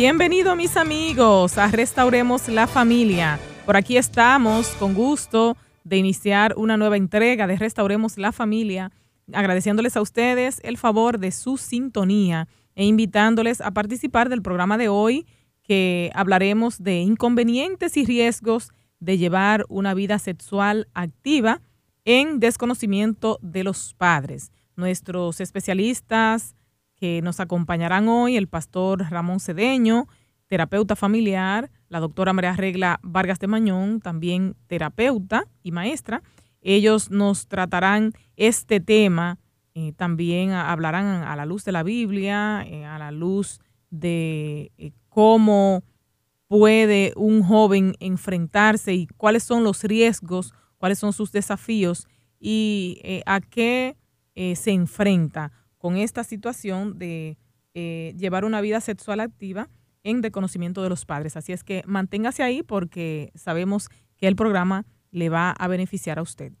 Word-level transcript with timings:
Bienvenido 0.00 0.56
mis 0.56 0.78
amigos 0.78 1.58
a 1.58 1.68
Restauremos 1.68 2.48
la 2.48 2.66
Familia. 2.66 3.38
Por 3.66 3.76
aquí 3.76 3.98
estamos 3.98 4.68
con 4.78 4.94
gusto 4.94 5.58
de 5.84 5.98
iniciar 5.98 6.54
una 6.56 6.78
nueva 6.78 6.96
entrega 6.96 7.46
de 7.46 7.56
Restauremos 7.56 8.16
la 8.16 8.32
Familia, 8.32 8.92
agradeciéndoles 9.30 9.98
a 9.98 10.00
ustedes 10.00 10.58
el 10.64 10.78
favor 10.78 11.18
de 11.18 11.32
su 11.32 11.58
sintonía 11.58 12.48
e 12.74 12.86
invitándoles 12.86 13.60
a 13.60 13.72
participar 13.72 14.30
del 14.30 14.40
programa 14.40 14.78
de 14.78 14.88
hoy 14.88 15.26
que 15.62 16.10
hablaremos 16.14 16.82
de 16.82 17.00
inconvenientes 17.00 17.98
y 17.98 18.06
riesgos 18.06 18.70
de 19.00 19.18
llevar 19.18 19.66
una 19.68 19.92
vida 19.92 20.18
sexual 20.18 20.88
activa 20.94 21.60
en 22.06 22.40
desconocimiento 22.40 23.38
de 23.42 23.64
los 23.64 23.92
padres. 23.92 24.50
Nuestros 24.76 25.42
especialistas 25.42 26.56
que 27.00 27.22
nos 27.22 27.40
acompañarán 27.40 28.08
hoy 28.08 28.36
el 28.36 28.46
pastor 28.46 29.10
Ramón 29.10 29.40
Cedeño, 29.40 30.06
terapeuta 30.48 30.94
familiar, 30.94 31.70
la 31.88 31.98
doctora 31.98 32.34
María 32.34 32.52
Regla 32.52 33.00
Vargas 33.02 33.38
de 33.38 33.46
Mañón, 33.46 34.00
también 34.02 34.54
terapeuta 34.66 35.46
y 35.62 35.72
maestra. 35.72 36.22
Ellos 36.60 37.10
nos 37.10 37.48
tratarán 37.48 38.12
este 38.36 38.80
tema, 38.80 39.38
eh, 39.74 39.94
también 39.96 40.50
hablarán 40.50 41.06
a 41.06 41.34
la 41.36 41.46
luz 41.46 41.64
de 41.64 41.72
la 41.72 41.82
Biblia, 41.82 42.66
eh, 42.66 42.84
a 42.84 42.98
la 42.98 43.12
luz 43.12 43.60
de 43.88 44.70
eh, 44.76 44.92
cómo 45.08 45.82
puede 46.48 47.14
un 47.16 47.42
joven 47.42 47.94
enfrentarse 47.98 48.92
y 48.92 49.06
cuáles 49.06 49.42
son 49.42 49.64
los 49.64 49.84
riesgos, 49.84 50.52
cuáles 50.76 50.98
son 50.98 51.14
sus 51.14 51.32
desafíos 51.32 52.06
y 52.38 53.22
a 53.24 53.40
qué 53.40 53.96
se 54.34 54.72
enfrenta 54.72 55.52
con 55.80 55.96
esta 55.96 56.24
situación 56.24 56.98
de 56.98 57.38
eh, 57.72 58.14
llevar 58.18 58.44
una 58.44 58.60
vida 58.60 58.82
sexual 58.82 59.18
activa 59.18 59.70
en 60.04 60.20
desconocimiento 60.20 60.82
de 60.82 60.90
los 60.90 61.06
padres. 61.06 61.38
Así 61.38 61.54
es 61.54 61.64
que 61.64 61.82
manténgase 61.86 62.42
ahí 62.42 62.62
porque 62.62 63.32
sabemos 63.34 63.88
que 64.18 64.28
el 64.28 64.36
programa 64.36 64.84
le 65.10 65.30
va 65.30 65.52
a 65.52 65.68
beneficiar 65.68 66.18
a 66.18 66.22
usted. 66.22 66.52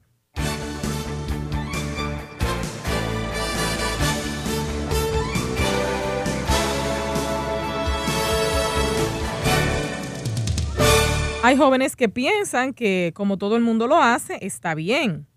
Hay 11.42 11.56
jóvenes 11.56 11.94
que 11.94 12.08
piensan 12.08 12.72
que 12.72 13.12
como 13.14 13.36
todo 13.36 13.56
el 13.56 13.62
mundo 13.62 13.86
lo 13.86 13.96
hace, 13.96 14.38
está 14.40 14.74
bien. 14.74 15.29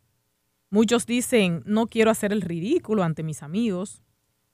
Muchos 0.74 1.06
dicen, 1.06 1.62
no 1.68 1.86
quiero 1.86 2.10
hacer 2.10 2.34
el 2.34 2.42
ridículo 2.42 3.04
ante 3.04 3.22
mis 3.22 3.44
amigos, 3.44 4.02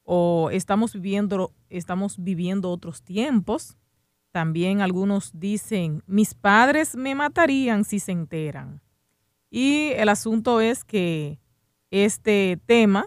o 0.04 0.50
estamos 0.52 0.92
viviendo, 0.92 1.54
estamos 1.70 2.22
viviendo 2.22 2.72
otros 2.72 3.02
tiempos. 3.04 3.78
También 4.32 4.82
algunos 4.82 5.32
dicen, 5.34 6.04
mis 6.08 6.34
padres 6.34 6.98
me 6.98 7.16
matarían 7.16 7.86
si 7.86 8.00
se 8.00 8.12
enteran. 8.12 8.82
Y 9.50 9.92
el 9.92 10.10
asunto 10.10 10.60
es 10.60 10.84
que 10.84 11.40
este 11.90 12.60
tema 12.66 13.06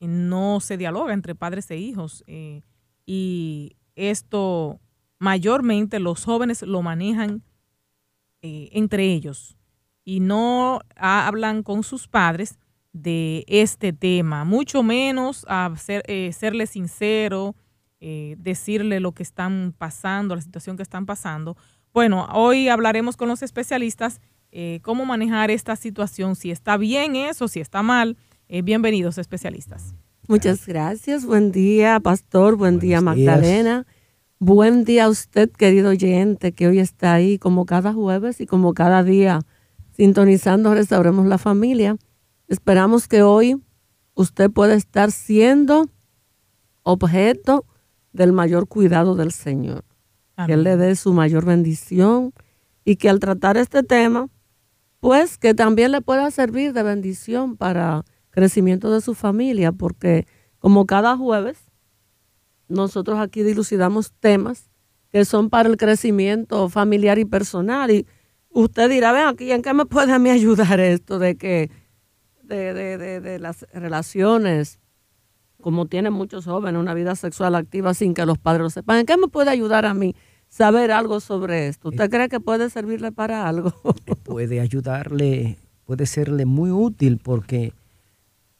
no 0.00 0.58
se 0.58 0.76
dialoga 0.76 1.12
entre 1.12 1.36
padres 1.36 1.70
e 1.70 1.76
hijos. 1.76 2.24
Eh, 2.26 2.62
y 3.06 3.76
esto 3.94 4.80
mayormente 5.20 6.00
los 6.00 6.24
jóvenes 6.24 6.62
lo 6.62 6.82
manejan 6.82 7.44
eh, 8.40 8.68
entre 8.72 9.12
ellos 9.12 9.56
y 10.04 10.20
no 10.20 10.80
hablan 10.96 11.62
con 11.62 11.82
sus 11.82 12.08
padres 12.08 12.58
de 12.92 13.44
este 13.46 13.92
tema, 13.92 14.44
mucho 14.44 14.82
menos 14.82 15.46
a 15.48 15.72
ser, 15.76 16.02
eh, 16.06 16.30
serle 16.32 16.66
sincero, 16.66 17.54
eh, 18.00 18.36
decirle 18.38 19.00
lo 19.00 19.12
que 19.12 19.22
están 19.22 19.74
pasando, 19.76 20.34
la 20.34 20.42
situación 20.42 20.76
que 20.76 20.82
están 20.82 21.06
pasando. 21.06 21.56
Bueno, 21.94 22.26
hoy 22.32 22.68
hablaremos 22.68 23.16
con 23.16 23.28
los 23.28 23.42
especialistas 23.42 24.20
eh, 24.50 24.80
cómo 24.82 25.06
manejar 25.06 25.50
esta 25.50 25.76
situación, 25.76 26.36
si 26.36 26.50
está 26.50 26.76
bien 26.76 27.16
eso, 27.16 27.48
si 27.48 27.60
está 27.60 27.82
mal. 27.82 28.16
bienvenidos 28.64 29.16
especialistas. 29.16 29.94
Muchas 30.28 30.66
gracias. 30.66 31.24
Buen 31.24 31.52
día, 31.52 31.98
pastor. 32.00 32.56
Buen 32.56 32.78
día, 32.78 33.00
Magdalena. 33.00 33.86
Buen 34.38 34.84
día 34.84 35.04
a 35.04 35.08
usted, 35.08 35.50
querido 35.50 35.90
oyente, 35.90 36.52
que 36.52 36.66
hoy 36.68 36.80
está 36.80 37.14
ahí 37.14 37.38
como 37.38 37.64
cada 37.64 37.94
jueves 37.94 38.42
y 38.42 38.46
como 38.46 38.74
cada 38.74 39.02
día 39.02 39.40
sintonizando 40.02 40.74
Restauremos 40.74 41.26
la 41.26 41.38
Familia. 41.38 41.96
Esperamos 42.48 43.06
que 43.06 43.22
hoy 43.22 43.62
usted 44.14 44.50
pueda 44.50 44.74
estar 44.74 45.12
siendo 45.12 45.88
objeto 46.82 47.66
del 48.12 48.32
mayor 48.32 48.66
cuidado 48.66 49.14
del 49.14 49.30
Señor. 49.30 49.84
Que 50.44 50.54
Él 50.54 50.64
le 50.64 50.76
dé 50.76 50.96
su 50.96 51.12
mayor 51.12 51.44
bendición 51.44 52.34
y 52.84 52.96
que 52.96 53.08
al 53.08 53.20
tratar 53.20 53.56
este 53.56 53.84
tema, 53.84 54.28
pues 54.98 55.38
que 55.38 55.54
también 55.54 55.92
le 55.92 56.00
pueda 56.00 56.32
servir 56.32 56.72
de 56.72 56.82
bendición 56.82 57.56
para 57.56 58.04
crecimiento 58.30 58.90
de 58.90 59.02
su 59.02 59.14
familia, 59.14 59.70
porque 59.70 60.26
como 60.58 60.84
cada 60.84 61.16
jueves, 61.16 61.58
nosotros 62.66 63.20
aquí 63.20 63.44
dilucidamos 63.44 64.10
temas 64.18 64.68
que 65.10 65.24
son 65.24 65.48
para 65.48 65.68
el 65.68 65.76
crecimiento 65.76 66.68
familiar 66.68 67.20
y 67.20 67.24
personal. 67.24 67.92
Y 67.92 68.04
usted 68.52 68.90
dirá, 68.90 69.12
ven 69.12 69.26
aquí, 69.26 69.50
¿en 69.50 69.62
qué 69.62 69.74
me 69.74 69.86
puede 69.86 70.12
a 70.12 70.18
mí 70.18 70.30
ayudar 70.30 70.80
esto 70.80 71.18
de 71.18 71.36
que 71.36 71.70
de, 72.42 72.74
de, 72.74 73.20
de, 73.20 73.38
las 73.38 73.66
relaciones, 73.72 74.78
como 75.60 75.86
tienen 75.86 76.12
muchos 76.12 76.44
jóvenes, 76.44 76.80
una 76.80 76.94
vida 76.94 77.14
sexual 77.14 77.54
activa 77.54 77.94
sin 77.94 78.14
que 78.14 78.26
los 78.26 78.38
padres 78.38 78.62
lo 78.62 78.70
sepan? 78.70 78.98
¿En 78.98 79.06
qué 79.06 79.16
me 79.16 79.28
puede 79.28 79.50
ayudar 79.50 79.86
a 79.86 79.94
mí 79.94 80.14
saber 80.48 80.92
algo 80.92 81.20
sobre 81.20 81.68
esto? 81.68 81.88
¿Usted 81.88 82.10
cree 82.10 82.28
que 82.28 82.40
puede 82.40 82.68
servirle 82.70 83.12
para 83.12 83.48
algo? 83.48 83.72
puede 84.24 84.60
ayudarle, 84.60 85.58
puede 85.84 86.06
serle 86.06 86.44
muy 86.44 86.70
útil 86.70 87.18
porque 87.22 87.72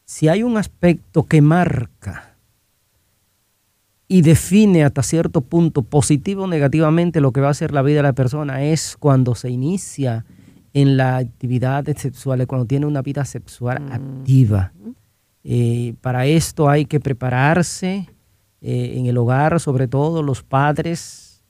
si 0.04 0.28
hay 0.28 0.42
un 0.42 0.56
aspecto 0.56 1.24
que 1.24 1.42
marca 1.42 2.31
y 4.12 4.20
define 4.20 4.84
hasta 4.84 5.02
cierto 5.02 5.40
punto 5.40 5.80
positivo 5.80 6.42
o 6.42 6.46
negativamente 6.46 7.22
lo 7.22 7.32
que 7.32 7.40
va 7.40 7.48
a 7.48 7.54
ser 7.54 7.72
la 7.72 7.80
vida 7.80 7.96
de 7.96 8.02
la 8.02 8.12
persona 8.12 8.62
es 8.62 8.94
cuando 9.00 9.34
se 9.34 9.48
inicia 9.48 10.26
en 10.74 10.98
la 10.98 11.16
actividad 11.16 11.86
sexual, 11.96 12.46
cuando 12.46 12.66
tiene 12.66 12.84
una 12.84 13.00
vida 13.00 13.24
sexual 13.24 13.80
mm. 13.80 13.92
activa. 13.92 14.74
Eh, 15.44 15.94
para 16.02 16.26
esto 16.26 16.68
hay 16.68 16.84
que 16.84 17.00
prepararse 17.00 18.06
eh, 18.60 18.92
en 18.98 19.06
el 19.06 19.16
hogar, 19.16 19.58
sobre 19.60 19.88
todo 19.88 20.22
los 20.22 20.42
padres. 20.42 21.42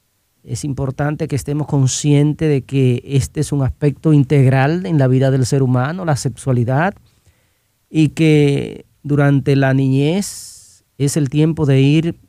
Es 0.45 0.63
importante 0.63 1.27
que 1.27 1.35
estemos 1.35 1.67
conscientes 1.67 2.49
de 2.49 2.63
que 2.63 3.03
este 3.05 3.41
es 3.41 3.51
un 3.51 3.65
aspecto 3.65 4.13
integral 4.13 4.87
en 4.87 4.99
la 4.99 5.09
vida 5.09 5.33
del 5.33 5.47
ser 5.47 5.65
humano, 5.65 6.05
la 6.05 6.15
sexualidad, 6.15 6.95
y 7.91 8.11
que 8.11 8.87
durante 9.03 9.57
la 9.57 9.75
niñez 9.75 10.85
es 10.97 11.17
el 11.17 11.29
tiempo 11.29 11.67
de 11.67 11.81
ir 11.81 12.21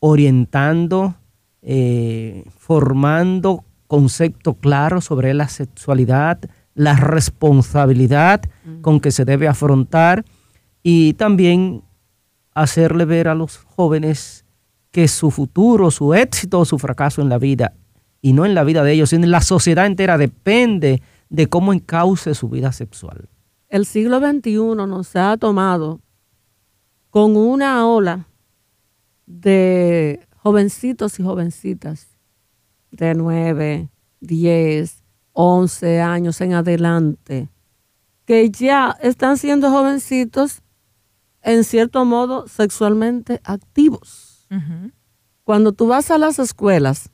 orientando, 0.00 1.14
eh, 1.62 2.44
formando 2.58 3.64
conceptos 3.86 4.56
claros 4.60 5.04
sobre 5.04 5.34
la 5.34 5.48
sexualidad, 5.48 6.40
la 6.74 6.96
responsabilidad 6.96 8.42
con 8.82 9.00
que 9.00 9.10
se 9.10 9.24
debe 9.24 9.48
afrontar 9.48 10.24
y 10.82 11.14
también 11.14 11.82
hacerle 12.54 13.04
ver 13.04 13.28
a 13.28 13.34
los 13.34 13.58
jóvenes 13.58 14.44
que 14.90 15.06
su 15.08 15.30
futuro, 15.30 15.90
su 15.90 16.14
éxito 16.14 16.60
o 16.60 16.64
su 16.64 16.78
fracaso 16.78 17.22
en 17.22 17.28
la 17.28 17.38
vida, 17.38 17.74
y 18.22 18.32
no 18.32 18.44
en 18.44 18.54
la 18.54 18.64
vida 18.64 18.82
de 18.82 18.92
ellos, 18.92 19.10
sino 19.10 19.24
en 19.24 19.30
la 19.30 19.40
sociedad 19.40 19.86
entera, 19.86 20.18
depende 20.18 21.02
de 21.28 21.48
cómo 21.48 21.72
encauce 21.72 22.34
su 22.34 22.48
vida 22.48 22.72
sexual. 22.72 23.28
El 23.68 23.86
siglo 23.86 24.18
XXI 24.18 24.56
nos 24.74 25.14
ha 25.16 25.36
tomado 25.36 26.00
con 27.10 27.36
una 27.36 27.86
ola 27.86 28.26
de 29.30 30.26
jovencitos 30.36 31.20
y 31.20 31.22
jovencitas 31.22 32.08
de 32.90 33.14
9, 33.14 33.88
10, 34.20 35.04
11 35.32 36.00
años 36.00 36.40
en 36.40 36.54
adelante, 36.54 37.48
que 38.24 38.50
ya 38.50 38.96
están 39.00 39.38
siendo 39.38 39.70
jovencitos 39.70 40.62
en 41.42 41.64
cierto 41.64 42.04
modo 42.04 42.48
sexualmente 42.48 43.40
activos. 43.44 44.48
Cuando 45.44 45.72
tú 45.72 45.86
vas 45.86 46.10
a 46.10 46.18
las 46.18 46.38
escuelas, 46.40 47.10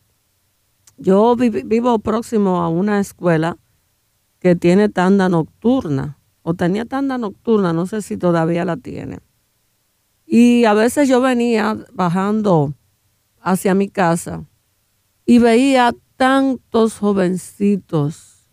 yo 0.96 1.36
vivo 1.36 1.98
próximo 1.98 2.62
a 2.62 2.68
una 2.68 2.98
escuela 2.98 3.58
que 4.38 4.56
tiene 4.56 4.88
tanda 4.88 5.28
nocturna, 5.28 6.18
o 6.42 6.54
tenía 6.54 6.86
tanda 6.86 7.18
nocturna, 7.18 7.74
no 7.74 7.86
sé 7.86 8.00
si 8.00 8.16
todavía 8.16 8.64
la 8.64 8.76
tiene. 8.76 9.18
Y 10.26 10.64
a 10.64 10.74
veces 10.74 11.08
yo 11.08 11.20
venía 11.20 11.76
bajando 11.92 12.74
hacia 13.40 13.74
mi 13.74 13.88
casa 13.88 14.44
y 15.24 15.38
veía 15.38 15.94
tantos 16.16 16.98
jovencitos. 16.98 18.48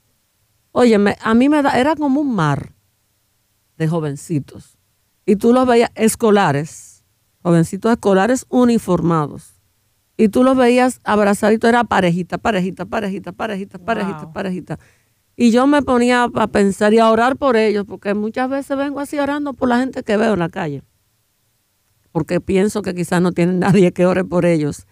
Oye, 0.72 0.98
a 1.22 1.34
mí 1.34 1.50
me 1.50 1.62
da, 1.62 1.80
era 1.80 1.96
como 1.96 2.22
un 2.22 2.36
mar 2.36 2.74
de 3.78 3.88
jovencitos. 3.88 4.78
Y 5.26 5.36
tú 5.38 5.54
los 5.54 5.66
veías 5.66 5.90
escolares, 5.96 7.04
jovencitos 7.42 7.92
escolares 7.92 8.46
uniformados. 8.50 9.50
y 10.16 10.30
tú 10.30 10.44
los 10.44 10.56
veías 10.56 11.00
abrazaditos, 11.04 11.68
era 11.68 11.84
parejita, 11.86 12.38
parejita, 12.38 12.86
parejita, 12.86 13.32
parejita, 13.32 13.80
parejita, 13.80 14.26
Wow. 14.26 14.34
parejita. 14.34 14.80
Y 15.36 15.50
yo 15.50 15.66
me 15.66 15.82
ponía 15.82 16.30
a 16.36 16.48
pensar 16.48 16.94
y 16.94 17.00
a 17.00 17.10
orar 17.10 17.36
por 17.36 17.56
ellos, 17.58 17.86
porque 17.88 18.14
muchas 18.14 18.48
veces 18.48 18.78
vengo 18.78 19.00
así 19.00 19.18
orando 19.18 19.54
por 19.54 19.70
la 19.70 19.80
gente 19.80 20.04
que 20.04 20.16
veo 20.16 20.34
en 20.34 20.40
la 20.40 20.50
calle, 20.50 20.84
porque 22.14 22.40
pienso 22.40 22.82
que 22.82 22.96
quizás 22.96 23.22
no 23.22 23.34
tienen 23.34 23.60
nadie 23.68 23.92
que 23.92 24.06
ore 24.06 24.24
por 24.24 24.46
ellos. 24.46 24.88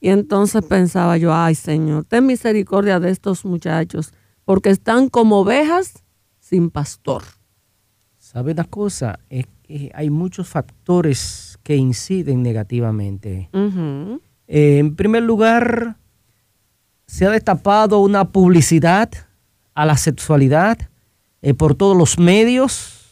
Y 0.00 0.08
entonces 0.08 0.64
pensaba 0.64 1.18
yo, 1.18 1.34
ay 1.34 1.54
Señor, 1.54 2.06
ten 2.06 2.24
misericordia 2.24 3.00
de 3.00 3.10
estos 3.10 3.44
muchachos, 3.44 4.14
porque 4.46 4.70
están 4.70 5.10
como 5.10 5.40
ovejas 5.40 6.02
sin 6.38 6.70
pastor. 6.70 7.22
¿Sabe 8.18 8.52
una 8.52 8.64
cosa? 8.64 9.18
Es 9.28 9.46
que 9.62 9.90
hay 9.94 10.10
muchos 10.10 10.48
factores 10.48 11.58
que 11.62 11.76
inciden 11.76 12.42
negativamente. 12.42 13.48
Eh, 14.46 14.78
en 14.78 14.94
primer 14.94 15.22
lugar, 15.22 15.96
se 17.06 17.26
ha 17.26 17.30
destapado 17.30 18.00
una 18.00 18.30
publicidad 18.30 19.10
a 19.74 19.86
la 19.86 19.96
sexualidad 19.96 20.78
eh, 21.42 21.54
por 21.54 21.74
todos 21.74 21.96
los 21.96 22.18
medios. 22.18 23.03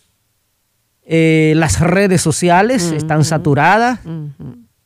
Eh, 1.15 1.53
las 1.57 1.79
redes 1.79 2.23
sociales 2.23 2.91
están 2.91 3.23
saturadas, 3.25 4.01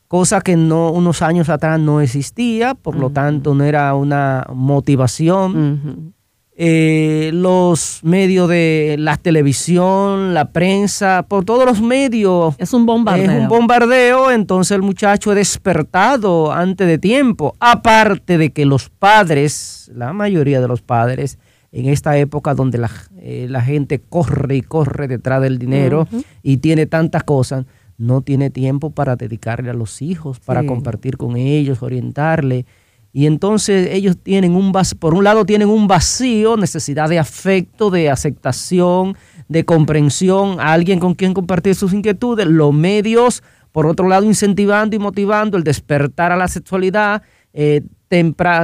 cosa 0.08 0.40
que 0.40 0.56
no 0.56 0.90
unos 0.90 1.22
años 1.22 1.48
atrás 1.48 1.78
no 1.78 2.00
existía, 2.00 2.74
por 2.74 2.96
lo 2.96 3.10
tanto 3.10 3.54
no 3.54 3.62
era 3.62 3.94
una 3.94 4.44
motivación. 4.52 6.14
Eh, 6.58 7.30
los 7.32 8.00
medios 8.02 8.48
de 8.48 8.96
la 8.98 9.18
televisión, 9.18 10.34
la 10.34 10.50
prensa, 10.50 11.24
por 11.28 11.44
todos 11.44 11.64
los 11.64 11.80
medios 11.80 12.56
Es 12.58 12.72
un 12.72 12.86
bombardeo. 12.86 13.30
es 13.30 13.42
un 13.42 13.48
bombardeo, 13.48 14.32
entonces 14.32 14.74
el 14.74 14.82
muchacho 14.82 15.30
es 15.30 15.36
despertado 15.36 16.50
antes 16.50 16.88
de 16.88 16.98
tiempo. 16.98 17.54
Aparte 17.60 18.36
de 18.36 18.50
que 18.50 18.66
los 18.66 18.88
padres, 18.88 19.92
la 19.94 20.12
mayoría 20.12 20.60
de 20.60 20.66
los 20.66 20.82
padres, 20.82 21.38
en 21.78 21.86
esta 21.90 22.16
época 22.16 22.54
donde 22.54 22.78
la, 22.78 22.90
eh, 23.18 23.46
la 23.50 23.60
gente 23.60 24.00
corre 24.00 24.56
y 24.56 24.62
corre 24.62 25.08
detrás 25.08 25.42
del 25.42 25.58
dinero 25.58 26.08
y 26.42 26.56
tiene 26.56 26.86
tantas 26.86 27.22
cosas, 27.24 27.66
no 27.98 28.22
tiene 28.22 28.48
tiempo 28.50 28.90
para 28.90 29.14
dedicarle 29.16 29.68
a 29.70 29.74
los 29.74 30.00
hijos, 30.00 30.40
para 30.40 30.62
Sí. 30.62 30.66
compartir 30.68 31.16
con 31.18 31.36
ellos, 31.36 31.82
orientarle. 31.82 32.64
Y 33.12 33.26
entonces 33.26 33.88
ellos 33.92 34.16
tienen 34.22 34.54
un 34.54 34.72
vacío, 34.72 34.98
por 34.98 35.12
un 35.14 35.24
lado 35.24 35.44
tienen 35.44 35.68
un 35.68 35.86
vacío, 35.86 36.56
necesidad 36.56 37.08
de 37.10 37.18
afecto, 37.18 37.90
de 37.90 38.10
aceptación, 38.10 39.16
de 39.48 39.64
comprensión, 39.64 40.60
a 40.60 40.72
alguien 40.72 40.98
con 40.98 41.14
quien 41.14 41.34
compartir 41.34 41.74
sus 41.74 41.92
inquietudes, 41.92 42.46
los 42.46 42.72
medios, 42.74 43.42
por 43.72 43.86
otro 43.86 44.08
lado, 44.08 44.24
incentivando 44.24 44.96
y 44.96 44.98
motivando 44.98 45.56
el 45.58 45.64
despertar 45.64 46.32
a 46.32 46.36
la 46.36 46.48
sexualidad 46.48 47.22
eh, 47.52 47.82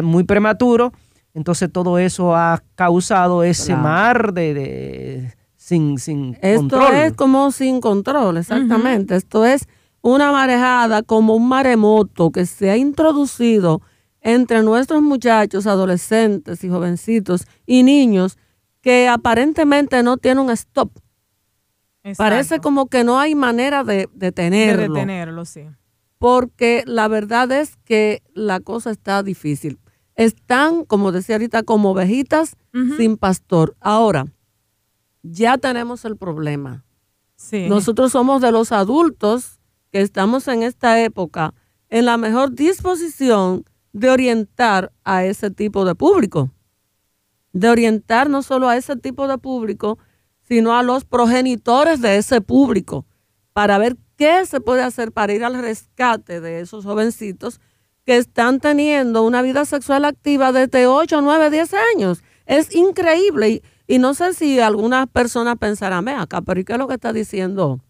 muy 0.03 0.25
prematuro. 0.25 0.93
Entonces 1.34 1.70
todo 1.73 1.99
eso 1.99 2.34
ha 2.37 2.62
causado 2.75 3.43
ese 3.43 3.67
Claro. 3.69 3.82
mar 3.82 4.32
de, 4.34 4.55
de- 4.55 5.34
sin, 5.56 5.99
sin 5.99 6.37
Esto 6.43 6.61
control. 6.79 6.94
es 6.94 7.12
como 7.14 7.50
sin 7.52 7.81
control, 7.81 8.37
exactamente. 8.37 9.17
Esto 9.17 9.44
es 9.46 9.67
una 10.02 10.32
marejada 10.32 11.02
como 11.02 11.34
un 11.37 11.49
maremoto 11.49 12.31
que 12.31 12.44
se 12.46 12.70
ha 12.70 12.76
introducido 12.76 13.81
entre 14.20 14.62
nuestros 14.62 15.00
muchachos, 15.02 15.67
adolescentes 15.67 16.62
y 16.64 16.69
jovencitos 16.69 17.46
y 17.67 17.82
niños 17.82 18.37
que 18.81 19.08
aparentemente 19.08 20.02
no 20.02 20.17
tienen 20.17 20.44
un 20.44 20.50
stop. 20.50 20.90
Parece 22.17 22.58
como 22.58 22.87
que 22.87 23.05
no 23.05 23.20
hay 23.20 23.34
manera 23.37 23.84
de 23.84 23.94
de 23.94 24.08
detenerlo. 24.14 24.94
detenerlo, 24.94 25.44
sí. 25.44 25.62
porque 26.19 26.82
la 26.87 27.06
verdad 27.08 27.50
es 27.52 27.76
que 27.84 28.23
la 28.34 28.58
cosa 28.61 28.90
está 28.90 29.23
difícil. 29.23 29.79
Están, 30.14 30.85
como 30.85 31.12
decía 31.12 31.37
ahorita, 31.37 31.62
como 31.62 31.91
ovejitas 31.91 32.56
sin 32.97 33.17
pastor. 33.17 33.76
Ahora, 33.81 34.26
ya 35.23 35.59
tenemos 35.59 36.05
el 36.05 36.17
problema. 36.17 36.85
Sí. 37.37 37.69
Nosotros 37.69 38.12
somos 38.12 38.41
de 38.41 38.53
los 38.53 38.73
adultos 38.73 39.61
que 39.91 40.00
estamos 40.00 40.49
en 40.49 40.62
esta 40.62 41.00
época 41.00 41.55
en 41.88 42.06
la 42.06 42.17
mejor 42.17 42.55
disposición 42.55 43.64
de 43.93 44.11
orientar 44.11 44.93
a 45.05 45.25
ese 45.25 45.50
tipo 45.50 45.85
de 45.85 45.94
público. 45.94 46.50
De 47.53 47.69
orientar 47.69 48.31
no 48.31 48.43
solo 48.43 48.69
a 48.69 48.76
ese 48.76 48.97
tipo 48.97 49.29
de 49.29 49.37
público, 49.38 49.99
sino 50.43 50.75
a 50.76 50.82
los 50.82 51.05
progenitores 51.05 52.00
de 52.00 52.17
ese 52.17 52.41
público, 52.41 53.06
para 53.53 53.79
ver 53.79 53.97
qué 54.17 54.47
se 54.47 54.61
puede 54.61 54.82
hacer 54.82 55.12
para 55.12 55.32
ir 55.32 55.44
al 55.44 55.61
rescate 55.61 56.41
de 56.41 56.61
esos 56.61 56.85
jovencitos 56.85 57.61
que 58.04 58.16
están 58.16 58.60
teniendo 58.60 59.22
una 59.22 59.43
vida 59.43 59.64
sexual 59.64 60.04
activa 60.04 60.52
desde 60.52 60.87
8, 60.87 61.20
9, 61.22 61.50
10 61.50 61.75
años. 61.94 62.22
Es 62.46 62.75
increíble. 62.75 63.49
Y, 63.49 63.62
y 63.87 63.99
no 63.99 64.14
sé 64.14 64.34
si 64.34 64.60
algunas 64.60 65.08
personas 65.08 65.56
pensarán, 65.58 66.04
ve 66.04 66.12
acá, 66.12 66.40
pero 66.43 66.60
¿y 66.60 66.64
qué 66.64 66.72
es 66.72 66.78
lo 66.78 66.88
que 66.88 66.94
está 66.94 67.12
diciendo 67.12 67.81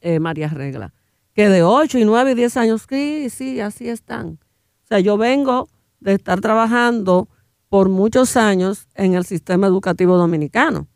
eh, 0.00 0.20
María 0.20 0.48
Regla? 0.48 0.92
Que 1.34 1.48
de 1.48 1.62
8 1.62 1.98
y 1.98 2.04
9 2.04 2.32
y 2.32 2.34
10 2.34 2.56
años, 2.56 2.86
sí, 2.88 3.28
sí, 3.30 3.60
así 3.60 3.88
están. 3.88 4.38
O 4.84 4.86
sea, 4.88 5.00
yo 5.00 5.16
vengo 5.16 5.68
de 6.00 6.14
estar 6.14 6.40
trabajando 6.40 7.28
por 7.68 7.88
muchos 7.88 8.36
años 8.36 8.88
en 8.94 9.14
el 9.14 9.24
sistema 9.24 9.66
educativo 9.66 10.18
dominicano. 10.18 10.88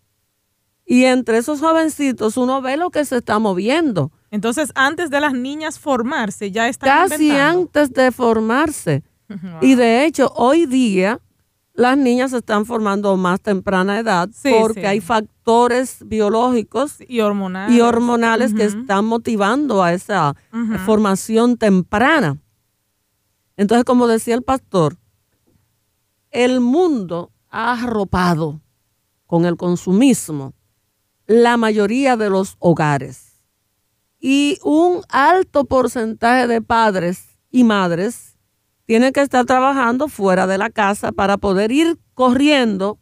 Y 0.84 1.04
entre 1.04 1.38
esos 1.38 1.60
jovencitos 1.60 2.36
uno 2.36 2.60
ve 2.60 2.76
lo 2.76 2.90
que 2.90 3.04
se 3.04 3.16
está 3.16 3.38
moviendo. 3.38 4.12
Entonces, 4.30 4.72
antes 4.74 5.08
de 5.10 5.20
las 5.20 5.32
niñas 5.32 5.78
formarse, 5.78 6.50
ya 6.50 6.68
están 6.68 7.08
Casi 7.08 7.28
inventando. 7.28 7.60
antes 7.60 7.92
de 7.92 8.12
formarse. 8.12 9.02
Wow. 9.28 9.58
Y 9.60 9.74
de 9.74 10.04
hecho, 10.06 10.32
hoy 10.36 10.66
día 10.66 11.20
las 11.74 11.98
niñas 11.98 12.30
se 12.30 12.36
están 12.38 12.64
formando 12.64 13.10
a 13.10 13.16
más 13.16 13.40
temprana 13.40 13.98
edad 13.98 14.28
Sí, 14.32 14.50
porque 14.60 14.80
sí. 14.82 14.86
hay 14.86 15.00
factores 15.00 15.98
biológicos 16.06 16.98
y 17.08 17.18
hormonales. 17.20 17.76
y 17.76 17.80
hormonales 17.80 18.54
que 18.54 18.64
están 18.64 19.04
motivando 19.04 19.82
a 19.82 19.92
esa 19.92 20.36
Ujú. 20.52 20.78
formación 20.78 21.56
temprana. 21.56 22.38
Entonces, 23.56 23.84
como 23.84 24.06
decía 24.06 24.36
el 24.36 24.42
pastor, 24.42 24.96
el 26.30 26.60
mundo 26.60 27.32
ha 27.50 27.72
arropado 27.82 28.60
con 29.26 29.44
el 29.44 29.56
consumismo 29.56 30.54
la 31.26 31.56
mayoría 31.56 32.16
de 32.16 32.30
los 32.30 32.54
hogares. 32.60 33.25
Y 34.28 34.58
un 34.64 35.02
alto 35.08 35.66
porcentaje 35.66 36.48
de 36.48 36.60
padres 36.60 37.38
y 37.48 37.62
madres 37.62 38.36
tienen 38.84 39.12
que 39.12 39.20
estar 39.20 39.44
trabajando 39.44 40.08
fuera 40.08 40.48
de 40.48 40.58
la 40.58 40.68
casa 40.70 41.12
para 41.12 41.36
poder 41.36 41.70
ir 41.70 41.98
corriendo 42.14 42.98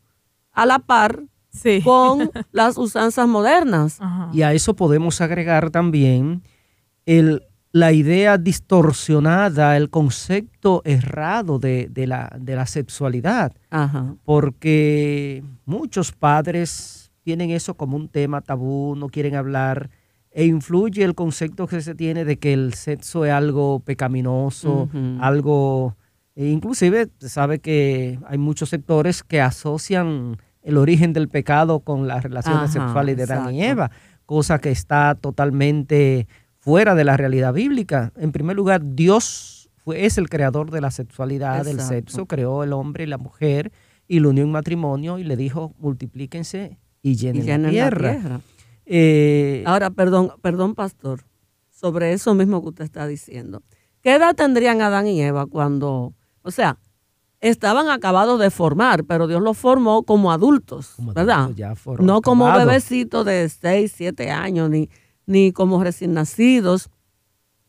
a 0.52 0.66
la 0.66 0.80
par 0.80 1.22
Sí. 1.50 1.80
con 1.82 2.30
las 2.52 2.76
usanzas 2.76 3.26
modernas. 3.28 3.98
Ajá. 4.00 4.28
Y 4.34 4.42
a 4.42 4.52
eso 4.52 4.74
podemos 4.76 5.20
agregar 5.22 5.70
también 5.70 6.42
el, 7.06 7.42
la 7.72 7.92
idea 7.92 8.36
distorsionada, 8.38 9.76
el 9.76 9.88
concepto 9.88 10.82
errado 10.84 11.58
de, 11.58 11.88
de 11.90 12.06
la, 12.06 12.30
de 12.38 12.56
la 12.56 12.66
sexualidad, 12.66 13.52
Ajá. 13.70 14.14
porque 14.24 15.42
muchos 15.64 16.12
padres 16.12 17.12
tienen 17.22 17.50
eso 17.50 17.74
como 17.74 17.96
un 17.96 18.08
tema 18.08 18.40
tabú, 18.42 18.94
no 18.96 19.08
quieren 19.08 19.34
hablar, 19.36 19.90
e 20.34 20.46
influye 20.46 21.04
el 21.04 21.14
concepto 21.14 21.68
que 21.68 21.80
se 21.80 21.94
tiene 21.94 22.24
de 22.24 22.38
que 22.38 22.52
el 22.52 22.74
sexo 22.74 23.24
es 23.24 23.30
algo 23.30 23.78
pecaminoso, 23.78 24.90
algo, 25.20 25.96
e 26.34 26.48
inclusive 26.48 27.08
se 27.20 27.28
sabe 27.28 27.60
que 27.60 28.18
hay 28.26 28.36
muchos 28.36 28.68
sectores 28.68 29.22
que 29.22 29.40
asocian 29.40 30.36
el 30.62 30.76
origen 30.76 31.12
del 31.12 31.28
pecado 31.28 31.80
con 31.80 32.08
las 32.08 32.24
relaciones 32.24 32.70
Ajá, 32.70 32.72
sexuales 32.72 33.16
de 33.16 33.22
Adán 33.22 33.54
y. 33.54 33.62
Eva, 33.62 33.92
cosa 34.26 34.58
que 34.58 34.72
está 34.72 35.14
totalmente 35.14 36.26
fuera 36.58 36.96
de 36.96 37.04
la 37.04 37.16
realidad 37.16 37.52
bíblica. 37.52 38.12
En 38.16 38.32
primer 38.32 38.56
lugar, 38.56 38.82
Dios 38.82 39.70
fue, 39.76 40.04
es 40.04 40.18
el 40.18 40.28
creador 40.28 40.72
de 40.72 40.80
la 40.80 40.90
sexualidad, 40.90 41.64
del 41.64 41.78
sexo, 41.78 42.26
creó 42.26 42.64
el 42.64 42.72
hombre 42.72 43.04
y 43.04 43.06
la 43.06 43.18
mujer 43.18 43.70
y 44.08 44.18
lo 44.18 44.30
unió 44.30 44.42
en 44.42 44.50
matrimonio 44.50 45.18
y 45.18 45.24
le 45.24 45.36
dijo, 45.36 45.74
multiplíquense 45.78 46.76
y 47.02 47.10
Y 47.10 47.16
llenen, 47.16 47.62
la 47.62 47.70
tierra. 47.70 48.40
Eh, 48.86 49.62
Ahora, 49.66 49.90
perdón, 49.90 50.32
perdón, 50.42 50.74
pastor, 50.74 51.24
sobre 51.70 52.12
eso 52.12 52.34
mismo 52.34 52.62
que 52.62 52.68
usted 52.68 52.84
está 52.84 53.06
diciendo. 53.06 53.62
¿Qué 54.02 54.14
edad 54.14 54.34
tendrían 54.34 54.82
Adán 54.82 55.06
y 55.06 55.22
Eva 55.22 55.46
cuando, 55.46 56.14
o 56.42 56.50
sea, 56.50 56.78
estaban 57.40 57.88
acabados 57.88 58.38
de 58.40 58.50
formar, 58.50 59.04
pero 59.04 59.26
Dios 59.26 59.42
los 59.42 59.56
formó 59.56 60.02
como 60.02 60.32
adultos, 60.32 60.92
como 60.96 61.12
¿verdad? 61.12 61.50
ya 61.54 61.74
No 61.98 62.20
como 62.22 62.52
bebecitos 62.52 63.24
de 63.24 63.48
6, 63.48 63.92
7 63.94 64.30
años, 64.30 64.70
ni, 64.70 64.88
ni 65.26 65.52
como 65.52 65.82
recién 65.82 66.14
nacidos. 66.14 66.90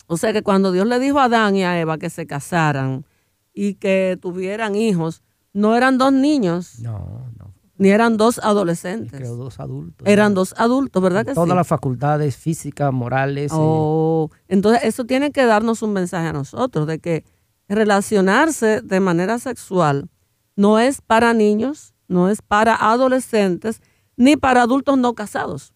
O 0.08 0.18
sea 0.18 0.34
que 0.34 0.44
cuando 0.44 0.72
Dios 0.72 0.88
le 0.88 1.00
dijo 1.00 1.20
a 1.20 1.26
Adán 1.26 1.56
y 1.56 1.64
a 1.64 1.80
Eva 1.80 1.98
que 1.98 2.10
se 2.10 2.28
casaran 2.28 3.06
y 3.54 3.76
que 3.76 4.18
tuvieran 4.22 4.76
hijos, 4.76 5.24
no 5.52 5.76
eran 5.76 5.98
dos 5.98 6.12
niños, 6.14 6.80
no. 6.80 7.30
Ni 7.78 7.90
eran 7.90 8.16
dos 8.18 8.40
adolescentes. 8.40 9.12
creó 9.20 9.36
dos 9.36 9.60
adultos. 9.60 10.08
Eran 10.08 10.34
dos 10.34 10.54
adultos, 10.58 11.02
¿verdad 11.04 11.26
que 11.26 11.34
Todas 11.34 11.50
sí? 11.50 11.56
las 11.56 11.68
facultades 11.68 12.38
físicas, 12.38 12.94
morales. 12.94 13.52
eh, 13.52 13.56
Oh, 13.58 14.30
entonces 14.48 14.84
eso 14.86 15.06
tiene 15.06 15.32
que 15.32 15.46
darnos 15.46 15.82
un 15.82 15.92
mensaje 15.94 16.28
a 16.28 16.34
nosotros 16.34 16.88
de 16.88 17.00
que 17.00 17.24
relacionarse 17.68 18.82
de 18.82 19.00
manera 19.00 19.40
sexual 19.40 20.10
no 20.56 20.80
es 20.80 21.02
para 21.02 21.34
niños, 21.34 21.94
no 22.08 22.30
es 22.30 22.42
para 22.42 22.76
adolescentes, 22.76 23.82
ni 24.16 24.38
para 24.38 24.62
adultos 24.62 24.98
no 24.98 25.14
casados. 25.14 25.74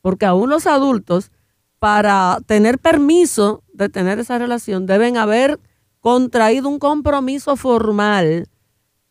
Porque 0.00 0.24
aún 0.24 0.48
los 0.48 0.66
adultos, 0.66 1.30
para 1.78 2.38
tener 2.46 2.78
permiso 2.78 3.62
de 3.74 3.88
tener 3.90 4.18
esa 4.18 4.38
relación, 4.38 4.86
deben 4.86 5.18
haber 5.18 5.60
contraído 6.00 6.68
un 6.68 6.78
compromiso 6.78 7.56
formal 7.56 8.48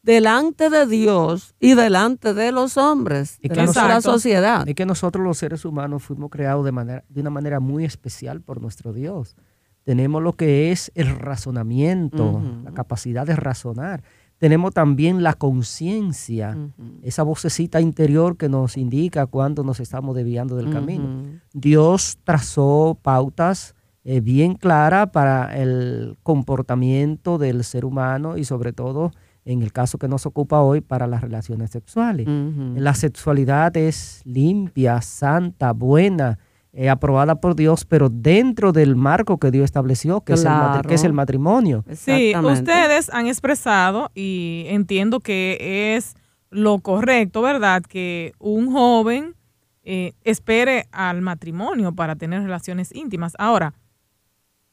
delante 0.06 0.70
de 0.70 0.86
Dios 0.86 1.56
y 1.60 1.74
delante 1.74 2.34
de 2.34 2.52
los 2.52 2.78
hombres, 2.78 3.40
y 3.42 3.50
de 3.50 3.56
nuestra 3.56 4.00
sociedad. 4.02 4.66
Y 4.68 4.76
que 4.76 4.86
nosotros 4.86 5.26
los 5.26 5.38
seres 5.38 5.66
humanos 5.66 6.04
fuimos 6.04 6.30
creados 6.30 6.64
de, 6.64 6.72
manera, 6.72 7.04
de 7.10 7.22
una 7.22 7.32
manera 7.32 7.60
muy 7.60 7.86
especial 7.86 8.42
por 8.42 8.62
nuestro 8.62 8.94
Dios. 8.94 9.36
Tenemos 9.84 10.22
lo 10.22 10.34
que 10.34 10.72
es 10.72 10.92
el 10.96 11.10
razonamiento, 11.20 12.42
la 12.64 12.72
capacidad 12.72 13.26
de 13.26 13.36
razonar 13.36 14.04
tenemos 14.38 14.74
también 14.74 15.24
la 15.24 15.34
conciencia, 15.34 16.58
esa 17.04 17.24
vocecita 17.24 17.80
interior 17.80 18.36
que 18.36 18.50
nos 18.50 18.76
indica 18.76 19.28
cuando 19.28 19.64
nos 19.64 19.80
estamos 19.80 20.14
desviando 20.14 20.58
del 20.58 20.70
camino. 20.70 21.40
Dios 21.54 22.18
trazó 22.24 23.00
pautas 23.02 23.76
eh, 24.04 24.20
bien 24.20 24.56
claras 24.56 25.10
para 25.12 25.56
el 25.56 26.18
comportamiento 26.22 27.38
del 27.38 27.64
ser 27.64 27.86
humano 27.86 28.38
y 28.38 28.44
sobre 28.44 28.74
todo 28.74 29.12
en 29.46 29.62
el 29.62 29.72
caso 29.72 29.98
que 29.98 30.08
nos 30.08 30.26
ocupa 30.26 30.62
hoy 30.62 30.82
para 30.82 31.08
las 31.08 31.22
relaciones 31.22 31.70
sexuales. 31.70 32.28
La 32.76 32.96
sexualidad 32.96 33.78
es 33.78 34.22
limpia, 34.26 35.02
santa, 35.02 35.72
buena, 35.72 36.40
eh, 36.74 36.90
aprobada 36.90 37.40
por 37.40 37.56
Dios, 37.56 37.86
pero 37.86 38.10
dentro 38.10 38.74
del 38.74 38.96
marco 38.96 39.38
que 39.38 39.52
Dios 39.52 39.64
estableció, 39.64 40.22
que, 40.22 40.34
es, 40.34 40.44
el, 40.44 40.52
que 40.88 40.96
es 40.96 41.04
el 41.06 41.14
matrimonio. 41.14 41.86
Sí, 41.94 42.34
ustedes 42.36 43.10
han 43.14 43.28
expresado 43.28 44.12
y 44.14 44.66
entiendo 44.68 45.20
que 45.20 45.96
es 45.96 46.16
lo 46.50 46.80
correcto, 46.80 47.42
¿verdad? 47.44 47.84
Que 47.84 48.34
un 48.40 48.72
joven 48.72 49.36
eh, 49.84 50.14
espere 50.24 50.88
al 50.92 51.22
matrimonio 51.22 51.94
para 51.94 52.16
tener 52.16 52.42
relaciones 52.42 52.94
íntimas. 52.94 53.34
Ahora, 53.38 53.74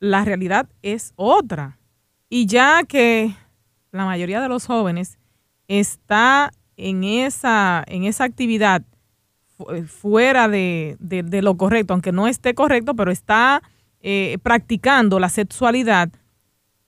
la 0.00 0.24
realidad 0.24 0.68
es 0.80 1.12
otra. 1.16 1.78
Y 2.28 2.46
ya 2.46 2.82
que 2.84 3.34
la 3.92 4.06
mayoría 4.06 4.40
de 4.40 4.48
los 4.48 4.66
jóvenes 4.66 5.18
está 5.68 6.50
en 6.76 7.04
esa, 7.04 7.84
en 7.86 8.04
esa 8.04 8.24
actividad 8.24 8.82
eh, 9.72 9.82
fuera 9.82 10.48
de, 10.48 10.96
lo 11.42 11.56
correcto, 11.56 11.92
aunque 11.92 12.10
no 12.10 12.26
esté 12.26 12.54
correcto, 12.54 12.94
pero 12.94 13.10
está 13.10 13.62
eh, 14.00 14.38
practicando 14.42 15.20
la 15.20 15.28
sexualidad, 15.28 16.08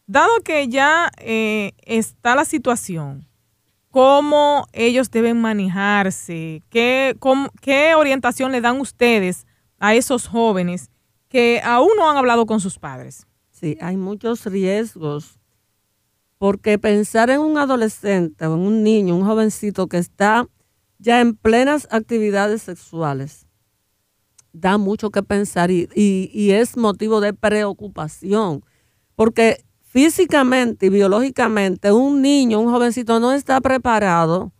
dado 0.06 0.40
que 0.42 0.68
ya 0.68 1.10
eh, 1.18 1.72
está 1.84 2.34
la 2.34 2.44
situación, 2.44 3.28
¿cómo 3.90 4.66
ellos 4.72 5.10
deben 5.10 5.40
manejarse? 5.40 6.62
¿Qué, 6.70 7.16
¿Qué 7.60 7.94
orientación 7.94 8.50
le 8.50 8.60
dan 8.60 8.80
ustedes 8.80 9.46
a 9.78 9.94
esos 9.94 10.26
jóvenes 10.26 10.90
que 11.28 11.60
aún 11.62 11.90
no 11.96 12.10
han 12.10 12.16
hablado 12.16 12.46
con 12.46 12.60
sus 12.60 12.78
padres? 12.78 13.26
Sí, 13.50 13.78
hay 13.80 13.96
muchos 13.96 14.44
riesgos 14.46 15.38
porque 16.38 16.78
pensar 16.78 17.30
en 17.30 17.40
un 17.40 17.58
adolescente 17.58 18.46
o 18.46 18.54
en 18.54 18.60
un 18.60 18.82
niño, 18.82 19.16
un 19.16 19.24
jovencito 19.24 19.86
que 19.88 19.98
está 19.98 20.48
ya 20.98 21.20
en 21.20 21.36
plenas 21.36 21.86
actividades 21.90 22.62
sexuales, 22.62 23.46
da 24.52 24.78
mucho 24.78 25.10
que 25.10 25.22
pensar 25.22 25.70
y, 25.70 25.88
es 26.52 26.76
motivo 26.76 27.20
de 27.20 27.34
preocupación, 27.34 28.64
porque 29.16 29.64
físicamente 29.82 30.86
y 30.86 30.88
biológicamente 30.88 31.92
un 31.92 32.22
niño, 32.22 32.60
un 32.60 32.70
jovencito 32.70 33.20
no 33.20 33.32
está 33.32 33.60
preparado, 33.60 34.52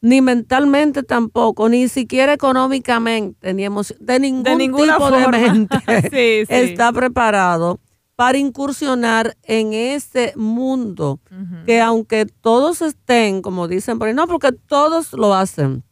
ni 0.00 0.20
mentalmente 0.20 1.02
tampoco, 1.04 1.68
ni 1.68 1.88
siquiera 1.88 2.32
económicamente, 2.32 3.54
ni 3.54 3.62
de 3.62 4.20
ningún 4.20 4.42
de 4.42 4.56
ninguna 4.56 4.94
tipo 4.94 5.10
de 5.10 5.28
mente 5.28 5.76
está 6.48 6.92
preparado 6.92 7.78
para 8.16 8.38
incursionar 8.38 9.36
en 9.42 9.72
ese 9.72 10.32
mundo 10.36 11.20
que 11.66 11.80
aunque 11.80 12.26
todos 12.26 12.82
estén, 12.82 13.42
como 13.42 13.68
dicen 13.68 13.98
por 13.98 14.08
ahí, 14.08 14.14
no, 14.14 14.26
porque 14.26 14.52
todos 14.52 15.12
lo 15.12 15.34
hacen. 15.34 15.82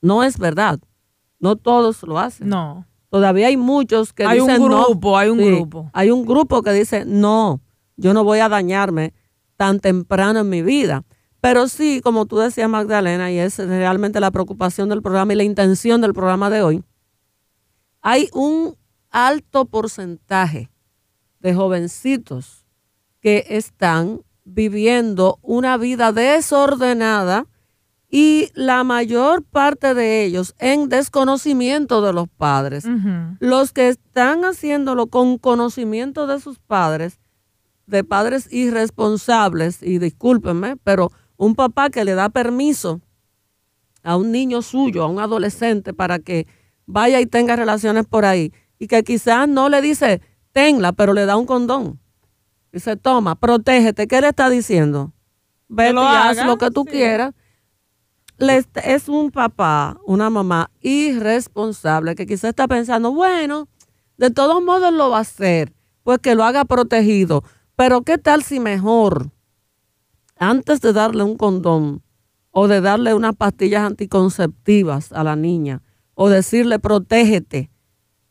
No 0.00 0.22
es 0.22 0.38
verdad. 0.38 0.78
No 1.40 1.56
todos 1.56 2.02
lo 2.02 2.18
hacen. 2.18 2.48
No. 2.48 2.86
Todavía 3.10 3.46
hay 3.46 3.56
muchos 3.56 4.12
que 4.12 4.24
hay 4.24 4.40
dicen 4.40 4.50
Hay 4.50 4.60
un 4.60 4.68
grupo, 4.68 5.16
hay 5.16 5.30
un 5.30 5.38
grupo. 5.38 5.90
Hay 5.92 6.10
un 6.10 6.26
grupo 6.26 6.62
que 6.62 6.72
dice, 6.72 7.04
no, 7.06 7.60
yo 7.96 8.12
no 8.12 8.22
voy 8.24 8.40
a 8.40 8.48
dañarme 8.48 9.14
tan 9.56 9.80
temprano 9.80 10.40
en 10.40 10.48
mi 10.48 10.62
vida. 10.62 11.04
Pero 11.40 11.68
sí, 11.68 12.00
como 12.02 12.26
tú 12.26 12.38
decías, 12.38 12.68
Magdalena, 12.68 13.30
y 13.30 13.38
es 13.38 13.58
realmente 13.58 14.20
la 14.20 14.30
preocupación 14.30 14.88
del 14.88 15.02
programa 15.02 15.32
y 15.32 15.36
la 15.36 15.44
intención 15.44 16.00
del 16.00 16.12
programa 16.12 16.50
de 16.50 16.62
hoy, 16.62 16.84
hay 18.02 18.28
un 18.32 18.76
alto 19.10 19.64
porcentaje 19.64 20.70
de 21.40 21.54
jovencitos 21.54 22.64
que 23.20 23.44
están 23.48 24.22
viviendo 24.44 25.38
una 25.42 25.76
vida 25.76 26.12
desordenada 26.12 27.46
y 28.10 28.50
la 28.54 28.84
mayor 28.84 29.42
parte 29.42 29.92
de 29.92 30.24
ellos 30.24 30.54
en 30.58 30.88
desconocimiento 30.88 32.00
de 32.00 32.12
los 32.12 32.28
padres. 32.28 32.84
Los 33.38 33.72
que 33.72 33.88
están 33.88 34.44
haciéndolo 34.44 35.08
con 35.08 35.36
conocimiento 35.38 36.26
de 36.26 36.40
sus 36.40 36.58
padres, 36.58 37.20
de 37.86 38.04
padres 38.04 38.50
irresponsables, 38.52 39.82
y 39.82 39.98
discúlpenme, 39.98 40.76
pero 40.76 41.10
un 41.36 41.54
papá 41.54 41.90
que 41.90 42.04
le 42.04 42.14
da 42.14 42.30
permiso 42.30 43.00
a 44.02 44.16
un 44.16 44.32
niño 44.32 44.62
suyo, 44.62 45.02
a 45.02 45.06
un 45.06 45.20
adolescente, 45.20 45.92
para 45.92 46.18
que 46.18 46.46
vaya 46.86 47.20
y 47.20 47.26
tenga 47.26 47.56
relaciones 47.56 48.06
por 48.06 48.24
ahí, 48.24 48.52
y 48.78 48.86
que 48.86 49.02
quizás 49.04 49.48
no 49.48 49.68
le 49.68 49.82
dice, 49.82 50.22
tenla, 50.52 50.92
pero 50.92 51.12
le 51.12 51.26
da 51.26 51.36
un 51.36 51.46
condón. 51.46 52.00
Dice, 52.72 52.96
toma, 52.96 53.34
protégete. 53.34 54.06
¿Qué 54.06 54.20
le 54.20 54.28
está 54.28 54.50
diciendo? 54.50 55.12
Ve 55.68 55.90
y 55.90 55.96
haz 55.96 56.44
lo 56.44 56.56
que 56.58 56.70
tú 56.70 56.84
quieras. 56.84 57.34
es 58.38 59.08
un 59.08 59.30
papá, 59.30 59.98
una 60.06 60.30
mamá 60.30 60.70
irresponsable 60.80 62.14
que 62.14 62.26
quizás 62.26 62.50
está 62.50 62.68
pensando, 62.68 63.12
bueno, 63.12 63.68
de 64.16 64.30
todos 64.30 64.62
modos 64.62 64.92
lo 64.92 65.10
va 65.10 65.18
a 65.18 65.22
hacer, 65.22 65.72
pues 66.02 66.18
que 66.18 66.34
lo 66.34 66.44
haga 66.44 66.64
protegido. 66.64 67.44
Pero 67.76 68.02
¿qué 68.02 68.18
tal 68.18 68.42
si 68.42 68.60
mejor, 68.60 69.30
antes 70.36 70.80
de 70.80 70.92
darle 70.92 71.22
un 71.22 71.36
condón 71.36 72.02
o 72.50 72.66
de 72.68 72.80
darle 72.80 73.14
unas 73.14 73.36
pastillas 73.36 73.84
anticonceptivas 73.84 75.12
a 75.12 75.22
la 75.22 75.36
niña 75.36 75.82
o 76.14 76.28
decirle 76.28 76.78
protégete, 76.78 77.70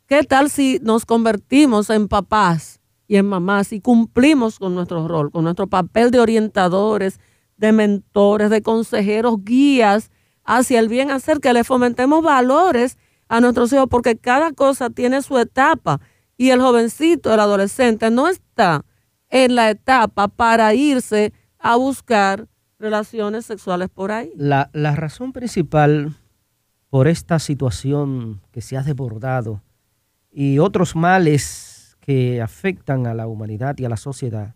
¿Qué 0.07 0.23
tal 0.23 0.49
si 0.49 0.79
nos 0.81 1.05
convertimos 1.05 1.89
en 1.89 2.07
papás 2.07 2.79
y 3.07 3.17
en 3.17 3.25
mamás 3.25 3.73
y 3.73 3.81
cumplimos 3.81 4.57
con 4.57 4.73
nuestro 4.73 5.05
rol, 5.05 5.31
con 5.31 5.43
nuestro 5.43 5.67
papel 5.67 6.11
de 6.11 6.21
orientadores, 6.21 7.19
de 7.57 7.73
mentores, 7.73 8.49
de 8.49 8.61
consejeros, 8.61 9.43
guías 9.43 10.09
hacia 10.45 10.79
el 10.79 10.87
bien 10.87 11.11
hacer, 11.11 11.41
que 11.41 11.51
le 11.51 11.65
fomentemos 11.65 12.23
valores 12.23 12.97
a 13.27 13.41
nuestros 13.41 13.73
hijos, 13.73 13.87
porque 13.89 14.17
cada 14.17 14.53
cosa 14.53 14.89
tiene 14.89 15.21
su 15.21 15.37
etapa 15.37 15.99
y 16.37 16.51
el 16.51 16.61
jovencito, 16.61 17.33
el 17.33 17.41
adolescente, 17.41 18.09
no 18.09 18.29
está 18.29 18.85
en 19.29 19.55
la 19.55 19.69
etapa 19.69 20.29
para 20.29 20.73
irse 20.73 21.33
a 21.59 21.75
buscar 21.75 22.47
relaciones 22.79 23.45
sexuales 23.45 23.89
por 23.89 24.13
ahí. 24.13 24.31
La, 24.37 24.69
razón 24.73 25.33
principal 25.33 26.15
por 26.89 27.09
esta 27.09 27.39
situación 27.39 28.39
que 28.53 28.61
se 28.61 28.77
ha 28.77 28.83
desbordado 28.83 29.61
y 30.39 30.59
otros 30.59 30.95
males 30.95 31.97
que 31.99 32.43
afectan 32.43 33.07
a 33.07 33.15
la 33.15 33.25
humanidad 33.25 33.75
y 33.79 33.85
a 33.85 33.89
la 33.89 33.97
sociedad, 33.97 34.53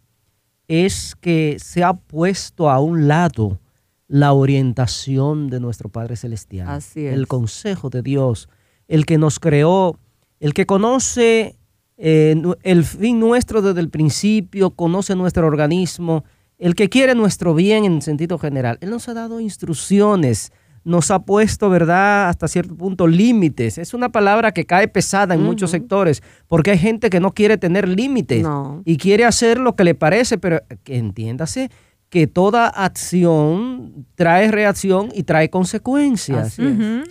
es 0.68 1.16
que 1.20 1.58
se 1.58 1.84
ha 1.84 1.94
puesto 1.94 2.70
a 2.70 2.80
un 2.80 3.08
lado 3.08 3.60
la 4.08 4.34
orientación 4.34 5.50
de 5.50 5.60
nuestro 5.60 5.90
Padre 5.90 6.18
Celestial, 6.18 6.84
el 6.94 7.28
consejo 7.28 7.90
de 7.90 8.04
Dios, 8.04 8.48
el 8.88 9.08
que 9.08 9.18
nos 9.18 9.40
creó, 9.40 9.98
el 10.40 10.54
que 10.54 10.68
conoce 10.68 11.58
eh, 11.98 12.40
el 12.62 12.84
fin 12.84 13.20
nuestro 13.20 13.64
desde 13.64 13.80
el 13.80 13.90
principio, 13.90 14.76
conoce 14.76 15.16
nuestro 15.16 15.48
organismo, 15.48 16.26
el 16.60 16.76
que 16.76 16.90
quiere 16.90 17.16
nuestro 17.16 17.56
bien 17.56 17.86
en 17.86 18.04
sentido 18.04 18.38
general. 18.38 18.78
Él 18.82 18.92
nos 18.92 19.10
ha 19.10 19.16
dado 19.16 19.40
instrucciones 19.40 20.52
nos 20.84 21.12
ha 21.12 21.20
puesto, 21.20 21.70
¿verdad?, 21.70 22.30
hasta 22.30 22.48
cierto 22.48 22.76
punto 22.76 23.08
límites. 23.08 23.78
Es 23.78 23.94
una 23.94 24.10
palabra 24.10 24.52
que 24.52 24.66
cae 24.66 24.88
pesada 24.88 25.36
en 25.36 25.44
muchos 25.44 25.72
sectores, 25.72 26.24
porque 26.48 26.72
hay 26.72 26.78
gente 26.78 27.10
que 27.10 27.20
no 27.20 27.34
quiere 27.34 27.58
tener 27.58 27.88
límites 27.88 28.46
y 28.86 28.98
quiere 28.98 29.26
hacer 29.26 29.60
lo 29.60 29.76
que 29.76 29.84
le 29.84 29.96
parece, 29.96 30.38
pero 30.38 30.62
que 30.84 30.98
entiéndase 30.98 31.70
que 32.10 32.28
toda 32.28 32.68
acción 32.68 34.06
trae 34.16 34.52
reacción 34.52 35.10
y 35.14 35.24
trae 35.24 35.50
consecuencias. 35.50 36.58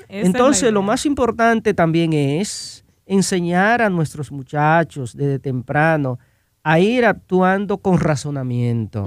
Entonces, 0.08 0.72
lo 0.72 0.82
más 0.82 1.06
importante 1.06 1.72
también 1.72 2.12
es 2.12 2.84
enseñar 3.06 3.82
a 3.82 3.88
nuestros 3.88 4.30
muchachos 4.30 5.16
desde 5.16 5.38
temprano 5.38 6.18
a 6.62 6.78
ir 6.78 7.06
actuando 7.06 7.78
con 7.78 7.98
razonamiento, 7.98 9.06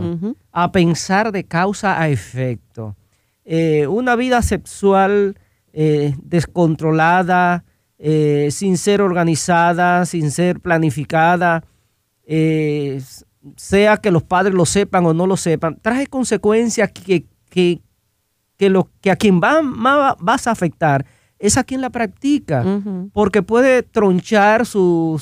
a 0.52 0.72
pensar 0.72 1.32
de 1.32 1.44
causa 1.44 2.02
a 2.02 2.10
efecto. 2.10 2.96
Eh, 3.46 3.88
una 3.88 4.16
vida 4.16 4.42
sexual 4.42 5.38
eh, 5.74 6.16
descontrolada, 6.22 7.66
eh, 7.98 8.50
sin 8.52 8.78
ser 8.78 9.02
organizada, 9.02 10.06
sin 10.06 10.32
ser 10.32 10.60
planificada, 10.60 11.64
sea 13.58 13.98
que 13.98 14.12
los 14.12 14.24
padres 14.24 14.54
lo 14.54 14.66
sepan 14.66 15.06
o 15.06 15.14
no 15.14 15.28
lo 15.28 15.36
sepan, 15.36 15.78
trae 15.82 16.08
consecuencias 16.08 16.92
que, 16.92 17.26
que, 17.50 18.70
lo, 18.70 18.90
que 19.02 19.12
a 19.12 19.18
quien 19.18 19.42
va, 19.42 20.16
vas 20.20 20.48
a 20.48 20.52
afectar 20.52 21.06
es 21.38 21.58
a 21.58 21.66
quien 21.66 21.82
la 21.82 21.90
practica, 21.90 22.64
porque 23.12 23.44
puede 23.44 23.84
tronchar 23.84 24.66
su, 24.66 25.22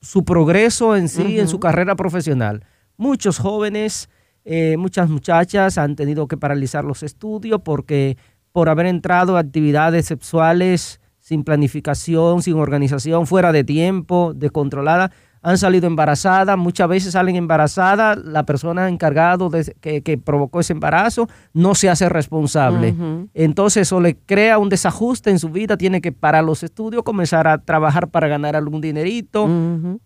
su, 0.00 0.24
progreso 0.24 0.96
en 0.96 1.08
sí, 1.08 1.38
en 1.38 1.46
su 1.46 1.60
carrera 1.60 1.94
profesional. 1.94 2.64
Muchos 2.96 3.38
jóvenes, 3.38 4.08
eh, 4.48 4.76
muchas 4.76 5.10
muchachas 5.10 5.76
han 5.76 5.96
tenido 5.96 6.28
que 6.28 6.36
paralizar 6.36 6.84
los 6.84 7.02
estudios 7.02 7.60
porque 7.64 8.16
por 8.52 8.68
haber 8.68 8.86
entrado 8.86 9.36
a 9.36 9.40
actividades 9.40 10.06
sexuales 10.06 11.00
sin 11.18 11.42
planificación, 11.42 12.42
sin 12.42 12.54
organización, 12.54 13.26
fuera 13.26 13.50
de 13.50 13.64
tiempo, 13.64 14.32
descontrolada, 14.36 15.10
han 15.42 15.58
salido 15.58 15.88
embarazadas, 15.88 16.56
muchas 16.56 16.88
veces 16.88 17.12
salen 17.14 17.34
embarazadas, 17.34 18.18
la 18.18 18.46
persona 18.46 18.88
encargada 18.88 19.48
de, 19.48 20.02
que, 20.02 20.18
provocó 20.18 20.60
ese 20.60 20.74
embarazo 20.74 21.28
no 21.52 21.74
se 21.74 21.88
hace 21.88 22.08
responsable. 22.08 22.94
Entonces 23.34 23.82
eso 23.82 24.00
le 24.00 24.16
crea 24.16 24.58
un 24.58 24.68
desajuste 24.68 25.30
en 25.30 25.40
su 25.40 25.48
vida, 25.48 25.76
tiene 25.76 26.00
que 26.00 26.12
parar 26.12 26.44
los 26.44 26.62
estudios, 26.62 27.02
comenzar 27.02 27.48
a 27.48 27.58
trabajar 27.58 28.08
para 28.08 28.28
ganar 28.28 28.54
algún 28.54 28.80
dinerito, 28.80 29.48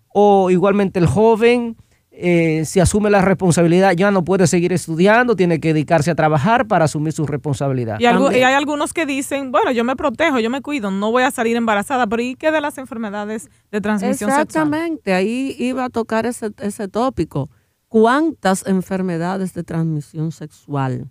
o 0.08 0.50
igualmente 0.50 0.98
el 0.98 1.06
joven 1.06 1.76
eh, 2.22 2.64
si 2.66 2.80
asume 2.80 3.08
la 3.08 3.22
responsabilidad, 3.22 3.92
ya 3.92 4.10
no 4.10 4.24
puede 4.24 4.46
seguir 4.46 4.74
estudiando, 4.74 5.36
tiene 5.36 5.58
que 5.58 5.72
dedicarse 5.72 6.10
a 6.10 6.14
trabajar 6.14 6.66
para 6.66 6.84
asumir 6.84 7.14
su 7.14 7.26
responsabilidad. 7.26 7.98
Y, 7.98 8.04
hay 8.04 8.42
algunos 8.42 8.92
que 8.92 9.06
dicen, 9.06 9.50
bueno, 9.50 9.72
yo 9.72 9.84
me 9.84 9.96
protejo, 9.96 10.38
yo 10.38 10.50
me 10.50 10.60
cuido, 10.60 10.90
no 10.90 11.10
voy 11.10 11.22
a 11.22 11.30
salir 11.30 11.56
embarazada, 11.56 12.06
pero 12.06 12.22
¿y 12.22 12.34
qué 12.34 12.50
de 12.50 12.60
las 12.60 12.76
enfermedades 12.76 13.48
de 13.70 13.80
transmisión 13.80 14.28
Exactamente, 14.28 15.14
ahí 15.14 15.56
iba 15.58 15.86
a 15.86 15.88
tocar 15.88 16.26
ese, 16.26 16.88
tópico. 16.88 17.48
¿Cuántas 17.88 18.66
enfermedades 18.66 19.54
de 19.54 19.64
transmisión 19.64 20.30
sexual? 20.32 21.08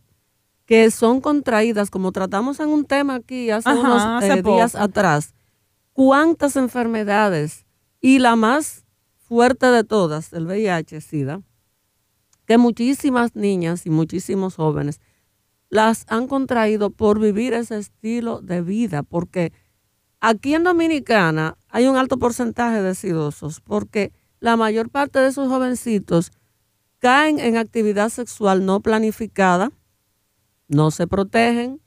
que 0.66 0.92
son 0.92 1.20
contraídas, 1.20 1.90
como 1.90 2.12
tratamos 2.12 2.60
en 2.60 2.70
un 2.70 2.86
tema 2.86 3.16
aquí 3.16 3.50
hace 3.50 3.74
unos 3.74 4.24
eh, 4.24 4.44
días 4.44 4.76
atrás, 4.76 5.34
¿cuántas 5.94 6.56
enfermedades? 6.56 7.66
Y 8.00 8.20
la 8.20 8.36
más 8.36 8.86
fuerte 9.30 9.68
de 9.68 9.84
todas, 9.84 10.34
el 10.34 10.48
VIH-Sida, 10.48 11.44
que 12.48 12.58
muchísimas 12.58 13.36
niñas 13.36 13.86
y 13.86 13.92
muchísimos 13.92 14.56
jóvenes 14.56 15.00
las 15.70 16.06
han 16.08 16.28
contraído 16.28 16.90
por 16.90 17.20
vivir 17.20 17.54
ese 17.54 17.78
estilo 17.78 18.42
de 18.42 18.64
vida, 18.64 19.04
porque 19.04 19.54
aquí 20.20 20.56
en 20.56 20.64
Dominicana 20.64 21.60
hay 21.68 21.86
un 21.86 21.96
alto 21.96 22.18
porcentaje 22.18 22.82
de 22.82 22.96
sidosos, 22.96 23.62
porque 23.62 24.12
la 24.40 24.58
mayor 24.58 24.90
parte 24.90 25.20
de 25.20 25.28
esos 25.28 25.48
jovencitos 25.48 26.32
caen 26.98 27.38
en 27.40 27.56
actividad 27.56 28.10
sexual 28.10 28.66
no 28.66 28.80
planificada, 28.80 29.72
no 30.68 30.90
se 30.90 31.06
protegen, 31.06 31.80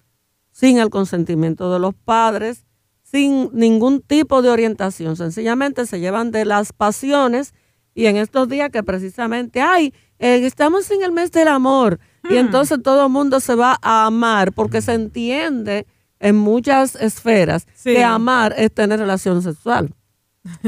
sin 0.52 0.78
el 0.78 0.90
consentimiento 0.90 1.72
de 1.72 1.80
los 1.80 1.94
padres, 1.94 2.66
sin 3.12 3.50
ningún 3.52 4.00
tipo 4.00 4.40
de 4.40 4.48
orientación. 4.48 5.16
Sencillamente 5.16 5.86
se 5.86 6.00
llevan 6.00 6.30
de 6.30 6.46
las 6.46 6.72
pasiones 6.72 7.52
y 7.94 8.06
en 8.06 8.16
estos 8.16 8.48
días 8.48 8.70
que 8.70 8.82
precisamente, 8.82 9.60
ay, 9.60 9.92
eh, 10.18 10.46
estamos 10.46 10.90
en 10.90 11.02
el 11.02 11.12
mes 11.12 11.30
del 11.30 11.48
amor 11.48 12.00
y 12.24 12.34
hmm. 12.34 12.38
entonces 12.38 12.82
todo 12.82 13.06
el 13.06 13.12
mundo 13.12 13.38
se 13.40 13.54
va 13.54 13.78
a 13.82 14.06
amar 14.06 14.52
porque 14.52 14.80
se 14.80 14.94
entiende 14.94 15.86
en 16.20 16.36
muchas 16.36 16.94
esferas 16.94 17.66
que 17.82 18.02
amar 18.02 18.54
es 18.56 18.72
tener 18.72 18.98
relación 18.98 19.42
sexual. 19.42 19.94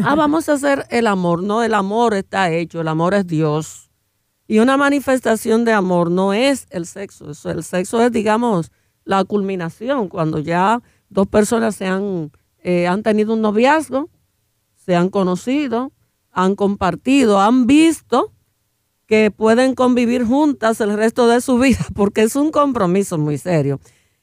ah, 0.02 0.14
vamos 0.16 0.48
a 0.50 0.54
hacer 0.54 0.84
el 0.90 1.06
amor. 1.06 1.42
No, 1.42 1.62
el 1.62 1.72
amor 1.72 2.12
está 2.12 2.50
hecho, 2.50 2.82
el 2.82 2.88
amor 2.88 3.14
es 3.14 3.26
Dios. 3.26 3.90
Y 4.46 4.58
una 4.58 4.76
manifestación 4.76 5.64
de 5.64 5.72
amor 5.72 6.10
no 6.10 6.34
es 6.34 6.66
el 6.68 6.84
sexo. 6.84 7.30
el 7.50 7.64
sexo 7.64 8.02
es, 8.02 8.12
digamos, 8.12 8.70
la 9.04 9.24
culminación, 9.24 10.08
cuando 10.08 10.40
ya 10.40 10.82
dos 11.08 11.26
personas 11.26 11.76
se 11.76 11.86
han, 11.86 12.30
eh, 12.62 12.86
han 12.86 13.02
tenido 13.02 13.34
un 13.34 13.40
noviazgo, 13.40 14.10
se 14.74 14.96
han 14.96 15.08
conocido, 15.08 15.92
han 16.30 16.56
compartido, 16.56 17.40
han 17.40 17.66
visto 17.66 18.32
que 19.06 19.30
pueden 19.30 19.74
convivir 19.74 20.24
juntas 20.24 20.80
el 20.80 20.96
resto 20.96 21.26
de 21.28 21.40
su 21.40 21.58
vida, 21.60 21.86
porque 21.94 22.22
es 22.22 22.36
un 22.36 22.50
compromiso 22.50 23.18
muy 23.18 23.38
serio. 23.38 23.80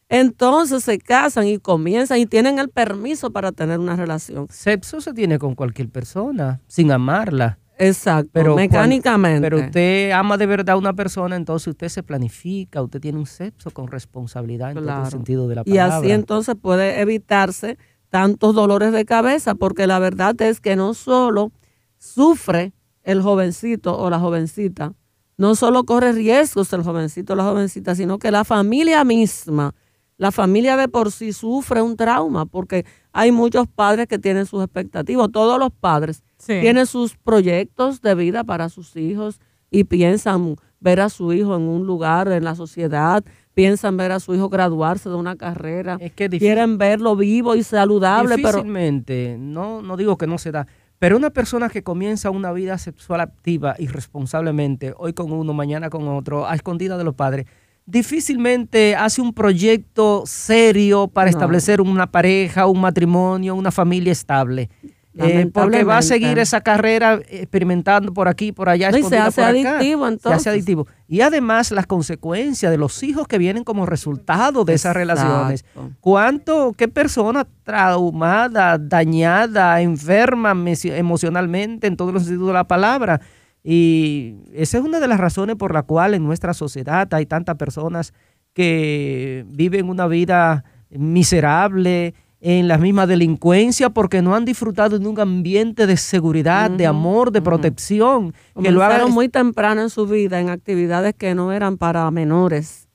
Entonces 0.09 0.83
se 0.83 0.99
casan 0.99 1.47
y 1.47 1.57
comienzan 1.57 2.19
y 2.19 2.25
tienen 2.25 2.59
el 2.59 2.69
permiso 2.69 3.31
para 3.31 3.53
tener 3.53 3.79
una 3.79 3.95
relación. 3.95 4.47
Sexo 4.49 4.99
se 4.99 5.13
tiene 5.13 5.39
con 5.39 5.55
cualquier 5.55 5.89
persona, 5.89 6.59
sin 6.67 6.91
amarla. 6.91 7.60
Exacto, 7.81 8.29
pero 8.33 8.55
mecánicamente. 8.55 9.41
pero 9.41 9.57
usted 9.57 10.11
ama 10.11 10.37
de 10.37 10.45
verdad 10.45 10.75
a 10.75 10.77
una 10.77 10.93
persona, 10.93 11.35
entonces 11.35 11.67
usted 11.67 11.89
se 11.89 12.03
planifica, 12.03 12.81
usted 12.81 12.99
tiene 12.99 13.17
un 13.17 13.25
sexo 13.25 13.71
con 13.71 13.87
responsabilidad 13.87 14.71
en 14.71 14.85
todo 14.85 15.03
el 15.03 15.11
sentido 15.11 15.47
de 15.47 15.55
la 15.55 15.63
palabra. 15.63 15.97
Y 15.97 15.99
así 15.99 16.11
entonces 16.11 16.55
puede 16.61 17.01
evitarse 17.01 17.77
tantos 18.09 18.53
dolores 18.53 18.91
de 18.91 19.05
cabeza, 19.05 19.55
porque 19.55 19.87
la 19.87 19.97
verdad 19.97 20.39
es 20.41 20.59
que 20.59 20.75
no 20.75 20.93
solo 20.93 21.51
sufre 21.97 22.73
el 23.03 23.21
jovencito 23.21 23.97
o 23.97 24.09
la 24.09 24.19
jovencita, 24.19 24.93
no 25.37 25.55
solo 25.55 25.85
corre 25.85 26.11
riesgos 26.11 26.71
el 26.73 26.83
jovencito 26.83 27.33
o 27.33 27.35
la 27.35 27.43
jovencita, 27.43 27.95
sino 27.95 28.19
que 28.19 28.29
la 28.29 28.43
familia 28.43 29.03
misma, 29.03 29.73
la 30.17 30.31
familia 30.31 30.77
de 30.77 30.87
por 30.87 31.11
sí 31.11 31.33
sufre 31.33 31.81
un 31.81 31.97
trauma, 31.97 32.45
porque 32.45 32.85
hay 33.11 33.31
muchos 33.31 33.67
padres 33.67 34.07
que 34.07 34.19
tienen 34.19 34.45
sus 34.45 34.63
expectativas, 34.63 35.31
todos 35.31 35.57
los 35.57 35.71
padres 35.71 36.21
tienen 36.45 36.85
sus 36.85 37.15
proyectos 37.17 38.01
de 38.01 38.15
vida 38.15 38.43
para 38.43 38.69
sus 38.69 38.95
hijos 38.95 39.39
y 39.69 39.85
piensan 39.85 40.55
ver 40.79 40.99
a 40.99 41.09
su 41.09 41.31
hijo 41.33 41.55
en 41.55 41.63
un 41.63 41.85
lugar 41.85 42.27
en 42.31 42.43
la 42.43 42.55
sociedad, 42.55 43.23
piensan 43.53 43.97
ver 43.97 44.11
a 44.11 44.19
su 44.19 44.33
hijo 44.33 44.49
graduarse 44.49 45.09
de 45.09 45.15
una 45.15 45.35
carrera, 45.35 45.97
quieren 46.15 46.77
verlo 46.77 47.15
vivo 47.15 47.55
y 47.55 47.63
saludable. 47.63 48.35
Difícilmente, 48.35 49.37
no, 49.39 49.81
no 49.81 49.95
digo 49.97 50.17
que 50.17 50.27
no 50.27 50.37
se 50.37 50.51
da, 50.51 50.67
pero 50.99 51.17
una 51.17 51.29
persona 51.29 51.69
que 51.69 51.83
comienza 51.83 52.29
una 52.29 52.51
vida 52.51 52.77
sexual 52.77 53.21
activa 53.21 53.75
irresponsablemente, 53.79 54.93
hoy 54.97 55.13
con 55.13 55.31
uno, 55.31 55.53
mañana 55.53 55.89
con 55.89 56.07
otro, 56.07 56.47
a 56.47 56.55
escondida 56.55 56.97
de 56.97 57.03
los 57.03 57.15
padres, 57.15 57.45
difícilmente 57.85 58.95
hace 58.95 59.21
un 59.21 59.33
proyecto 59.33 60.23
serio 60.25 61.07
para 61.07 61.29
establecer 61.29 61.81
una 61.81 62.11
pareja, 62.11 62.67
un 62.67 62.81
matrimonio, 62.81 63.55
una 63.55 63.71
familia 63.71 64.11
estable. 64.11 64.69
Eh, 65.17 65.49
porque 65.53 65.83
va 65.83 65.97
a 65.97 66.01
seguir 66.01 66.39
esa 66.39 66.61
carrera 66.61 67.19
experimentando 67.29 68.13
por 68.13 68.29
aquí, 68.29 68.53
por 68.53 68.69
allá, 68.69 68.97
y 68.97 69.03
se 69.03 69.17
hace 69.17 69.43
adictivo 69.43 70.07
entonces. 70.07 70.43
Se 70.43 70.49
hace 70.49 70.57
adictivo. 70.57 70.87
Y 71.07 71.19
además 71.19 71.71
las 71.71 71.85
consecuencias 71.85 72.71
de 72.71 72.77
los 72.77 73.03
hijos 73.03 73.27
que 73.27 73.37
vienen 73.37 73.65
como 73.65 73.85
resultado 73.85 74.63
de 74.63 74.73
esas 74.73 74.95
relaciones. 74.95 75.65
¿Cuánto, 75.99 76.73
qué 76.77 76.87
persona 76.87 77.45
traumada, 77.63 78.77
dañada, 78.77 79.81
enferma 79.81 80.55
emocionalmente 80.85 81.87
en 81.87 81.97
todos 81.97 82.13
los 82.13 82.23
sentidos 82.23 82.47
de 82.47 82.53
la 82.53 82.67
palabra? 82.67 83.19
Y 83.63 84.37
esa 84.53 84.77
es 84.77 84.83
una 84.83 84.99
de 84.99 85.07
las 85.07 85.19
razones 85.19 85.57
por 85.57 85.73
la 85.73 85.83
cual 85.83 86.13
en 86.13 86.23
nuestra 86.23 86.53
sociedad 86.53 87.13
hay 87.13 87.25
tantas 87.25 87.57
personas 87.57 88.13
que 88.53 89.45
viven 89.47 89.89
una 89.89 90.07
vida 90.07 90.63
miserable, 90.89 92.13
en 92.41 92.67
la 92.67 92.79
misma 92.79 93.05
delincuencia 93.05 93.91
porque 93.91 94.23
no 94.23 94.35
han 94.35 94.45
disfrutado 94.45 94.97
de 94.97 95.07
un 95.07 95.19
ambiente 95.19 95.85
de 95.85 95.95
seguridad, 95.95 96.71
de 96.71 96.87
amor, 96.87 97.31
de 97.31 97.41
protección. 97.41 98.33
Que 98.61 98.71
lo 98.71 98.83
hagan 98.83 99.11
muy 99.11 99.29
temprano 99.29 99.81
en 99.81 99.91
su 99.91 100.07
vida 100.07 100.39
en 100.39 100.49
actividades 100.49 101.13
que 101.13 101.35
no 101.35 101.51
eran 101.51 101.77
para 101.77 102.09
menores. 102.09 102.89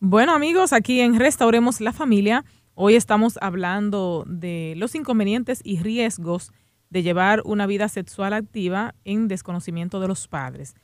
Bueno 0.00 0.34
amigos, 0.34 0.74
aquí 0.74 1.00
en 1.00 1.18
Restauremos 1.18 1.80
la 1.80 1.94
Familia, 1.94 2.44
hoy 2.74 2.94
estamos 2.94 3.38
hablando 3.40 4.24
de 4.28 4.74
los 4.76 4.94
inconvenientes 4.94 5.62
y 5.64 5.78
riesgos 5.78 6.52
de 6.90 7.02
llevar 7.02 7.40
una 7.46 7.66
vida 7.66 7.88
sexual 7.88 8.34
activa 8.34 8.94
en 9.04 9.28
desconocimiento 9.28 9.98
de 9.98 10.08
los 10.08 10.28
padres. 10.28 10.74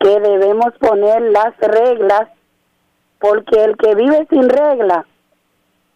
que 0.00 0.20
debemos 0.20 0.72
poner 0.80 1.22
las 1.22 1.56
reglas, 1.58 2.28
porque 3.20 3.64
el 3.64 3.76
que 3.76 3.94
vive 3.94 4.26
sin 4.30 4.48
regla 4.48 5.06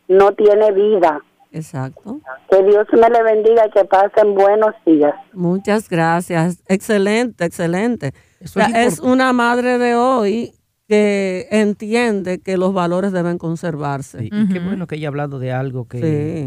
no 0.09 0.33
tiene 0.33 0.73
vida. 0.73 1.21
exacto. 1.53 2.19
Que 2.51 2.63
Dios 2.65 2.87
me 2.93 3.09
le 3.11 3.23
bendiga 3.23 3.67
y 3.67 3.71
que 3.71 3.85
pasen 3.85 4.35
buenos 4.35 4.75
días. 4.87 5.15
Muchas 5.33 5.89
gracias. 5.89 6.63
Excelente, 6.69 7.45
excelente. 7.45 8.13
Eso 8.41 8.59
O 8.61 8.63
sea, 8.65 8.83
es 8.85 8.99
una 9.01 9.33
madre 9.33 9.79
de 9.79 9.95
hoy 9.95 10.53
que 10.89 11.47
entiende 11.51 12.41
que 12.41 12.57
los 12.57 12.75
valores 12.75 13.13
deben 13.13 13.39
conservarse. 13.39 14.19
Sí, 14.19 14.31
Y 14.33 14.49
qué 14.53 14.59
bueno 14.61 14.87
que 14.87 14.97
haya 14.97 15.09
hablado 15.09 15.39
de 15.39 15.53
algo 15.53 15.87
que, 15.87 15.99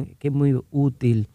Sí. 0.05 0.15
que 0.19 0.27
es 0.27 0.33
muy 0.33 0.59
útil 0.71 1.29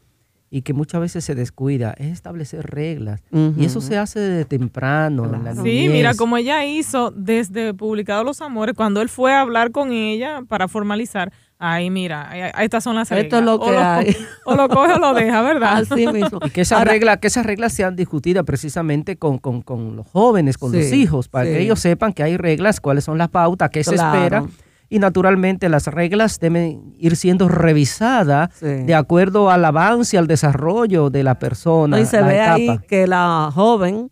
y 0.53 0.63
que 0.63 0.73
muchas 0.73 1.01
veces 1.01 1.25
se 1.25 1.37
descuida, 1.37 1.95
es 1.97 2.09
establecer 2.09 2.67
reglas. 2.69 3.23
Y 3.57 3.65
eso 3.65 3.81
se 3.81 3.97
hace 3.97 4.19
desde 4.19 4.45
temprano. 4.45 5.25
en 5.33 5.45
la. 5.45 5.55
Sí, 5.55 5.61
niñez. 5.63 5.93
mira, 5.93 6.15
como 6.15 6.37
ella 6.37 6.65
hizo 6.67 7.13
desde 7.13 7.73
publicado 7.73 8.25
Los 8.25 8.41
Amores, 8.41 8.75
cuando 8.75 9.01
él 9.01 9.09
fue 9.09 9.33
a 9.33 9.43
hablar 9.43 9.71
con 9.71 9.93
ella 9.93 10.43
para 10.49 10.67
formalizar, 10.67 11.33
ay, 11.61 11.89
mira, 11.91 12.51
estas 12.63 12.83
son 12.83 12.97
las 12.97 13.11
reglas. 13.11 13.25
Esto 13.27 13.39
es 13.39 13.45
lo 13.45 13.55
O 13.55 13.65
que 13.71 13.77
hay. 13.77 14.17
O 14.45 14.57
lo 14.57 14.69
coge 14.69 14.95
o 14.95 14.99
lo 14.99 15.15
deja, 15.15 15.41
¿verdad? 15.43 15.77
Así 15.89 16.07
mismo. 16.09 16.41
Y 16.45 16.51
que 16.51 16.63
esas 16.63 16.83
reglas, 16.85 17.19
que 17.19 17.29
esas 17.29 17.47
reglas 17.47 17.73
sean 17.73 17.95
discutidas 17.95 18.43
precisamente 18.45 19.17
con, 19.17 19.39
con- 19.39 19.63
con 19.63 19.95
los 19.95 20.07
jóvenes, 20.09 20.59
con 20.59 20.73
los 20.73 20.93
hijos, 20.93 21.29
para 21.29 21.45
sí. 21.47 21.53
que 21.53 21.61
ellos 21.63 21.79
sepan 21.79 22.13
que 22.13 22.25
hay 22.25 22.37
reglas, 22.37 22.81
cuáles 22.81 23.05
son 23.05 23.19
las 23.19 23.29
pautas, 23.29 23.71
qué 23.71 23.85
se 23.85 23.95
espera. 23.95 24.45
Y 24.93 24.99
naturalmente 24.99 25.69
las 25.69 25.87
reglas 25.87 26.39
deben 26.41 26.93
ir 26.99 27.15
siendo 27.17 27.49
revisadas 27.49 28.51
Sí. 28.55 28.67
de 28.67 28.95
acuerdo 28.95 29.49
al 29.51 29.65
avance, 29.65 30.19
al 30.19 30.27
desarrollo 30.27 31.09
de 31.11 31.23
la 31.23 31.39
persona. 31.39 31.97
No, 31.97 32.03
y 32.03 32.07
se 32.07 32.21
la 32.21 32.27
ve 32.27 32.35
etapa. 32.35 32.53
ahí 32.55 32.79
que 32.89 33.07
la 33.07 33.51
joven, 33.55 34.11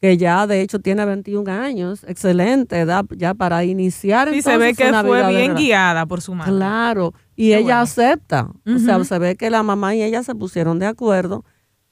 que 0.00 0.16
ya 0.16 0.46
de 0.46 0.62
hecho 0.62 0.78
tiene 0.78 1.04
21 1.04 1.48
años, 1.48 2.04
excelente 2.08 2.78
edad 2.78 3.04
ya 3.16 3.34
para 3.34 3.64
iniciar. 3.64 4.30
Sí, 4.32 4.40
se 4.42 4.56
ve 4.56 4.72
que 4.74 4.92
fue 4.92 5.28
bien 5.28 5.54
guiada 5.56 6.06
por 6.06 6.20
su 6.22 6.34
madre. 6.34 6.52
Claro, 6.52 7.12
y 7.36 7.48
Qué 7.50 7.56
ella 7.58 7.62
bueno. 7.64 7.80
acepta. 7.80 8.48
O 8.66 8.78
sea, 8.78 9.04
se 9.04 9.18
ve 9.18 9.36
que 9.36 9.50
la 9.50 9.62
mamá 9.62 9.94
y 9.94 10.02
ella 10.02 10.22
se 10.22 10.34
pusieron 10.34 10.78
de 10.78 10.86
acuerdo 10.86 11.44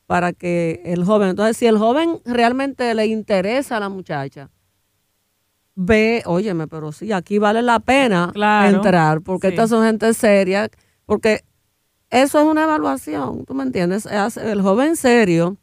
para 0.07 0.33
que 0.33 0.81
el 0.87 1.05
joven, 1.05 1.31
entonces 1.31 1.57
si 1.57 1.67
el 1.67 1.79
joven 1.79 2.21
realmente 2.25 2.95
le 2.95 3.07
interesa 3.07 3.77
a 3.77 3.81
la 3.81 3.89
muchacha, 3.89 4.49
ve, 5.77 6.23
óyeme, 6.27 6.67
pero 6.67 6.91
sí, 6.91 7.13
aquí 7.13 7.39
vale 7.39 7.63
la 7.63 7.79
pena 7.79 8.31
Claro, 8.33 8.77
entrar, 8.77 9.21
porque 9.21 9.49
sí. 9.49 9.55
estas 9.55 9.71
son 9.71 9.85
gente 9.85 10.13
seria, 10.15 10.69
porque 11.05 11.45
eso 12.11 12.41
es 12.41 12.47
una 12.47 12.65
evaluación, 12.65 13.45
¿tú 13.45 13.55
me 13.55 13.63
entiendes? 13.63 14.07
Es 14.07 14.37
el 14.39 14.63
joven 14.63 14.97
serio 14.97 15.57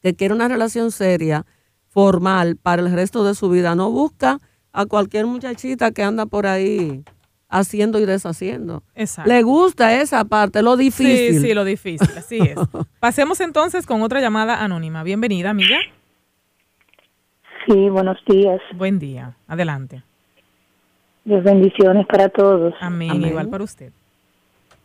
que 0.00 0.14
quiere 0.14 0.34
una 0.34 0.48
relación 0.48 0.92
seria, 0.92 1.46
formal, 1.88 2.56
para 2.56 2.82
el 2.82 2.92
resto 2.92 3.24
de 3.24 3.34
su 3.34 3.48
vida, 3.48 3.74
no 3.74 3.90
busca 3.90 4.38
a 4.72 4.86
cualquier 4.86 5.26
muchachita 5.26 5.92
que 5.92 6.02
anda 6.02 6.26
por 6.26 6.46
ahí 6.46 7.04
haciendo 7.48 8.00
y 8.00 8.06
deshaciendo. 8.06 8.82
Exacto. 8.94 9.30
Le 9.30 9.42
gusta 9.42 10.00
esa 10.00 10.24
parte, 10.24 10.62
lo 10.62 10.76
difícil. 10.76 11.34
Sí, 11.34 11.40
sí, 11.40 11.54
lo 11.54 11.64
difícil, 11.64 12.08
así 12.16 12.38
es. 12.38 12.56
Pasemos 13.00 13.40
entonces 13.40 13.86
con 13.86 14.02
otra 14.02 14.20
llamada 14.20 14.62
anónima. 14.62 15.02
Bienvenida, 15.02 15.50
amiga. 15.50 15.76
Sí, 17.66 17.88
buenos 17.88 18.18
días. 18.26 18.60
Buen 18.74 18.98
día. 18.98 19.34
Adelante. 19.46 20.02
Dios 21.24 21.44
bendiciones 21.44 22.06
para 22.06 22.28
todos. 22.28 22.74
Amén. 22.80 23.10
Amén. 23.10 23.30
Igual 23.30 23.48
para 23.48 23.64
usted. 23.64 23.92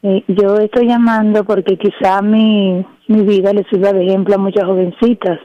Eh, 0.03 0.23
yo 0.27 0.57
estoy 0.57 0.87
llamando 0.87 1.43
porque 1.43 1.77
quizá 1.77 2.21
mi, 2.21 2.85
mi 3.07 3.21
vida 3.23 3.51
le 3.53 3.63
sirva 3.63 3.93
de 3.93 4.05
ejemplo 4.05 4.35
a 4.35 4.37
muchas 4.37 4.65
jovencitas. 4.65 5.39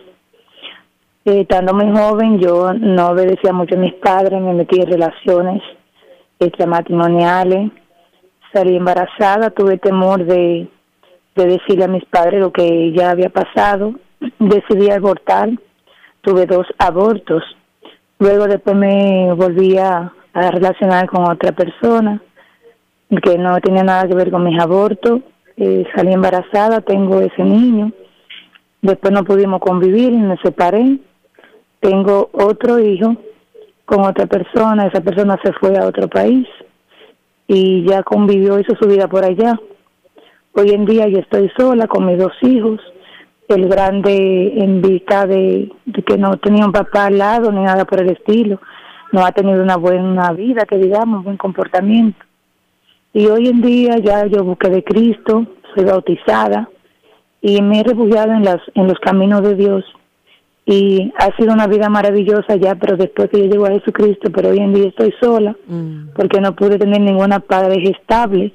Eh, 1.25 1.40
estando 1.42 1.73
muy 1.73 1.90
joven, 1.97 2.38
yo 2.38 2.75
no 2.75 3.09
obedecía 3.09 3.53
mucho 3.53 3.77
a 3.77 3.79
mis 3.79 3.95
padres, 3.95 4.40
me 4.42 4.53
metí 4.53 4.81
en 4.81 4.90
relaciones 4.90 5.62
extramatrimoniales, 6.38 7.71
salí 8.53 8.77
embarazada, 8.77 9.51
tuve 9.51 9.79
temor 9.79 10.25
de, 10.25 10.68
de 11.37 11.47
decirle 11.47 11.85
a 11.85 11.88
mis 11.88 12.05
padres 12.05 12.40
lo 12.40 12.53
que 12.53 12.92
ya 12.92 13.11
había 13.11 13.31
pasado, 13.31 13.95
decidí 14.38 14.90
abortar, 14.90 15.51
tuve 16.22 16.46
dos 16.46 16.66
abortos, 16.78 17.42
luego 18.18 18.46
después 18.46 18.76
me 18.76 19.32
volví 19.35 19.76
a, 19.76 20.12
relacionar 20.35 21.06
con 21.11 21.30
otra 21.30 21.52
persona 21.52 22.18
que 23.22 23.37
no 23.37 23.61
tenía 23.61 23.82
nada 23.82 24.08
que 24.08 24.14
ver 24.14 24.30
con 24.30 24.44
mis 24.44 24.58
abortos, 24.58 25.20
eh, 25.58 25.85
salí 25.94 26.11
embarazada, 26.14 26.80
tengo 26.80 27.20
ese 27.20 27.44
niño, 27.44 27.92
después 28.80 29.12
no 29.12 29.24
pudimos 29.24 29.61
convivir 29.61 30.12
me 30.12 30.38
separé, 30.38 31.00
tengo 31.80 32.30
otro 32.32 32.78
hijo 32.78 33.14
con 33.85 34.06
otra 34.06 34.24
persona, 34.24 34.87
esa 34.87 35.02
persona 35.02 35.38
se 35.44 35.52
fue 35.52 35.76
a 35.76 35.85
otro 35.85 36.08
país 36.08 36.48
y 37.46 37.85
ya 37.87 38.02
convivió, 38.02 38.58
hizo 38.58 38.74
su 38.76 38.88
vida 38.88 39.08
por 39.08 39.24
allá. 39.24 39.61
Hoy 40.54 40.70
en 40.70 40.87
día 40.87 41.08
yo 41.08 41.18
estoy 41.18 41.50
sola 41.58 41.87
con 41.87 42.06
mis 42.06 42.18
dos 42.18 42.32
hijos, 42.40 42.80
el 43.48 43.68
grande 43.68 44.52
en 44.57 44.81
vista 44.81 45.26
de, 45.26 45.70
de 45.85 46.02
que 46.02 46.16
no 46.16 46.37
tenía 46.38 46.64
un 46.64 46.72
papá 46.72 47.07
al 47.07 47.18
lado 47.18 47.52
ni 47.52 47.62
nada 47.62 47.85
por 47.85 48.00
el 48.00 48.11
estilo, 48.11 48.61
no 49.12 49.24
ha 49.24 49.33
tenido 49.33 49.62
una 49.62 49.76
buena 49.76 50.33
vida, 50.33 50.64
que 50.64 50.78
digamos, 50.78 51.22
buen 51.22 51.37
comportamiento. 51.37 52.24
Y 53.12 53.26
hoy 53.26 53.48
en 53.48 53.61
día 53.61 53.98
ya 53.98 54.26
yo 54.26 54.42
busqué 54.42 54.70
de 54.70 54.83
Cristo, 54.83 55.46
soy 55.74 55.85
bautizada 55.85 56.68
y 57.42 57.61
me 57.61 57.81
he 57.81 57.83
refugiado 57.83 58.33
en, 58.33 58.44
las, 58.44 58.61
en 58.74 58.87
los 58.87 58.98
caminos 59.00 59.42
de 59.42 59.55
Dios. 59.55 59.85
Y 60.64 61.12
ha 61.18 61.37
sido 61.37 61.52
una 61.52 61.66
vida 61.66 61.88
maravillosa 61.88 62.55
ya, 62.57 62.76
pero 62.76 62.96
después 62.96 63.28
que 63.28 63.40
yo 63.40 63.46
llego 63.46 63.66
a 63.66 63.72
Jesucristo, 63.72 64.31
pero 64.33 64.50
hoy 64.50 64.59
en 64.59 64.72
día 64.72 64.88
estoy 64.88 65.12
sola 65.20 65.57
Mm, 65.66 66.11
porque 66.14 66.40
no 66.40 66.55
pude 66.55 66.78
tener 66.78 67.00
ninguna 67.00 67.40
padre 67.40 67.83
estable, 67.90 68.52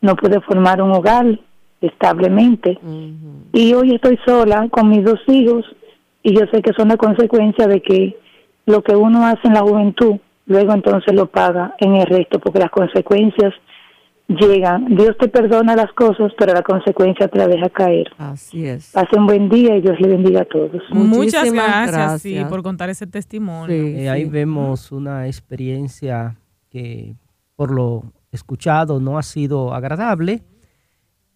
no 0.00 0.14
pude 0.14 0.40
formar 0.42 0.82
un 0.82 0.92
hogar 0.92 1.38
establemente. 1.80 2.78
Y 3.52 3.74
hoy 3.74 3.94
estoy 3.94 4.18
sola 4.26 4.68
con 4.70 4.88
mis 4.88 5.04
dos 5.04 5.20
hijos 5.28 5.64
y 6.22 6.34
yo 6.34 6.46
sé 6.52 6.62
que 6.62 6.72
son 6.76 6.88
la 6.88 6.96
consecuencia 6.96 7.66
de 7.66 7.80
que 7.80 8.16
lo 8.66 8.82
que 8.82 8.94
uno 8.94 9.26
hace 9.26 9.46
en 9.48 9.54
la 9.54 9.62
juventud, 9.62 10.16
luego 10.46 10.72
entonces 10.72 11.14
lo 11.14 11.26
paga 11.26 11.74
en 11.78 11.94
el 11.94 12.06
resto, 12.06 12.38
porque 12.38 12.58
las 12.58 12.70
consecuencias 12.70 13.54
llegan. 14.28 14.94
Dios 14.94 15.16
te 15.18 15.28
perdona 15.28 15.74
las 15.74 15.92
cosas, 15.92 16.32
pero 16.38 16.52
la 16.52 16.62
consecuencia 16.62 17.28
te 17.28 17.38
la 17.38 17.48
deja 17.48 17.68
caer. 17.70 18.08
Así 18.18 18.66
es. 18.66 18.92
Pasen 18.92 19.26
buen 19.26 19.48
día 19.48 19.76
y 19.76 19.80
Dios 19.80 19.98
le 20.00 20.08
bendiga 20.08 20.42
a 20.42 20.44
todos. 20.44 20.82
Muchas 20.90 21.44
Muchísimas 21.44 21.90
gracias, 21.90 22.22
sí, 22.22 22.32
gracias. 22.32 22.50
por 22.50 22.62
contar 22.62 22.90
ese 22.90 23.06
testimonio. 23.06 23.74
Sí. 23.74 23.94
Eh, 23.96 24.10
ahí 24.10 24.24
vemos 24.26 24.92
una 24.92 25.26
experiencia 25.26 26.36
que 26.68 27.14
por 27.56 27.70
lo 27.70 28.04
escuchado 28.30 29.00
no 29.00 29.18
ha 29.18 29.22
sido 29.22 29.72
agradable. 29.72 30.42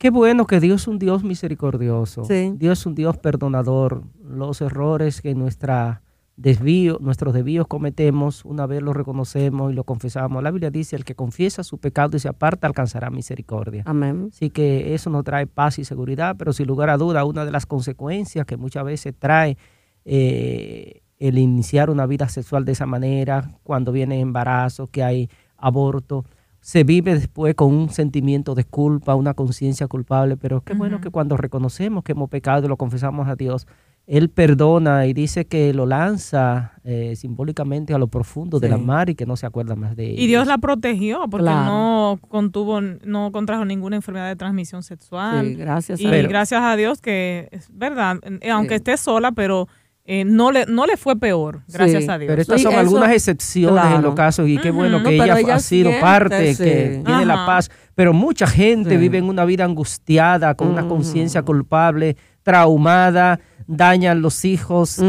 Qué 0.02 0.10
bueno 0.10 0.48
que 0.48 0.58
Dios 0.58 0.82
es 0.82 0.88
un 0.88 0.98
Dios 0.98 1.22
misericordioso. 1.22 2.24
Sí. 2.24 2.54
Dios 2.56 2.80
es 2.80 2.86
un 2.86 2.96
Dios 2.96 3.18
perdonador. 3.18 4.02
Los 4.20 4.60
errores 4.60 5.22
que 5.22 5.32
nuestra 5.36 6.02
desvío, 6.34 6.98
nuestros 7.00 7.32
desvíos 7.32 7.68
cometemos, 7.68 8.44
una 8.44 8.66
vez 8.66 8.82
los 8.82 8.96
reconocemos 8.96 9.70
y 9.70 9.76
lo 9.76 9.84
confesamos. 9.84 10.42
La 10.42 10.50
Biblia 10.50 10.72
dice, 10.72 10.96
el 10.96 11.04
que 11.04 11.14
confiesa 11.14 11.62
su 11.62 11.78
pecado 11.78 12.16
y 12.16 12.18
se 12.18 12.26
aparta 12.26 12.66
alcanzará 12.66 13.10
misericordia. 13.10 13.84
Amén. 13.86 14.30
Así 14.32 14.50
que 14.50 14.92
eso 14.92 15.08
nos 15.08 15.22
trae 15.22 15.46
paz 15.46 15.78
y 15.78 15.84
seguridad, 15.84 16.34
pero 16.36 16.52
sin 16.52 16.66
lugar 16.66 16.90
a 16.90 16.96
duda, 16.96 17.24
una 17.24 17.44
de 17.44 17.52
las 17.52 17.64
consecuencias 17.64 18.44
que 18.44 18.56
muchas 18.56 18.84
veces 18.84 19.14
trae 19.16 19.56
eh, 20.04 21.02
el 21.20 21.38
iniciar 21.38 21.90
una 21.90 22.06
vida 22.06 22.28
sexual 22.28 22.64
de 22.64 22.72
esa 22.72 22.86
manera, 22.86 23.52
cuando 23.62 23.92
viene 23.92 24.18
embarazo, 24.18 24.88
que 24.88 25.04
hay 25.04 25.30
aborto, 25.56 26.24
se 26.62 26.84
vive 26.84 27.14
después 27.14 27.56
con 27.56 27.74
un 27.74 27.90
sentimiento 27.90 28.54
de 28.54 28.62
culpa, 28.62 29.16
una 29.16 29.34
conciencia 29.34 29.88
culpable, 29.88 30.36
pero 30.36 30.60
qué 30.60 30.74
bueno 30.74 31.00
que 31.00 31.10
cuando 31.10 31.36
reconocemos 31.36 32.04
que 32.04 32.12
hemos 32.12 32.30
pecado 32.30 32.66
y 32.66 32.68
lo 32.68 32.76
confesamos 32.76 33.26
a 33.26 33.34
Dios, 33.34 33.66
Él 34.06 34.28
perdona 34.28 35.06
y 35.06 35.12
dice 35.12 35.44
que 35.44 35.74
lo 35.74 35.86
lanza 35.86 36.74
eh, 36.84 37.16
simbólicamente 37.16 37.94
a 37.94 37.98
lo 37.98 38.06
profundo 38.06 38.60
de 38.60 38.68
la 38.68 38.78
mar 38.78 39.10
y 39.10 39.16
que 39.16 39.26
no 39.26 39.36
se 39.36 39.44
acuerda 39.44 39.74
más 39.74 39.96
de 39.96 40.12
él. 40.12 40.20
Y 40.20 40.28
Dios 40.28 40.46
la 40.46 40.58
protegió 40.58 41.26
porque 41.28 41.50
no 41.50 42.20
contuvo, 42.28 42.80
no 42.80 43.32
contrajo 43.32 43.64
ninguna 43.64 43.96
enfermedad 43.96 44.28
de 44.28 44.36
transmisión 44.36 44.84
sexual. 44.84 45.48
Sí, 45.48 45.54
gracias 45.56 45.98
a 45.98 46.02
Y 46.04 46.22
gracias 46.28 46.62
a 46.62 46.76
Dios 46.76 47.00
que 47.00 47.48
es 47.50 47.76
verdad, 47.76 48.20
aunque 48.52 48.76
esté 48.76 48.96
sola, 48.96 49.32
pero 49.32 49.66
eh, 50.04 50.24
no, 50.24 50.50
le, 50.50 50.66
no 50.66 50.84
le 50.84 50.96
fue 50.96 51.16
peor, 51.16 51.62
gracias 51.68 52.08
a 52.08 52.18
Dios. 52.18 52.28
Pero 52.28 52.42
estas 52.42 52.62
son 52.62 52.74
algunas 52.74 53.12
excepciones 53.12 53.84
en 53.94 54.02
los 54.02 54.14
casos 54.14 54.48
y 54.48 54.58
qué 54.58 54.70
bueno 54.70 55.02
que 55.02 55.14
ella, 55.14 55.54
ha 55.54 55.60
sido 55.60 55.92
parte, 56.00 56.56
que 56.56 57.02
tiene 57.04 57.24
la 57.24 57.46
paz. 57.46 57.70
Pero 57.94 58.12
mucha 58.12 58.46
gente 58.46 58.96
vive 58.96 59.18
en 59.18 59.24
una 59.24 59.44
vida 59.44 59.64
angustiada, 59.64 60.54
con 60.54 60.68
una 60.68 60.88
conciencia 60.88 61.42
culpable, 61.42 62.16
traumada, 62.42 63.38
dañan 63.66 64.22
los 64.22 64.44
hijos. 64.44 65.00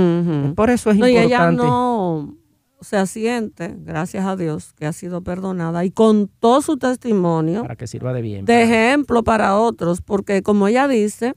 Por 0.55 0.69
eso 0.69 0.91
es 0.91 0.97
importante. 0.97 1.25
ella 1.25 1.51
no 1.51 2.37
se 2.83 3.05
siente, 3.07 3.75
gracias 3.79 4.25
a 4.25 4.35
Dios, 4.35 4.73
que 4.73 4.85
ha 4.85 4.93
sido 4.93 5.23
perdonada 5.23 5.85
y 5.85 5.91
contó 5.91 6.61
su 6.61 6.77
testimonio. 6.77 7.61
Para 7.61 7.75
que 7.75 7.87
sirva 7.87 8.13
de 8.13 8.21
bien. 8.21 8.45
De 8.45 8.63
ejemplo 8.63 9.23
para 9.23 9.57
otros, 9.57 10.01
porque 10.01 10.43
como 10.43 10.67
ella 10.67 10.87
dice, 10.87 11.33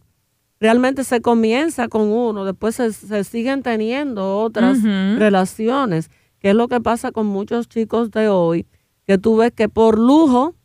realmente 0.67 1.05
se 1.05 1.21
comienza 1.21 1.87
con 1.87 2.11
uno, 2.11 2.45
después 2.45 2.75
se, 2.75 3.23
siguen 3.23 3.63
teniendo 3.63 4.39
otras 4.39 4.83
relaciones, 4.83 6.11
que 6.41 6.51
es 6.51 6.57
lo 6.57 6.67
que 6.67 6.81
pasa 6.81 7.13
con 7.13 7.27
muchos 7.29 7.69
chicos 7.69 8.11
de 8.11 8.29
hoy, 8.29 8.67
que 9.07 9.17
tú 9.17 9.37
ves 9.37 9.53
que 9.53 9.69
por 9.69 9.97
lujo, 9.97 10.57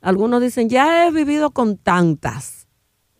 algunos 0.00 0.42
dicen, 0.42 0.68
ya 0.68 1.06
he 1.06 1.12
vivido 1.12 1.52
con 1.52 1.76
tantas, 1.76 2.66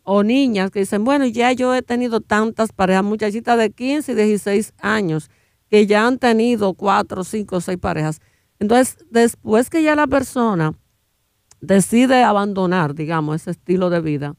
o 0.03 0.23
niñas 0.23 0.71
que 0.71 0.79
dicen, 0.79 1.05
bueno, 1.05 1.25
ya 1.25 1.53
yo 1.53 1.73
he 1.73 1.81
tenido 1.81 2.19
tantas 2.19 2.73
parejas, 2.73 3.05
muchachitas 3.05 3.57
de 3.57 3.71
15 3.71 4.11
y 4.11 4.15
16 4.15 4.73
años, 4.79 5.31
que 5.69 5.87
ya 5.87 6.05
han 6.05 6.19
tenido 6.19 6.73
cuatro, 6.73 7.23
cinco, 7.23 7.61
seis 7.61 7.77
parejas. 7.77 8.19
Entonces, 8.59 8.97
después 9.09 9.69
que 9.69 9.83
ya 9.83 9.95
la 9.95 10.07
persona 10.07 10.73
decide 11.61 12.23
abandonar, 12.23 12.93
digamos, 12.93 13.37
ese 13.37 13.51
estilo 13.51 13.89
de 13.89 14.01
vida, 14.01 14.35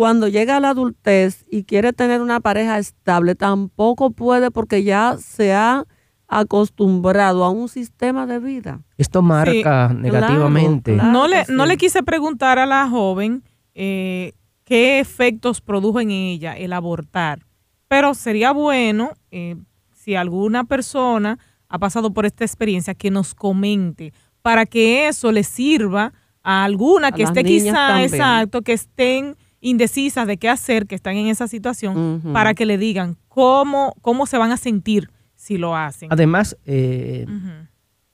cuando 0.00 0.28
llega 0.28 0.56
a 0.56 0.60
la 0.60 0.70
adultez 0.70 1.44
y 1.50 1.64
quiere 1.64 1.92
tener 1.92 2.22
una 2.22 2.40
pareja 2.40 2.78
estable, 2.78 3.34
tampoco 3.34 4.12
puede 4.12 4.50
porque 4.50 4.82
ya 4.82 5.18
se 5.18 5.52
ha 5.52 5.84
acostumbrado 6.26 7.44
a 7.44 7.50
un 7.50 7.68
sistema 7.68 8.24
de 8.24 8.38
vida. 8.38 8.80
Esto 8.96 9.20
marca 9.20 9.92
negativamente. 9.92 10.96
no, 10.96 11.28
le, 11.28 11.44
no 11.50 11.66
le 11.66 11.76
quise 11.76 12.02
preguntar 12.02 12.58
a 12.58 12.64
la 12.64 12.88
joven 12.88 13.44
eh, 13.74 14.32
qué 14.64 15.00
efectos 15.00 15.60
produjo 15.60 16.00
en 16.00 16.12
ella 16.12 16.56
el 16.56 16.72
abortar, 16.72 17.40
pero 17.86 18.14
sería 18.14 18.52
bueno 18.52 19.10
eh, 19.30 19.56
si 19.92 20.14
alguna 20.14 20.64
persona 20.64 21.38
ha 21.68 21.78
pasado 21.78 22.10
por 22.10 22.24
esta 22.24 22.42
experiencia 22.42 22.94
que 22.94 23.10
nos 23.10 23.34
comente 23.34 24.14
para 24.40 24.64
que 24.64 25.08
eso 25.08 25.30
le 25.30 25.44
sirva 25.44 26.14
a 26.42 26.64
alguna 26.64 27.12
que 27.12 27.24
esté 27.24 27.44
quizá, 27.44 28.02
exacto, 28.02 28.62
que 28.62 28.72
estén 28.72 29.36
indecisas 29.60 30.26
de 30.26 30.36
qué 30.36 30.48
hacer, 30.48 30.86
que 30.86 30.94
están 30.94 31.16
en 31.16 31.26
esa 31.28 31.48
situación, 31.48 32.22
para 32.32 32.54
que 32.54 32.66
le 32.66 32.78
digan 32.78 33.16
cómo, 33.28 33.94
cómo 34.00 34.26
se 34.26 34.38
van 34.38 34.52
a 34.52 34.56
sentir 34.56 35.10
si 35.34 35.58
lo 35.58 35.76
hacen. 35.76 36.08
Además, 36.12 36.56
eh, 36.64 37.26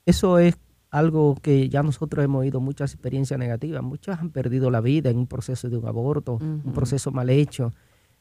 eso 0.05 0.39
es 0.39 0.55
algo 0.89 1.35
que 1.41 1.69
ya 1.69 1.83
nosotros 1.83 2.23
hemos 2.23 2.41
oído 2.41 2.59
muchas 2.59 2.93
experiencias 2.93 3.39
negativas. 3.39 3.83
Muchas 3.83 4.19
han 4.19 4.29
perdido 4.29 4.71
la 4.71 4.81
vida 4.81 5.09
en 5.09 5.17
un 5.17 5.27
proceso 5.27 5.69
de 5.69 5.77
un 5.77 5.87
aborto, 5.87 6.37
un 6.41 6.73
proceso 6.73 7.11
mal 7.11 7.29
hecho. 7.29 7.73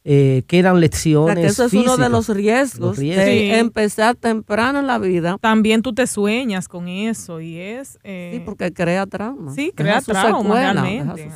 Eh, 0.09 0.45
quedan 0.47 0.79
lecciones. 0.79 1.45
eso 1.45 1.65
es 1.65 1.73
uno 1.73 1.97
de 1.97 2.09
los 2.09 2.29
riesgos, 2.29 2.97
de 2.97 3.59
empezar 3.59 4.15
temprano 4.15 4.79
en 4.79 4.87
la 4.87 4.99
vida. 4.99 5.37
También 5.41 5.83
tú 5.83 5.93
te 5.93 6.07
sueñas 6.07 6.69
con 6.69 6.87
eso 6.87 7.41
y 7.41 7.59
es... 7.59 7.99
Eh, 8.05 8.31
sí, 8.35 8.43
porque 8.45 8.73
crea 8.73 9.05
trauma. 9.07 9.53
Sí, 9.53 9.73
crea 9.75 10.01
trauma 10.01 10.55
realmente. 10.55 11.29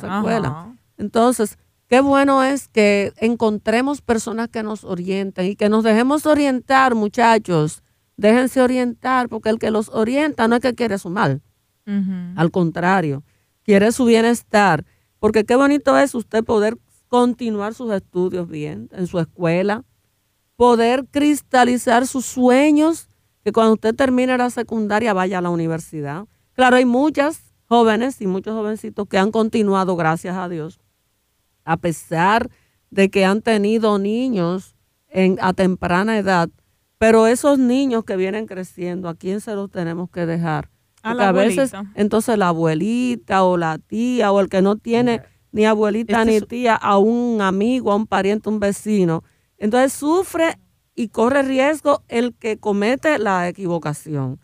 Entonces, 0.97 1.57
Qué 1.91 1.99
bueno 1.99 2.41
es 2.41 2.69
que 2.69 3.11
encontremos 3.17 3.99
personas 4.01 4.47
que 4.47 4.63
nos 4.63 4.85
orienten 4.85 5.45
y 5.45 5.57
que 5.57 5.67
nos 5.67 5.83
dejemos 5.83 6.25
orientar, 6.25 6.95
muchachos. 6.95 7.83
Déjense 8.15 8.61
orientar, 8.61 9.27
porque 9.27 9.49
el 9.49 9.59
que 9.59 9.71
los 9.71 9.89
orienta 9.89 10.47
no 10.47 10.55
es 10.55 10.61
que 10.61 10.73
quiere 10.73 10.97
su 10.97 11.09
mal. 11.09 11.41
Al 12.37 12.49
contrario, 12.49 13.25
quiere 13.65 13.91
su 13.91 14.05
bienestar. 14.05 14.85
Porque 15.19 15.43
qué 15.43 15.57
bonito 15.57 15.97
es 15.97 16.15
usted 16.15 16.45
poder 16.45 16.77
continuar 17.09 17.73
sus 17.73 17.91
estudios 17.91 18.47
bien 18.47 18.87
en 18.93 19.05
su 19.05 19.19
escuela, 19.19 19.83
poder 20.55 21.07
cristalizar 21.11 22.07
sus 22.07 22.25
sueños, 22.25 23.09
que 23.43 23.51
cuando 23.51 23.73
usted 23.73 23.93
termine 23.93 24.37
la 24.37 24.49
secundaria 24.49 25.11
vaya 25.11 25.39
a 25.39 25.41
la 25.41 25.49
universidad. 25.49 26.25
Claro, 26.53 26.77
hay 26.77 26.85
muchas 26.85 27.53
jóvenes 27.65 28.21
y 28.21 28.27
muchos 28.27 28.53
jovencitos 28.53 29.09
que 29.09 29.17
han 29.17 29.31
continuado, 29.31 29.97
gracias 29.97 30.37
a 30.37 30.47
Dios, 30.47 30.79
a 31.65 31.77
pesar 31.77 32.49
de 32.89 33.09
que 33.09 33.25
han 33.25 33.41
tenido 33.41 33.99
niños 33.99 34.75
en, 35.07 35.37
a 35.41 35.53
temprana 35.53 36.17
edad, 36.17 36.49
pero 36.97 37.27
esos 37.27 37.57
niños 37.57 38.03
que 38.03 38.15
vienen 38.15 38.45
creciendo, 38.45 39.09
¿a 39.09 39.15
quién 39.15 39.41
se 39.41 39.55
los 39.55 39.69
tenemos 39.71 40.09
que 40.09 40.25
dejar? 40.25 40.69
a, 41.03 41.13
la 41.13 41.29
a 41.29 41.31
veces, 41.31 41.71
entonces 41.95 42.37
la 42.37 42.49
abuelita 42.49 43.43
o 43.43 43.57
la 43.57 43.77
tía 43.79 44.31
o 44.31 44.39
el 44.39 44.49
que 44.49 44.61
no 44.61 44.77
tiene 44.77 45.21
ni 45.51 45.65
abuelita 45.65 46.21
este 46.21 46.31
ni 46.31 46.41
tía, 46.41 46.75
a 46.75 46.97
un 46.97 47.41
amigo, 47.41 47.91
a 47.91 47.95
un 47.95 48.07
pariente, 48.07 48.49
un 48.49 48.59
vecino. 48.59 49.23
Entonces 49.57 49.93
sufre 49.93 50.57
y 50.95 51.09
corre 51.09 51.41
riesgo 51.41 52.03
el 52.07 52.33
que 52.35 52.57
comete 52.57 53.19
la 53.19 53.47
equivocación. 53.47 54.39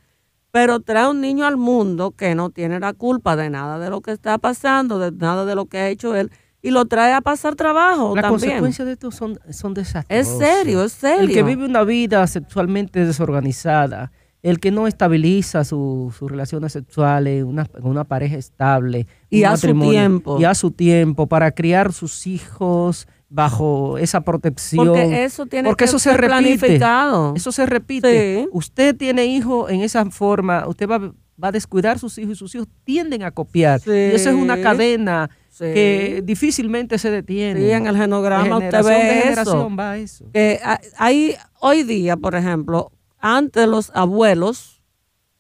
Pero 0.52 0.80
trae 0.80 1.10
un 1.10 1.22
niño 1.22 1.46
al 1.46 1.58
mundo 1.58 2.12
que 2.12 2.34
no 2.36 2.50
tiene 2.50 2.80
la 2.80 2.94
culpa 2.94 3.36
de 3.36 3.50
nada 3.50 3.80
de 3.80 3.90
lo 3.90 4.02
que 4.02 4.12
está 4.12 4.38
pasando, 4.38 5.00
de 5.00 5.12
nada 5.12 5.46
de 5.46 5.56
lo 5.56 5.68
que 5.68 5.78
ha 5.78 5.90
hecho 5.90 6.16
él, 6.16 6.32
y 6.68 6.72
lo 6.72 6.84
trae 6.84 7.14
a 7.14 7.22
pasar 7.22 7.56
trabajo. 7.56 8.14
Las 8.14 8.26
consecuencias 8.26 8.86
de 8.86 8.92
esto 8.94 9.10
son, 9.10 9.40
son 9.52 9.74
desastrosas. 9.74 10.28
Es 10.28 10.38
serio, 10.38 10.84
es 10.84 10.92
serio. 10.92 11.22
El 11.22 11.34
que 11.34 11.42
vive 11.42 11.64
una 11.64 11.86
vida 11.86 12.28
sexualmente 12.28 13.06
desorganizada, 13.06 14.12
el 14.44 14.60
que 14.60 14.70
no 14.72 14.86
estabiliza 14.86 15.64
sus 15.64 16.20
relaciones 16.20 16.74
sexuales, 16.74 17.46
una, 17.46 17.70
una 17.82 18.04
pareja 18.04 18.36
estable. 18.36 19.08
Y 19.30 19.46
a 19.46 19.56
su 19.56 19.80
tiempo. 19.80 20.42
Y 20.42 20.44
a 20.44 20.54
su 20.56 20.72
tiempo 20.72 21.28
para 21.28 21.52
criar 21.52 21.94
sus 21.94 22.28
hijos 22.28 23.08
bajo 23.30 23.98
esa 23.98 24.20
protección. 24.20 24.88
Porque 24.88 25.24
eso 25.24 25.46
tiene 25.46 25.74
que 25.74 25.86
eso 25.86 26.00
ser 26.00 26.20
se 26.20 26.28
planificado. 26.28 27.34
Eso 27.34 27.54
se 27.54 27.66
repite. 27.66 28.50
Usted 28.52 28.94
tiene 28.94 29.26
hijos 29.26 29.72
en 29.72 29.82
esa 29.82 30.04
forma, 30.12 30.68
usted 30.68 30.90
va, 30.90 31.14
va, 31.42 31.50
a 31.50 31.52
descuidar 31.52 32.00
sus 32.00 32.18
hijos 32.18 32.34
y 32.34 32.36
sus 32.36 32.56
hijos 32.56 32.68
tienden 32.84 33.24
a 33.24 33.32
copiar. 33.32 33.80
Y 33.86 33.90
eso 33.90 34.30
es 34.30 34.36
una 34.36 34.62
cadena 34.62 35.30
que 35.58 36.22
difícilmente 36.24 36.98
se 36.98 37.12
detiene. 37.12 37.60
Sí, 37.60 37.72
en 37.72 37.88
el 37.88 37.98
genograma 37.98 38.58
usted 38.58 38.84
ve 38.84 39.32
eso. 39.32 39.70
Va 39.76 39.98
eso. 39.98 40.26
Que 40.32 40.60
hay, 40.98 41.36
hoy 41.60 41.84
día, 41.84 42.18
por 42.18 42.36
ejemplo, 42.36 42.92
antes 43.20 43.68
los 43.68 43.92
abuelos 43.94 44.82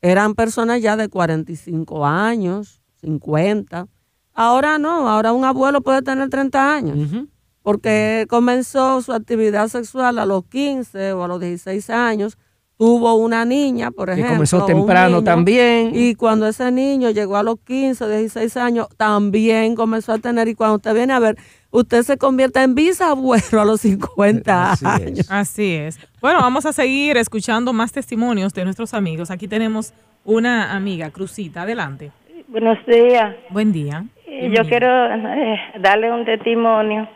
eran 0.01 0.35
personas 0.35 0.81
ya 0.81 0.95
de 0.95 1.09
45 1.09 2.05
años, 2.05 2.81
50. 3.01 3.87
Ahora 4.33 4.77
no, 4.77 5.09
ahora 5.09 5.33
un 5.33 5.45
abuelo 5.45 5.81
puede 5.81 6.01
tener 6.01 6.29
30 6.29 6.75
años. 6.75 7.27
Porque 7.61 8.25
comenzó 8.29 9.01
su 9.01 9.11
actividad 9.11 9.67
sexual 9.67 10.19
a 10.19 10.25
los 10.25 10.45
15 10.45 11.13
o 11.13 11.23
a 11.23 11.27
los 11.27 11.41
16 11.41 11.89
años 11.89 12.37
tuvo 12.77 13.15
una 13.15 13.43
niña, 13.45 13.91
por 13.91 14.09
ejemplo. 14.09 14.29
Que 14.29 14.35
comenzó 14.35 14.65
temprano 14.65 15.23
también. 15.23 15.91
Y 15.93 16.15
cuando 16.15 16.47
ese 16.47 16.71
niño 16.71 17.09
llegó 17.09 17.37
a 17.37 17.43
los 17.43 17.59
15, 17.59 18.07
16 18.07 18.57
años, 18.57 18.87
también 18.97 19.75
comenzó 19.75 20.13
a 20.13 20.19
tener. 20.19 20.47
Y 20.47 20.55
cuando 20.55 20.75
usted 20.75 20.93
viene 20.93 21.13
a 21.13 21.19
ver, 21.19 21.35
usted 21.71 22.03
se 22.03 22.17
convierte 22.17 22.61
en 22.61 22.75
bisabuelo 22.75 23.61
a 23.61 23.65
los 23.65 23.81
50 23.81 24.73
años. 24.83 25.31
Así 25.31 25.75
es. 25.75 25.99
Bueno, 26.21 26.39
vamos 26.39 26.65
a 26.65 26.73
seguir 26.73 27.17
escuchando 27.17 27.73
más 27.73 27.91
testimonios 27.91 28.53
de 28.53 28.63
nuestros 28.63 28.93
amigos. 28.93 29.31
Aquí 29.31 29.47
tenemos 29.47 29.93
una 30.23 30.75
amiga, 30.75 31.09
Cruzita. 31.09 31.63
Adelante. 31.63 32.11
Buenos 32.47 32.77
días. 32.85 33.35
Buen 33.49 33.73
día. 33.73 34.05
Yo 34.25 34.63
quiero 34.65 34.87
eh, 34.87 35.57
darle 35.79 36.11
un 36.11 36.23
testimonio 36.25 37.09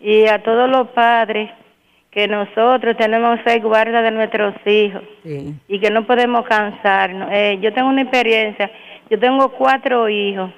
y 0.00 0.26
a 0.26 0.42
todos 0.42 0.70
los 0.70 0.88
padres 0.88 1.50
que 2.10 2.26
nosotros 2.26 2.96
tenemos 2.96 3.38
que 3.44 3.58
guarda 3.60 4.02
de 4.02 4.10
nuestros 4.10 4.54
hijos 4.66 5.02
y 5.24 5.78
que 5.78 5.90
no 5.90 6.06
podemos 6.06 6.46
cansarnos. 6.46 7.28
Eh, 7.32 7.58
yo 7.60 7.72
tengo 7.72 7.88
una 7.88 8.02
experiencia, 8.02 8.70
yo 9.10 9.18
tengo 9.18 9.50
cuatro 9.50 10.08
hijos 10.08 10.50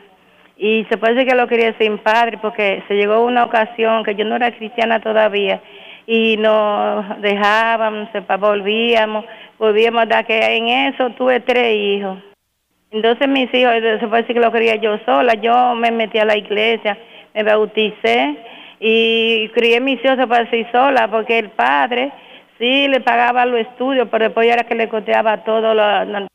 y 0.56 0.86
se 0.88 0.96
puede 0.96 1.14
decir 1.14 1.28
que 1.28 1.36
lo 1.36 1.48
quería 1.48 1.76
sin 1.78 1.98
padre 1.98 2.38
porque 2.38 2.82
se 2.86 2.94
llegó 2.94 3.24
una 3.24 3.44
ocasión 3.44 4.04
que 4.04 4.14
yo 4.14 4.24
no 4.24 4.36
era 4.36 4.56
cristiana 4.56 5.00
todavía 5.00 5.60
y 6.06 6.36
nos 6.36 7.20
dejábamos, 7.20 8.08
volvíamos, 8.38 9.24
volvíamos 9.58 10.06
a 10.10 10.22
que 10.22 10.56
en 10.56 10.68
eso 10.68 11.10
tuve 11.10 11.40
tres 11.40 11.74
hijos. 11.74 12.18
Entonces 12.90 13.28
mis 13.28 13.52
hijos, 13.54 13.72
se 13.74 14.06
puede 14.06 14.22
decir 14.22 14.34
que 14.34 14.40
lo 14.40 14.52
quería 14.52 14.76
yo 14.76 14.98
sola, 15.04 15.34
yo 15.34 15.74
me 15.74 15.90
metí 15.90 16.18
a 16.18 16.24
la 16.24 16.36
iglesia, 16.36 16.98
me 17.34 17.42
bauticé 17.42 18.36
y 18.80 19.50
crié 19.50 19.78
mis 19.78 20.02
hijos 20.02 20.16
para 20.26 20.50
sí 20.50 20.66
sola 20.72 21.08
porque 21.08 21.38
el 21.38 21.50
padre 21.50 22.10
sí 22.58 22.88
le 22.88 23.00
pagaba 23.00 23.44
los 23.44 23.60
estudios, 23.60 24.08
pero 24.10 24.24
después 24.24 24.48
era 24.48 24.64
que 24.64 24.74
le 24.74 24.88
costeaba 24.88 25.44
todas 25.44 25.76
las 25.76 26.28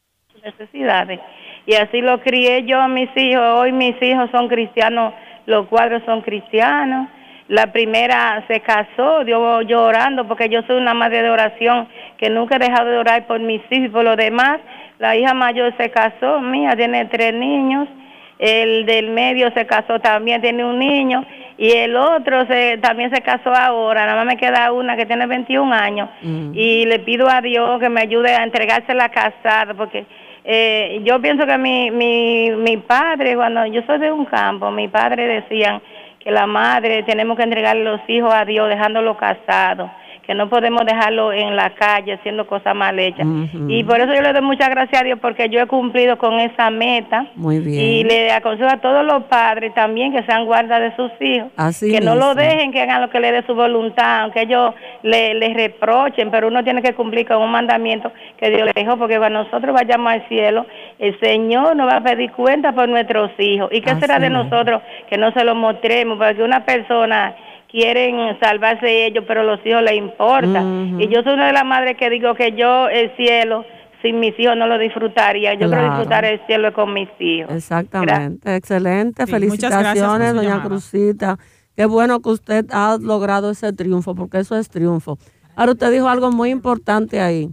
necesidades. 0.43 1.19
Y 1.65 1.73
así 1.73 2.01
lo 2.01 2.21
crié 2.21 2.63
yo 2.65 2.79
a 2.79 2.87
mis 2.87 3.09
hijos. 3.15 3.43
Hoy 3.59 3.71
mis 3.71 3.99
hijos 4.01 4.29
son 4.31 4.47
cristianos, 4.47 5.13
los 5.47 5.67
cuadros 5.67 6.03
son 6.05 6.21
cristianos. 6.21 7.09
La 7.47 7.71
primera 7.71 8.43
se 8.47 8.59
casó, 8.61 9.21
yo 9.23 9.61
llorando 9.61 10.27
porque 10.27 10.49
yo 10.49 10.61
soy 10.63 10.77
una 10.77 10.95
madre 10.95 11.21
de 11.21 11.29
oración 11.29 11.87
que 12.17 12.29
nunca 12.29 12.55
he 12.55 12.59
dejado 12.59 12.89
de 12.89 12.97
orar 12.97 13.27
por 13.27 13.39
mis 13.39 13.61
hijos 13.69 13.85
y 13.85 13.89
por 13.89 14.03
los 14.03 14.17
demás. 14.17 14.59
La 14.97 15.15
hija 15.15 15.33
mayor 15.33 15.75
se 15.77 15.89
casó, 15.91 16.39
mía, 16.41 16.75
tiene 16.75 17.05
tres 17.05 17.33
niños. 17.33 17.87
El 18.37 18.85
del 18.85 19.09
medio 19.11 19.49
se 19.53 19.65
casó 19.65 19.99
también, 19.99 20.41
tiene 20.41 20.65
un 20.65 20.77
niño 20.77 21.25
y 21.57 21.71
el 21.71 21.95
otro 21.95 22.45
se, 22.47 22.77
también 22.79 23.09
se 23.09 23.21
casó 23.21 23.53
ahora, 23.53 24.05
nada 24.05 24.17
más 24.17 24.25
me 24.25 24.37
queda 24.37 24.71
una 24.73 24.97
que 24.97 25.05
tiene 25.05 25.25
21 25.25 25.73
años 25.73 26.09
mm. 26.21 26.51
y 26.53 26.85
le 26.85 26.99
pido 26.99 27.29
a 27.29 27.41
Dios 27.41 27.79
que 27.79 27.87
me 27.87 28.01
ayude 28.01 28.35
a 28.35 28.43
entregarse 28.43 28.93
la 28.93 29.09
casada 29.09 29.73
porque 29.73 30.05
eh, 30.43 31.01
yo 31.03 31.21
pienso 31.21 31.45
que 31.45 31.57
mi, 31.57 31.91
mi, 31.91 32.51
mi 32.51 32.77
padre, 32.77 33.35
cuando 33.35 33.65
yo 33.67 33.81
soy 33.87 33.99
de 33.99 34.11
un 34.11 34.25
campo, 34.25 34.69
mi 34.69 34.89
padre 34.89 35.27
decían 35.27 35.81
que 36.19 36.29
la 36.29 36.45
madre 36.45 37.03
tenemos 37.03 37.37
que 37.37 37.43
entregarle 37.43 37.83
los 37.83 38.01
hijos 38.09 38.33
a 38.33 38.43
Dios 38.43 38.67
dejándolos 38.67 39.15
casados 39.15 39.89
que 40.25 40.33
no 40.33 40.49
podemos 40.49 40.85
dejarlo 40.85 41.31
en 41.31 41.55
la 41.55 41.71
calle 41.75 42.13
haciendo 42.13 42.47
cosas 42.47 42.75
mal 42.75 42.97
hechas. 42.99 43.27
Y 43.67 43.83
por 43.83 43.99
eso 43.99 44.13
yo 44.13 44.21
le 44.21 44.33
doy 44.33 44.41
muchas 44.41 44.69
gracias 44.69 45.01
a 45.01 45.03
Dios 45.03 45.19
porque 45.21 45.49
yo 45.49 45.59
he 45.59 45.67
cumplido 45.67 46.17
con 46.17 46.39
esa 46.39 46.69
meta. 46.69 47.27
Muy 47.35 47.59
bien. 47.59 47.81
Y 47.81 48.03
le 48.03 48.31
aconsejo 48.31 48.69
a 48.69 48.77
todos 48.77 49.05
los 49.05 49.23
padres 49.23 49.73
también 49.73 50.11
que 50.11 50.23
sean 50.23 50.45
guardas 50.45 50.81
de 50.81 50.95
sus 50.95 51.11
hijos. 51.19 51.51
que 51.79 52.01
no 52.01 52.15
lo 52.15 52.33
dejen, 52.33 52.71
que 52.71 52.81
hagan 52.81 53.01
lo 53.01 53.09
que 53.09 53.19
le 53.19 53.31
dé 53.31 53.43
su 53.45 53.53
voluntad, 53.53 54.23
aunque 54.23 54.41
ellos 54.41 54.73
le, 55.03 55.35
les 55.35 55.53
reprochen, 55.53 56.31
pero 56.31 56.47
uno 56.47 56.63
tiene 56.63 56.81
que 56.81 56.93
cumplir 56.93 57.27
con 57.27 57.37
un 57.37 57.51
mandamiento 57.51 58.11
que 58.37 58.49
Dios 58.49 58.65
le 58.65 58.73
dejó, 58.73 58.97
porque 58.97 59.17
cuando 59.17 59.43
nosotros 59.43 59.73
vayamos 59.73 60.11
al 60.11 60.27
cielo, 60.27 60.65
el 60.99 61.19
Señor 61.19 61.75
nos 61.75 61.87
va 61.87 61.97
a 61.97 62.03
pedir 62.03 62.31
cuenta 62.31 62.71
por 62.71 62.89
nuestros 62.89 63.31
hijos. 63.37 63.69
¿Y 63.71 63.81
qué 63.81 63.95
será 63.95 64.19
de 64.19 64.29
nosotros 64.29 64.81
que 65.09 65.17
no 65.17 65.31
se 65.31 65.43
lo 65.43 65.55
mostremos? 65.55 66.17
Porque 66.17 66.41
una 66.41 66.65
persona 66.65 67.35
quieren 67.75 68.39
salvarse 68.39 69.05
ellos, 69.05 69.25
pero 69.27 69.43
los 69.43 69.59
hijos 69.65 69.81
les 69.81 69.97
importa. 69.97 70.63
Y 70.97 71.09
yo 71.09 71.21
soy 71.23 71.33
una 71.33 71.47
de 71.47 71.53
las 71.53 71.65
madres 71.65 71.97
que 71.97 72.09
digo 72.09 72.33
que 72.33 72.53
yo 72.53 72.87
el 72.87 73.13
cielo 73.17 73.65
sin 74.01 74.19
mis 74.19 74.39
hijos 74.39 74.55
no 74.55 74.67
lo 74.67 74.77
disfrutaría. 74.77 75.55
Yo 75.55 75.67
quiero 75.67 75.83
disfrutar 75.83 76.23
el 76.23 76.39
cielo 76.47 76.73
con 76.73 76.93
mis 76.93 77.09
hijos. 77.19 77.53
Exactamente, 77.53 78.55
excelente. 78.55 79.27
Felicitaciones, 79.27 80.33
doña 80.33 80.63
Cruzita. 80.63 81.37
Qué 81.75 81.85
bueno 81.85 82.21
que 82.21 82.29
usted 82.29 82.65
ha 82.71 82.97
logrado 83.01 83.51
ese 83.51 83.73
triunfo, 83.73 84.15
porque 84.15 84.39
eso 84.39 84.55
es 84.55 84.69
triunfo. 84.69 85.17
Ahora 85.57 85.73
usted 85.73 85.91
dijo 85.91 86.07
algo 86.07 86.31
muy 86.31 86.51
importante 86.51 87.19
ahí. 87.19 87.49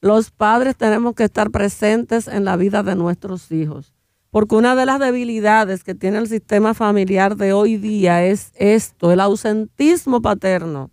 Los 0.00 0.30
padres 0.30 0.76
tenemos 0.76 1.14
que 1.14 1.24
estar 1.24 1.50
presentes 1.50 2.28
en 2.28 2.44
la 2.44 2.56
vida 2.56 2.84
de 2.84 2.94
nuestros 2.94 3.50
hijos. 3.50 3.92
Porque 4.30 4.54
una 4.54 4.76
de 4.76 4.86
las 4.86 5.00
debilidades 5.00 5.82
que 5.82 5.96
tiene 5.96 6.18
el 6.18 6.28
sistema 6.28 6.72
familiar 6.72 7.36
de 7.36 7.52
hoy 7.52 7.76
día 7.76 8.24
es 8.24 8.52
esto, 8.54 9.10
el 9.10 9.18
ausentismo 9.18 10.22
paterno. 10.22 10.90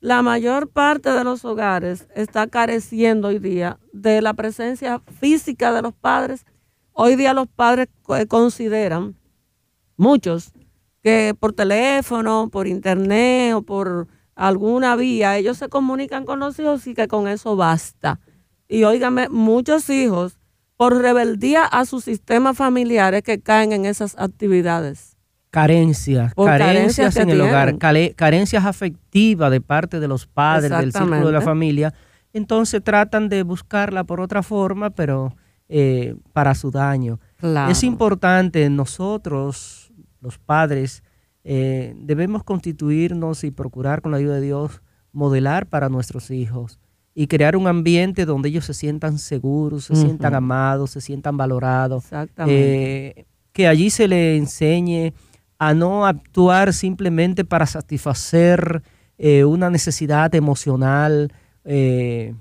La 0.00 0.22
mayor 0.22 0.68
parte 0.68 1.10
de 1.10 1.22
los 1.22 1.44
hogares 1.44 2.08
está 2.16 2.48
careciendo 2.48 3.28
hoy 3.28 3.38
día 3.38 3.78
de 3.92 4.22
la 4.22 4.34
presencia 4.34 5.00
física 5.20 5.72
de 5.72 5.82
los 5.82 5.94
padres. 5.94 6.46
Hoy 6.92 7.14
día 7.14 7.32
los 7.32 7.46
padres 7.46 7.88
consideran, 8.26 9.16
muchos, 9.96 10.52
que 11.00 11.36
por 11.38 11.52
teléfono, 11.52 12.48
por 12.50 12.66
internet 12.66 13.54
o 13.54 13.62
por 13.62 14.08
alguna 14.34 14.96
vía, 14.96 15.36
ellos 15.36 15.58
se 15.58 15.68
comunican 15.68 16.24
con 16.24 16.40
los 16.40 16.58
hijos 16.58 16.86
y 16.88 16.94
que 16.94 17.06
con 17.06 17.28
eso 17.28 17.54
basta. 17.54 18.18
Y 18.68 18.82
óigame, 18.82 19.28
muchos 19.28 19.88
hijos 19.90 20.37
por 20.78 20.96
rebeldía 20.96 21.64
a 21.64 21.84
sus 21.84 22.04
sistemas 22.04 22.56
familiares 22.56 23.22
que 23.24 23.40
caen 23.40 23.72
en 23.72 23.84
esas 23.84 24.14
actividades. 24.16 25.16
Carencias, 25.50 26.32
carencias, 26.34 27.16
en 27.16 27.30
el 27.30 27.40
hogar, 27.40 27.78
carencias 27.78 28.64
afectivas 28.64 29.50
de 29.50 29.60
parte 29.60 29.98
de 29.98 30.06
los 30.06 30.26
padres, 30.26 30.70
del 30.70 30.92
círculo 30.92 31.26
de 31.26 31.32
la 31.32 31.40
familia. 31.40 31.92
Entonces 32.32 32.82
tratan 32.84 33.28
de 33.28 33.42
buscarla 33.42 34.04
por 34.04 34.20
otra 34.20 34.44
forma, 34.44 34.90
pero 34.90 35.34
eh, 35.68 36.14
para 36.32 36.54
su 36.54 36.70
daño. 36.70 37.18
Es 37.68 37.82
importante, 37.82 38.70
nosotros, 38.70 39.92
los 40.20 40.38
padres, 40.38 41.02
eh, 41.42 41.94
debemos 41.96 42.44
constituirnos 42.44 43.42
y 43.42 43.50
procurar 43.50 44.00
con 44.00 44.12
la 44.12 44.18
ayuda 44.18 44.36
de 44.36 44.42
Dios 44.42 44.80
modelar 45.10 45.66
para 45.66 45.88
nuestros 45.88 46.30
hijos 46.30 46.78
y 47.20 47.26
crear 47.26 47.56
un 47.56 47.66
ambiente 47.66 48.24
donde 48.24 48.48
ellos 48.48 48.64
se 48.64 48.74
sientan 48.74 49.18
seguros, 49.18 49.86
se 49.86 49.96
sientan 49.96 50.36
amados, 50.36 50.92
se 50.92 51.00
sientan 51.00 51.36
valorados. 51.36 52.04
Eh, 52.46 53.24
que 53.50 53.66
allí 53.66 53.90
se 53.90 54.06
le 54.06 54.36
enseñe 54.36 55.12
a 55.58 55.74
no 55.74 56.06
actuar 56.06 56.72
simplemente 56.72 57.44
para 57.44 57.66
satisfacer 57.66 58.84
eh, 59.18 59.44
una 59.44 59.68
necesidad 59.68 60.32
emocional, 60.36 61.32
eh, 61.64 62.36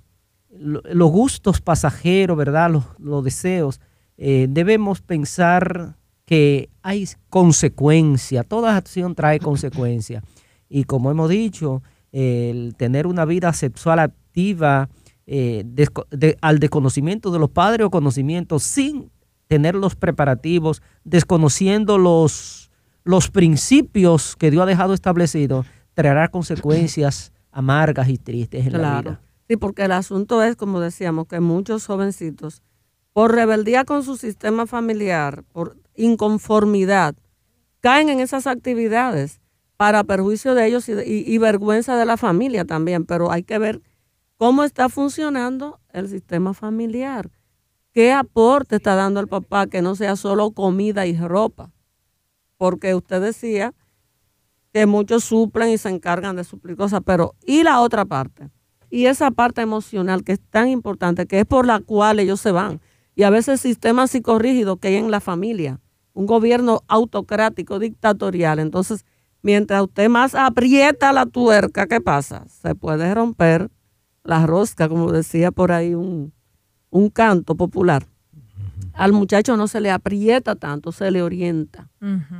los 0.51 1.09
gustos 1.09 1.59
pasajeros, 1.59 2.37
¿verdad? 2.37 2.69
Los, 2.99 3.23
deseos. 3.23 3.81
debemos 4.15 5.01
pensar 5.01 5.95
que 6.23 6.69
hay 6.83 7.07
consecuencia, 7.31 8.43
toda 8.43 8.77
acción 8.77 9.15
trae 9.15 9.39
consecuencia. 9.39 10.21
Y 10.69 10.83
como 10.83 11.09
hemos 11.09 11.31
dicho, 11.31 11.81
el 12.11 12.75
tener 12.77 13.07
una 13.07 13.25
vida 13.25 13.51
sexual 13.53 14.13
eh, 15.25 15.65
al 16.41 16.59
desconocimiento 16.59 17.31
de 17.31 17.39
los 17.39 17.49
padres 17.49 17.87
o 17.87 17.89
conocimiento 17.89 18.59
sin 18.59 19.11
tener 19.47 19.75
los 19.75 19.95
preparativos, 19.95 20.81
desconociendo 21.03 21.97
los, 21.97 22.69
los 23.03 23.29
principios 23.29 24.35
que 24.35 24.51
Dios 24.51 24.63
ha 24.63 24.65
dejado 24.65 24.93
establecidos, 24.93 25.65
traerá 25.93 26.27
consecuencias 26.27 27.33
amargas 27.51 28.09
y 28.09 28.17
tristes 28.17 28.67
en 28.67 28.81
la 28.81 29.01
vida. 29.01 29.21
Sí, 29.47 29.57
porque 29.57 29.85
el 29.85 29.93
asunto 29.93 30.43
es, 30.43 30.55
como 30.55 30.81
decíamos, 30.81 31.27
que 31.27 31.39
muchos 31.39 31.85
jovencitos, 31.85 32.61
por 33.13 33.33
rebeldía 33.33 33.85
con 33.85 34.03
su 34.03 34.17
sistema 34.17 34.67
familiar, 34.67 35.43
por 35.51 35.77
inconformidad, 35.95 37.15
caen 37.79 38.09
en 38.09 38.19
esas 38.19 38.45
actividades 38.45 39.39
para 39.77 40.03
perjuicio 40.03 40.53
de 40.53 40.67
ellos 40.67 40.89
y 40.89 41.37
vergüenza 41.37 41.95
de 41.95 42.05
la 42.05 42.17
familia 42.17 42.65
también, 42.65 43.05
pero 43.05 43.31
hay 43.31 43.43
que 43.43 43.57
ver 43.57 43.81
cómo 44.37 44.63
está 44.63 44.87
funcionando 44.87 45.79
el 45.91 46.07
sistema 46.07 46.53
familiar. 46.53 47.29
¿Qué 47.91 48.13
aporte 48.13 48.75
está 48.75 48.95
dando 48.95 49.19
el 49.19 49.27
papá 49.27 49.67
que 49.67 49.81
no 49.81 49.95
sea 49.95 50.15
solo 50.15 50.51
comida 50.51 51.07
y 51.07 51.17
ropa? 51.17 51.71
Porque 52.57 52.93
usted 52.93 53.21
decía 53.21 53.73
que 54.71 54.85
muchos 54.85 55.23
suplen 55.23 55.69
y 55.69 55.77
se 55.77 55.89
encargan 55.89 56.35
de 56.35 56.43
suplir 56.43 56.77
cosas, 56.77 57.01
pero 57.03 57.33
¿y 57.45 57.63
la 57.63 57.81
otra 57.81 58.05
parte? 58.05 58.49
Y 58.89 59.07
esa 59.07 59.31
parte 59.31 59.61
emocional 59.61 60.23
que 60.23 60.33
es 60.33 60.39
tan 60.39 60.67
importante, 60.69 61.25
que 61.25 61.39
es 61.39 61.45
por 61.45 61.65
la 61.65 61.79
cual 61.79 62.19
ellos 62.19 62.39
se 62.39 62.51
van. 62.51 62.79
Y 63.15 63.23
a 63.23 63.31
veces 63.31 63.47
el 63.49 63.59
sistema 63.59 64.05
psicorrígido 64.05 64.77
que 64.77 64.89
hay 64.89 64.95
en 64.95 65.09
la 65.11 65.19
familia, 65.19 65.79
un 66.13 66.27
gobierno 66.27 66.83
autocrático, 66.87 67.79
dictatorial. 67.79 68.59
Entonces, 68.59 69.05
mientras 69.41 69.81
usted 69.81 70.07
más 70.09 70.35
aprieta 70.35 71.11
la 71.11 71.25
tuerca, 71.25 71.87
¿qué 71.87 71.99
pasa? 71.99 72.45
Se 72.47 72.75
puede 72.75 73.13
romper 73.13 73.71
la 74.27 74.45
rosca, 74.45 74.89
como 74.89 75.11
decía 75.11 75.51
por 75.51 75.71
ahí 75.71 75.95
un, 75.95 76.33
canto 77.13 77.55
popular. 77.55 78.05
Al 78.93 79.13
muchacho 79.13 79.55
no 79.55 79.67
se 79.67 79.79
le 79.79 79.91
aprieta 79.91 80.55
tanto, 80.55 80.91
se 80.91 81.11
le 81.11 81.21
orienta, 81.21 81.89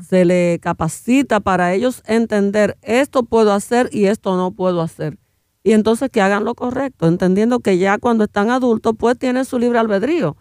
se 0.08 0.26
le 0.26 0.60
capacita 0.62 1.40
para 1.40 1.74
ellos 1.74 2.04
entender 2.06 2.78
esto 2.82 3.24
puedo 3.24 3.54
hacer 3.54 3.90
y 3.92 4.06
esto 4.06 4.36
no 4.36 4.52
puedo 4.52 4.82
hacer. 4.82 5.18
Y 5.64 5.74
entonces 5.74 6.10
que 6.10 6.22
hagan 6.22 6.44
lo 6.44 6.56
correcto, 6.56 7.08
entendiendo 7.08 7.60
que 7.60 7.78
ya 7.78 7.98
cuando 8.00 8.26
están 8.26 8.50
adultos 8.50 8.94
pues 8.98 9.18
tienen 9.18 9.46
su 9.46 9.60
libre 9.60 9.80
albedrío. 9.80 10.36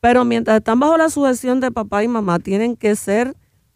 Pero 0.00 0.24
mientras 0.24 0.58
están 0.58 0.78
bajo 0.78 0.96
la 0.98 1.08
sujeción 1.08 1.60
de 1.60 1.72
papá 1.72 2.04
y 2.04 2.08
mamá, 2.08 2.38
tienen 2.38 2.76
que 2.76 2.94
ser 2.94 3.34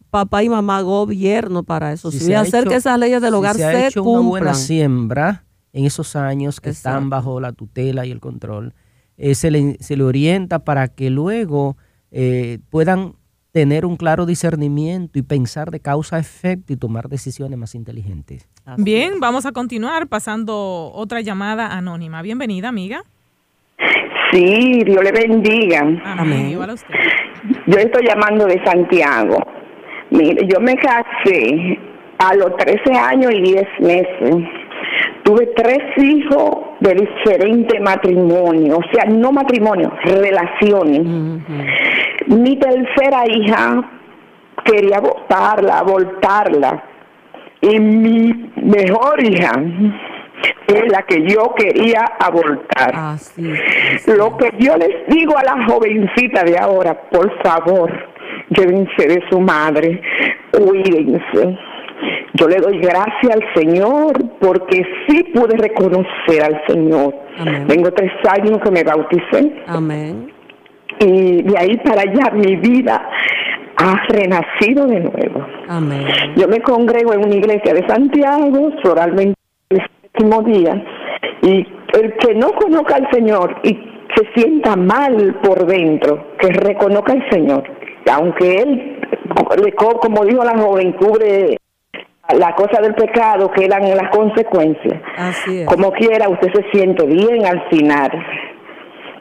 papá 0.09 0.43
y 0.43 0.49
mamá 0.49 0.81
gobierno 0.81 1.63
para 1.63 1.91
eso. 1.91 2.11
Si, 2.11 2.33
hacer 2.33 2.65
que 2.65 2.75
esas 2.75 2.99
leyes 2.99 3.21
del 3.21 3.33
hogar 3.33 3.55
se, 3.55 3.65
ha 3.65 3.87
hecho 3.87 4.03
Una 4.03 4.27
buena 4.27 4.53
siembra, 4.53 5.43
en 5.73 5.85
esos 5.85 6.15
años 6.15 6.61
que 6.61 6.69
están 6.69 7.09
bajo 7.09 7.39
la 7.39 7.51
tutela 7.51 8.05
y 8.05 8.11
el 8.11 8.19
control, 8.19 8.73
eh, 9.17 9.35
se, 9.35 9.51
le, 9.51 9.77
se, 9.79 9.97
le, 9.97 10.03
orienta 10.03 10.59
para 10.59 10.87
que 10.87 11.09
luego 11.09 11.77
eh, 12.11 12.59
puedan 12.69 13.13
tener 13.51 13.85
un 13.85 13.97
claro 13.97 14.25
discernimiento 14.25 15.19
y 15.19 15.23
pensar 15.23 15.71
de 15.71 15.79
causa 15.79 16.17
a 16.17 16.19
efecto 16.19 16.73
y 16.73 16.77
tomar 16.77 17.09
decisiones 17.09 17.57
más 17.57 17.75
inteligentes. 17.75 18.47
Bien, 18.77 19.19
vamos 19.19 19.45
a 19.45 19.51
continuar 19.51 20.07
pasando 20.07 20.91
otra 20.93 21.21
llamada 21.21 21.75
anónima. 21.75 22.21
Bienvenida, 22.21 22.69
amiga. 22.69 23.03
Sí, 24.31 24.83
Dios 24.85 25.03
le 25.03 25.11
bendiga. 25.11 25.79
Amén. 26.05 26.51
Yo 27.65 27.77
estoy 27.77 28.05
llamando 28.05 28.45
de 28.45 28.63
Santiago. 28.63 29.37
Mire, 30.11 30.47
yo 30.47 30.59
me 30.59 30.75
casé 30.75 31.79
a 32.19 32.35
los 32.35 32.55
13 32.57 32.93
años 32.93 33.31
y 33.33 33.41
10 33.41 33.63
meses. 33.79 34.35
Tuve 35.29 35.45
tres 35.55 35.77
hijos 35.97 36.57
de 36.79 36.95
diferente 36.95 37.79
matrimonio, 37.81 38.77
o 38.77 38.83
sea, 38.91 39.05
no 39.05 39.31
matrimonio, 39.31 39.93
relaciones. 40.03 41.01
Mi 42.25 42.55
tercera 42.55 43.27
hija 43.27 43.91
quería 44.65 44.97
abortarla, 44.97 45.77
abortarla. 45.77 46.83
Y 47.61 47.79
mi 47.79 48.49
mejor 48.55 49.23
hija 49.23 49.51
es 50.65 50.91
la 50.91 51.03
que 51.03 51.21
yo 51.27 51.53
quería 51.55 52.05
abortar. 52.19 53.19
Lo 54.07 54.35
que 54.35 54.51
yo 54.57 54.77
les 54.77 55.05
digo 55.09 55.37
a 55.37 55.43
la 55.43 55.63
jovencita 55.67 56.43
de 56.43 56.57
ahora, 56.57 56.99
por 57.11 57.31
favor, 57.43 57.91
llévense 58.49 59.07
de 59.07 59.23
su 59.29 59.39
madre, 59.39 60.01
cuídense. 60.51 61.68
Yo 62.33 62.47
le 62.47 62.57
doy 62.57 62.77
gracias 62.79 63.33
al 63.33 63.43
Señor 63.53 64.13
porque 64.39 64.83
sí 65.07 65.23
pude 65.33 65.57
reconocer 65.57 66.43
al 66.43 66.61
Señor. 66.67 67.13
Tengo 67.67 67.91
tres 67.91 68.11
años 68.29 68.59
que 68.63 68.71
me 68.71 68.83
bauticé. 68.83 69.63
Amén. 69.67 70.31
Y 70.99 71.41
de 71.43 71.57
ahí 71.57 71.77
para 71.77 72.01
allá 72.01 72.31
mi 72.33 72.55
vida 72.57 73.09
ha 73.77 74.05
renacido 74.09 74.85
de 74.87 74.99
nuevo. 74.99 75.45
Amén. 75.67 76.05
Yo 76.35 76.47
me 76.47 76.59
congrego 76.61 77.13
en 77.13 77.25
una 77.25 77.35
iglesia 77.35 77.73
de 77.73 77.87
Santiago, 77.87 78.71
oralmente 78.83 79.35
el 79.69 79.81
último 80.13 80.41
día, 80.43 80.83
y 81.41 81.65
el 81.93 82.13
que 82.17 82.35
no 82.35 82.51
conozca 82.53 82.97
al 82.97 83.09
Señor 83.11 83.55
y 83.63 83.69
se 84.15 84.27
sienta 84.35 84.75
mal 84.75 85.35
por 85.43 85.65
dentro, 85.65 86.35
que 86.39 86.49
reconozca 86.49 87.13
al 87.13 87.29
Señor, 87.29 87.63
aunque 88.11 88.55
él, 88.55 88.99
como 90.01 90.25
dijo 90.25 90.43
la 90.43 90.57
joven, 90.57 90.93
cubre 90.93 91.57
la 92.37 92.55
cosa 92.55 92.81
del 92.81 92.93
pecado, 92.93 93.51
que 93.51 93.65
eran 93.65 93.83
las 93.95 94.09
consecuencias. 94.11 95.01
Así 95.17 95.59
es. 95.59 95.67
Como 95.67 95.91
quiera, 95.91 96.29
usted 96.29 96.47
se 96.53 96.69
siente 96.71 97.05
bien 97.05 97.45
al 97.45 97.67
final. 97.69 98.11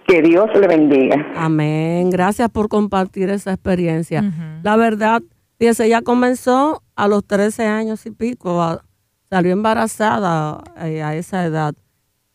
Que 0.06 0.22
Dios 0.22 0.46
le 0.58 0.66
bendiga. 0.66 1.16
Amén. 1.36 2.10
Gracias 2.10 2.48
por 2.50 2.68
compartir 2.68 3.28
esa 3.30 3.52
experiencia. 3.52 4.22
La 4.62 4.76
verdad, 4.76 5.22
fíjese, 5.58 5.86
ella 5.86 6.02
comenzó 6.02 6.82
a 6.96 7.08
los 7.08 7.26
13 7.26 7.66
años 7.66 8.06
y 8.06 8.10
pico, 8.10 8.80
salió 9.28 9.52
embarazada 9.52 10.62
eh, 10.78 11.02
a 11.02 11.14
esa 11.14 11.44
edad. 11.44 11.74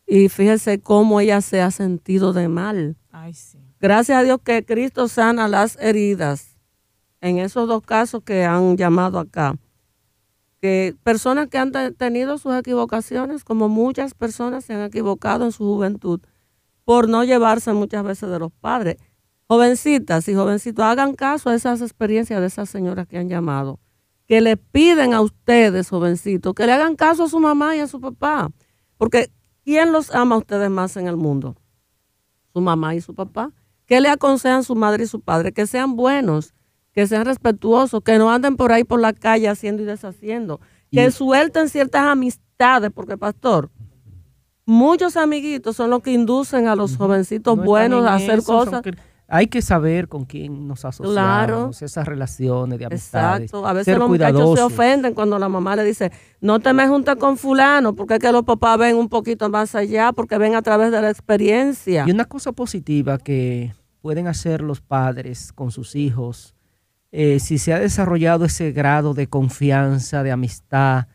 Y 0.05 0.29
fíjese 0.29 0.79
cómo 0.79 1.19
ella 1.19 1.41
se 1.41 1.61
ha 1.61 1.71
sentido 1.71 2.33
de 2.33 2.47
mal. 2.47 2.97
Ay, 3.11 3.33
sí. 3.33 3.57
Gracias 3.79 4.19
a 4.19 4.23
Dios 4.23 4.39
que 4.43 4.63
Cristo 4.63 5.07
sana 5.07 5.47
las 5.47 5.77
heridas 5.81 6.59
en 7.21 7.39
esos 7.39 7.67
dos 7.67 7.81
casos 7.81 8.21
que 8.23 8.43
han 8.45 8.77
llamado 8.77 9.17
acá 9.17 9.55
que 10.63 10.95
personas 11.03 11.49
que 11.49 11.57
han 11.57 11.73
tenido 11.97 12.37
sus 12.37 12.55
equivocaciones, 12.55 13.43
como 13.43 13.67
muchas 13.67 14.13
personas 14.13 14.63
se 14.63 14.73
han 14.73 14.83
equivocado 14.83 15.43
en 15.43 15.51
su 15.51 15.65
juventud, 15.65 16.21
por 16.85 17.09
no 17.09 17.25
llevarse 17.25 17.73
muchas 17.73 18.01
veces 18.05 18.29
de 18.29 18.39
los 18.39 18.49
padres. 18.49 18.95
Jovencitas 19.49 20.25
y 20.29 20.33
jovencitos, 20.33 20.85
hagan 20.85 21.15
caso 21.15 21.49
a 21.49 21.55
esas 21.55 21.81
experiencias 21.81 22.39
de 22.39 22.47
esas 22.47 22.69
señoras 22.69 23.07
que 23.07 23.17
han 23.17 23.27
llamado, 23.27 23.81
que 24.25 24.39
le 24.39 24.55
piden 24.55 25.13
a 25.13 25.19
ustedes, 25.19 25.89
jovencitos, 25.89 26.53
que 26.53 26.65
le 26.65 26.71
hagan 26.71 26.95
caso 26.95 27.25
a 27.25 27.29
su 27.29 27.41
mamá 27.41 27.75
y 27.75 27.81
a 27.81 27.87
su 27.87 27.99
papá, 27.99 28.49
porque 28.97 29.33
¿quién 29.65 29.91
los 29.91 30.15
ama 30.15 30.35
a 30.35 30.37
ustedes 30.37 30.69
más 30.69 30.95
en 30.95 31.07
el 31.07 31.17
mundo? 31.17 31.57
Su 32.53 32.61
mamá 32.61 32.95
y 32.95 33.01
su 33.01 33.13
papá. 33.13 33.51
¿Qué 33.85 33.99
le 33.99 34.07
aconsejan 34.07 34.63
su 34.63 34.75
madre 34.75 35.03
y 35.03 35.07
su 35.07 35.19
padre? 35.19 35.51
Que 35.51 35.67
sean 35.67 35.97
buenos, 35.97 36.53
que 36.93 37.07
sean 37.07 37.25
respetuosos, 37.25 38.01
que 38.03 38.17
no 38.17 38.31
anden 38.31 38.55
por 38.55 38.71
ahí 38.71 38.83
por 38.83 39.01
la 39.01 39.13
calle 39.13 39.49
haciendo 39.49 39.81
y 39.81 39.85
deshaciendo, 39.85 40.61
que 40.91 41.09
suelten 41.11 41.69
ciertas 41.69 42.03
amistades, 42.03 42.91
porque 42.93 43.17
pastor, 43.17 43.71
muchos 44.65 45.17
amiguitos 45.17 45.75
son 45.75 45.89
los 45.89 46.01
que 46.03 46.11
inducen 46.11 46.67
a 46.67 46.75
los 46.75 46.95
jovencitos 46.95 47.57
buenos 47.57 48.05
a 48.05 48.15
hacer 48.15 48.43
cosas. 48.43 48.83
hay 49.27 49.47
que 49.47 49.63
saber 49.63 50.07
con 50.07 50.25
quién 50.25 50.67
nos 50.67 50.85
asociamos, 50.85 51.13
claro. 51.15 51.71
esas 51.81 52.07
relaciones 52.07 52.77
de 52.77 52.85
amistades. 52.85 53.45
Exacto, 53.45 53.65
a 53.65 53.73
veces 53.73 53.97
los 53.97 54.07
muchachos 54.07 54.55
se 54.55 54.61
ofenden 54.61 55.15
cuando 55.15 55.39
la 55.39 55.49
mamá 55.49 55.75
le 55.75 55.83
dice, 55.83 56.11
no 56.41 56.59
te 56.59 56.73
me 56.73 56.87
juntes 56.87 57.15
con 57.15 57.37
fulano, 57.37 57.95
porque 57.95 58.15
es 58.15 58.19
que 58.19 58.31
los 58.31 58.43
papás 58.43 58.77
ven 58.77 58.95
un 58.95 59.09
poquito 59.09 59.49
más 59.49 59.73
allá, 59.73 60.11
porque 60.13 60.37
ven 60.37 60.53
a 60.53 60.61
través 60.61 60.91
de 60.91 61.01
la 61.01 61.09
experiencia. 61.09 62.05
Y 62.07 62.11
una 62.11 62.25
cosa 62.25 62.51
positiva 62.51 63.17
que 63.17 63.73
pueden 64.01 64.27
hacer 64.27 64.61
los 64.61 64.79
padres 64.79 65.51
con 65.51 65.71
sus 65.71 65.95
hijos 65.95 66.53
eh, 67.15 67.39
si 67.39 67.59
se 67.59 67.71
ha 67.73 67.79
desarrollado 67.79 68.43
ese 68.43 68.71
grado 68.71 69.13
de 69.13 69.27
confianza, 69.27 70.23
de 70.23 70.31
amistad, 70.31 71.05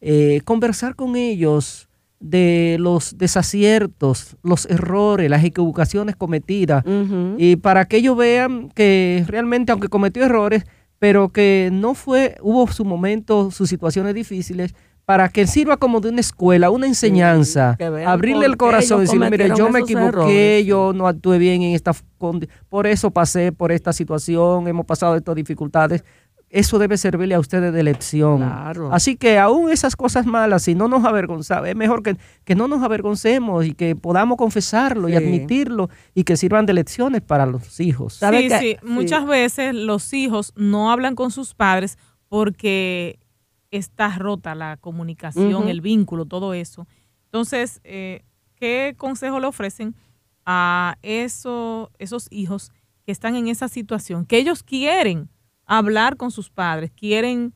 eh, 0.00 0.40
conversar 0.46 0.96
con 0.96 1.14
ellos 1.14 1.90
de 2.20 2.78
los 2.80 3.18
desaciertos, 3.18 4.38
los 4.42 4.64
errores, 4.64 5.28
las 5.28 5.44
equivocaciones 5.44 6.16
cometidas, 6.16 6.84
y 7.36 7.56
para 7.56 7.84
que 7.84 7.98
ellos 7.98 8.16
vean 8.16 8.70
que 8.70 9.24
realmente, 9.28 9.72
aunque 9.72 9.88
cometió 9.88 10.24
errores, 10.24 10.64
pero 10.98 11.32
que 11.32 11.68
no 11.70 11.94
fue, 11.94 12.36
hubo 12.40 12.66
su 12.68 12.86
momento, 12.86 13.50
sus 13.50 13.68
situaciones 13.68 14.14
difíciles, 14.14 14.74
para 15.12 15.28
que 15.28 15.46
sirva 15.46 15.76
como 15.76 16.00
de 16.00 16.08
una 16.08 16.20
escuela, 16.20 16.70
una 16.70 16.86
enseñanza, 16.86 17.76
abrirle 18.06 18.46
el 18.46 18.56
corazón 18.56 19.00
y 19.00 19.00
decirle, 19.02 19.28
mire, 19.28 19.50
yo 19.54 19.68
me 19.68 19.80
equivoqué, 19.80 20.64
yo 20.64 20.94
no 20.94 21.06
actué 21.06 21.36
bien 21.36 21.60
en 21.60 21.74
esta 21.74 21.92
por 22.70 22.86
eso 22.86 23.10
pasé 23.10 23.52
por 23.52 23.72
esta 23.72 23.92
situación, 23.92 24.68
hemos 24.68 24.86
pasado 24.86 25.14
estas 25.14 25.34
dificultades. 25.34 26.02
Eso 26.48 26.78
debe 26.78 26.96
servirle 26.96 27.34
a 27.34 27.40
ustedes 27.40 27.74
de 27.74 27.82
lección. 27.82 28.42
Así 28.90 29.16
que 29.16 29.38
aún 29.38 29.70
esas 29.70 29.96
cosas 29.96 30.24
malas, 30.24 30.62
si 30.62 30.74
no 30.74 30.88
nos 30.88 31.04
avergonzamos, 31.04 31.68
es 31.68 31.76
mejor 31.76 32.02
que, 32.02 32.16
que 32.44 32.54
no 32.54 32.66
nos 32.66 32.82
avergoncemos 32.82 33.66
y 33.66 33.74
que 33.74 33.94
podamos 33.94 34.38
confesarlo 34.38 35.10
y 35.10 35.14
admitirlo 35.14 35.90
y 36.14 36.24
que 36.24 36.38
sirvan 36.38 36.64
de 36.64 36.72
lecciones 36.72 37.20
para 37.20 37.44
los 37.44 37.80
hijos. 37.80 38.14
Sí, 38.14 38.48
sí, 38.48 38.76
muchas 38.82 39.26
veces 39.26 39.74
los 39.74 40.14
hijos 40.14 40.54
no 40.56 40.90
hablan 40.90 41.16
con 41.16 41.30
sus 41.30 41.52
padres 41.52 41.98
porque 42.30 43.18
está 43.72 44.16
rota 44.16 44.54
la 44.54 44.76
comunicación, 44.76 45.68
el 45.68 45.80
vínculo, 45.80 46.26
todo 46.26 46.54
eso. 46.54 46.86
Entonces, 47.24 47.80
eh, 47.82 48.22
¿qué 48.54 48.94
consejo 48.96 49.40
le 49.40 49.46
ofrecen 49.46 49.96
a 50.44 50.98
eso, 51.02 51.90
esos 51.98 52.28
hijos 52.30 52.70
que 53.04 53.12
están 53.12 53.34
en 53.34 53.48
esa 53.48 53.68
situación? 53.68 54.26
Que 54.26 54.36
ellos 54.38 54.62
quieren 54.62 55.30
hablar 55.64 56.16
con 56.16 56.30
sus 56.30 56.50
padres, 56.50 56.90
quieren 56.90 57.54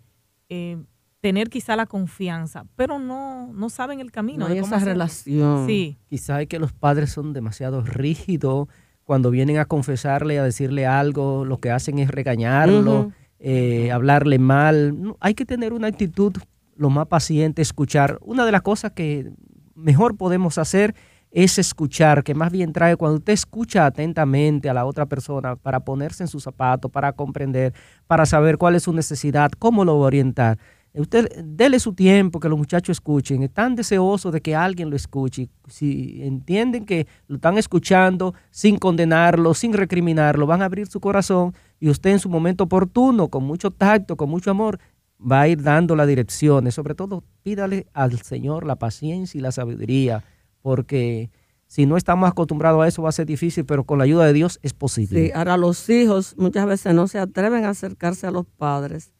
eh, 0.48 0.78
tener 1.20 1.50
quizá 1.50 1.76
la 1.76 1.86
confianza, 1.86 2.64
pero 2.76 2.98
no, 2.98 3.52
no 3.52 3.68
saben 3.68 4.00
el 4.00 4.10
camino. 4.10 4.46
No 4.46 4.52
hay 4.52 4.58
esa 4.60 4.78
relación. 4.78 5.66
Sí. 5.66 5.98
Quizá 6.08 6.40
es 6.40 6.48
que 6.48 6.58
los 6.58 6.72
padres 6.72 7.10
son 7.10 7.32
demasiado 7.34 7.82
rígidos 7.82 8.68
cuando 9.04 9.30
vienen 9.30 9.58
a 9.58 9.66
confesarle, 9.66 10.38
a 10.38 10.44
decirle 10.44 10.86
algo, 10.86 11.44
lo 11.44 11.60
que 11.60 11.70
hacen 11.70 11.98
es 11.98 12.10
regañarlo. 12.10 13.12
Eh, 13.38 13.90
hablarle 13.92 14.38
mal. 14.38 15.14
hay 15.20 15.34
que 15.34 15.44
tener 15.44 15.72
una 15.72 15.88
actitud 15.88 16.34
lo 16.76 16.90
más 16.90 17.06
paciente, 17.06 17.62
escuchar. 17.62 18.18
Una 18.22 18.44
de 18.44 18.52
las 18.52 18.62
cosas 18.62 18.92
que 18.92 19.32
mejor 19.74 20.16
podemos 20.16 20.58
hacer 20.58 20.94
es 21.30 21.58
escuchar, 21.58 22.24
que 22.24 22.34
más 22.34 22.50
bien 22.50 22.72
trae 22.72 22.96
cuando 22.96 23.18
usted 23.18 23.32
escucha 23.32 23.84
atentamente 23.84 24.70
a 24.70 24.74
la 24.74 24.86
otra 24.86 25.06
persona 25.06 25.56
para 25.56 25.80
ponerse 25.80 26.22
en 26.22 26.28
sus 26.28 26.42
zapatos, 26.42 26.90
para 26.90 27.12
comprender, 27.12 27.74
para 28.06 28.24
saber 28.24 28.56
cuál 28.56 28.74
es 28.74 28.84
su 28.84 28.92
necesidad, 28.92 29.50
cómo 29.58 29.84
lo 29.84 29.98
va 29.98 30.04
a 30.04 30.06
orientar. 30.06 30.58
Usted 30.96 31.44
dele 31.44 31.78
su 31.78 31.92
tiempo, 31.92 32.40
que 32.40 32.48
los 32.48 32.58
muchachos 32.58 32.96
escuchen. 32.96 33.42
Están 33.42 33.76
deseosos 33.76 34.32
de 34.32 34.40
que 34.40 34.54
alguien 34.54 34.88
lo 34.88 34.96
escuche. 34.96 35.50
Si 35.68 36.22
entienden 36.22 36.86
que 36.86 37.06
lo 37.28 37.36
están 37.36 37.58
escuchando 37.58 38.34
sin 38.50 38.78
condenarlo, 38.78 39.52
sin 39.52 39.74
recriminarlo, 39.74 40.46
van 40.46 40.62
a 40.62 40.64
abrir 40.64 40.86
su 40.86 40.98
corazón 41.00 41.54
y 41.78 41.90
usted 41.90 42.10
en 42.10 42.18
su 42.18 42.30
momento 42.30 42.64
oportuno, 42.64 43.28
con 43.28 43.44
mucho 43.44 43.70
tacto, 43.70 44.16
con 44.16 44.30
mucho 44.30 44.50
amor, 44.50 44.78
va 45.20 45.42
a 45.42 45.48
ir 45.48 45.62
dando 45.62 45.96
las 45.96 46.08
direcciones. 46.08 46.74
Sobre 46.74 46.94
todo, 46.94 47.22
pídale 47.42 47.86
al 47.92 48.20
Señor 48.22 48.64
la 48.64 48.76
paciencia 48.76 49.38
y 49.38 49.42
la 49.42 49.52
sabiduría, 49.52 50.24
porque 50.62 51.30
si 51.66 51.84
no 51.84 51.98
estamos 51.98 52.30
acostumbrados 52.30 52.82
a 52.82 52.88
eso 52.88 53.02
va 53.02 53.10
a 53.10 53.12
ser 53.12 53.26
difícil, 53.26 53.66
pero 53.66 53.84
con 53.84 53.98
la 53.98 54.04
ayuda 54.04 54.24
de 54.24 54.32
Dios 54.32 54.58
es 54.62 54.72
posible. 54.72 55.26
Sí, 55.26 55.32
ahora 55.34 55.58
los 55.58 55.90
hijos 55.90 56.34
muchas 56.38 56.66
veces 56.66 56.94
no 56.94 57.06
se 57.06 57.18
atreven 57.18 57.66
a 57.66 57.70
acercarse 57.70 58.26
a 58.26 58.30
los 58.30 58.46
padres 58.46 59.12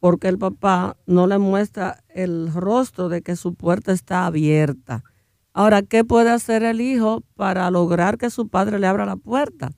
porque 0.00 0.28
el 0.28 0.38
papá 0.38 0.96
no 1.06 1.26
le 1.26 1.38
muestra 1.38 2.02
el 2.08 2.52
rostro 2.52 3.08
de 3.08 3.22
que 3.22 3.36
su 3.36 3.54
puerta 3.54 3.92
está 3.92 4.26
abierta. 4.26 5.04
Ahora, 5.52 5.82
¿qué 5.82 6.04
puede 6.04 6.30
hacer 6.30 6.62
el 6.62 6.80
hijo 6.80 7.22
para 7.36 7.70
lograr 7.70 8.16
que 8.18 8.30
su 8.30 8.48
padre 8.48 8.78
le 8.78 8.86
abra 8.86 9.04
la 9.04 9.16
puerta? 9.16 9.72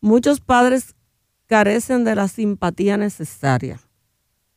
Muchos 0.00 0.40
padres 0.40 0.94
carecen 1.46 2.04
de 2.04 2.14
la 2.14 2.28
simpatía 2.28 2.96
necesaria 2.96 3.80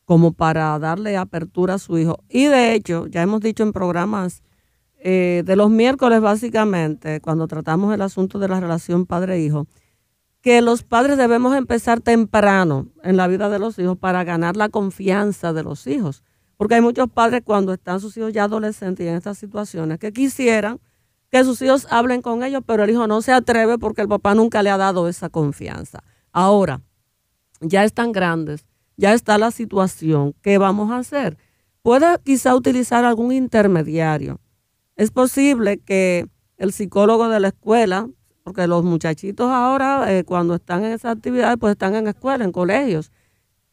como 0.04 0.32
para 0.32 0.76
darle 0.80 1.16
apertura 1.16 1.74
a 1.74 1.78
su 1.78 1.96
hijo. 1.96 2.18
Y 2.28 2.46
de 2.46 2.74
hecho, 2.74 3.06
ya 3.06 3.22
hemos 3.22 3.40
dicho 3.40 3.62
en 3.62 3.72
programas 3.72 4.42
eh, 4.98 5.44
de 5.46 5.56
los 5.56 5.70
miércoles 5.70 6.20
básicamente, 6.20 7.20
cuando 7.20 7.46
tratamos 7.46 7.94
el 7.94 8.02
asunto 8.02 8.40
de 8.40 8.48
la 8.48 8.58
relación 8.58 9.06
padre-hijo, 9.06 9.66
que 10.40 10.62
los 10.62 10.82
padres 10.82 11.18
debemos 11.18 11.54
empezar 11.54 12.00
temprano 12.00 12.88
en 13.02 13.16
la 13.16 13.26
vida 13.26 13.48
de 13.48 13.58
los 13.58 13.78
hijos 13.78 13.98
para 13.98 14.24
ganar 14.24 14.56
la 14.56 14.68
confianza 14.68 15.52
de 15.52 15.62
los 15.62 15.86
hijos. 15.86 16.22
Porque 16.56 16.76
hay 16.76 16.80
muchos 16.80 17.08
padres 17.10 17.42
cuando 17.44 17.72
están 17.72 18.00
sus 18.00 18.16
hijos 18.16 18.32
ya 18.32 18.44
adolescentes 18.44 19.04
y 19.04 19.08
en 19.08 19.16
estas 19.16 19.38
situaciones 19.38 19.98
que 19.98 20.12
quisieran 20.12 20.80
que 21.30 21.44
sus 21.44 21.62
hijos 21.62 21.86
hablen 21.90 22.22
con 22.22 22.42
ellos, 22.42 22.62
pero 22.66 22.84
el 22.84 22.90
hijo 22.90 23.06
no 23.06 23.22
se 23.22 23.32
atreve 23.32 23.78
porque 23.78 24.02
el 24.02 24.08
papá 24.08 24.34
nunca 24.34 24.62
le 24.62 24.70
ha 24.70 24.76
dado 24.76 25.08
esa 25.08 25.28
confianza. 25.28 26.02
Ahora, 26.32 26.80
ya 27.60 27.84
están 27.84 28.12
grandes, 28.12 28.66
ya 28.96 29.14
está 29.14 29.38
la 29.38 29.50
situación, 29.50 30.34
¿qué 30.42 30.58
vamos 30.58 30.90
a 30.90 30.98
hacer? 30.98 31.38
Puede 31.82 32.06
quizá 32.24 32.54
utilizar 32.54 33.04
algún 33.04 33.32
intermediario. 33.32 34.40
Es 34.96 35.10
posible 35.10 35.78
que 35.78 36.26
el 36.56 36.72
psicólogo 36.72 37.28
de 37.28 37.40
la 37.40 37.48
escuela 37.48 38.08
porque 38.42 38.66
los 38.66 38.84
muchachitos 38.84 39.50
ahora 39.50 40.12
eh, 40.12 40.24
cuando 40.24 40.54
están 40.54 40.84
en 40.84 40.92
esas 40.92 41.16
actividades 41.16 41.56
pues 41.58 41.72
están 41.72 41.94
en 41.94 42.08
escuela, 42.08 42.44
en 42.44 42.52
colegios. 42.52 43.12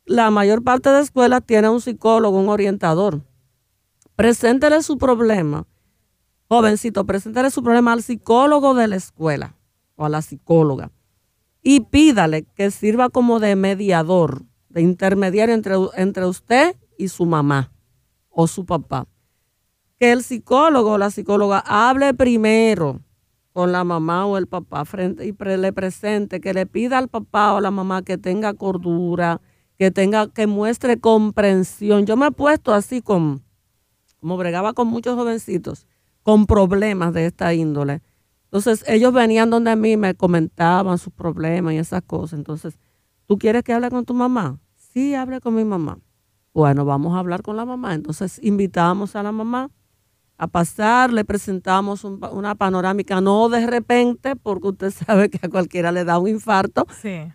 La 0.06 0.32
mayor 0.32 0.64
parte 0.64 0.90
de 0.90 1.02
escuelas 1.02 1.44
tiene 1.46 1.70
un 1.70 1.82
psicólogo, 1.82 2.40
un 2.40 2.50
orientador. 2.50 3.22
Preséntele 4.16 4.82
su 4.82 4.98
problema. 4.98 5.66
Jovencito, 6.50 7.06
preséntele 7.06 7.52
su 7.52 7.62
problema 7.62 7.94
al 7.94 8.04
psicólogo 8.04 8.74
de 8.74 8.88
la 8.88 8.96
escuela 8.96 9.56
o 9.96 10.06
a 10.06 10.10
la 10.10 10.22
psicóloga 10.22 10.92
y 11.62 11.82
pídale 11.82 12.44
que 12.44 12.72
sirva 12.72 13.10
como 13.10 13.42
de 13.42 13.58
mediador, 13.58 14.46
de 14.70 14.82
intermediario 14.82 15.54
entre 15.96 16.26
usted 16.26 16.78
y 16.98 17.10
su 17.10 17.26
mamá 17.26 17.74
o 18.30 18.48
su 18.48 18.66
papá. 18.66 19.06
Que 20.00 20.14
el 20.14 20.24
psicólogo 20.24 20.94
o 20.94 20.98
la 20.98 21.12
psicóloga 21.12 21.60
hable 21.60 22.14
primero 22.14 23.02
con 23.58 23.72
la 23.72 23.84
mamá 23.84 24.28
o 24.28 24.38
el 24.38 24.46
papá 24.46 24.86
frente 24.86 25.26
y 25.26 25.34
le 25.34 25.74
presente, 25.74 26.40
que 26.40 26.54
le 26.54 26.68
pida 26.68 27.00
al 27.00 27.08
papá 27.08 27.54
o 27.54 27.60
la 27.60 27.72
mamá 27.72 28.04
que 28.04 28.20
tenga 28.20 28.54
cordura, 28.54 29.42
que 29.80 29.90
tenga, 29.90 30.28
que 30.28 30.46
muestre 30.46 31.00
comprensión. 31.00 32.06
Yo 32.06 32.18
me 32.18 32.28
he 32.28 32.32
puesto 32.32 32.72
así 32.72 33.02
con, 33.02 33.42
como 34.20 34.38
bregaba 34.38 34.74
con 34.74 34.88
muchos 34.90 35.16
jovencitos, 35.16 35.88
con 36.22 36.46
problemas 36.46 37.16
de 37.16 37.26
esta 37.26 37.52
índole. 37.56 38.04
Entonces 38.44 38.84
ellos 38.88 39.12
venían 39.12 39.50
donde 39.50 39.72
a 39.72 39.76
mí 39.76 39.98
me 39.98 40.14
comentaban 40.14 41.00
sus 41.00 41.12
problemas 41.12 41.74
y 41.74 41.78
esas 41.78 42.04
cosas. 42.04 42.38
Entonces, 42.38 42.78
¿tú 43.26 43.40
quieres 43.40 43.64
que 43.64 43.74
hable 43.74 43.90
con 43.90 44.06
tu 44.06 44.14
mamá? 44.14 44.60
Sí, 44.76 45.16
hable 45.16 45.42
con 45.42 45.56
mi 45.56 45.64
mamá. 45.64 45.98
Bueno, 46.54 46.86
vamos 46.86 47.16
a 47.16 47.20
hablar 47.22 47.42
con 47.42 47.58
la 47.58 47.66
mamá. 47.66 47.96
Entonces 47.96 48.40
invitamos 48.44 49.16
a 49.16 49.24
la 49.24 49.32
mamá 49.32 49.72
a 50.38 50.48
pasar, 50.48 51.12
le 51.12 51.26
presentamos 51.26 52.04
una 52.04 52.56
panorámica, 52.56 53.22
no 53.22 53.50
de 53.50 53.66
repente, 53.66 54.36
porque 54.36 54.68
usted 54.68 54.92
sabe 55.08 55.30
que 55.30 55.40
a 55.42 55.50
cualquiera 55.50 55.92
le 55.92 56.04
da 56.04 56.20
un 56.20 56.28
infarto. 56.28 56.86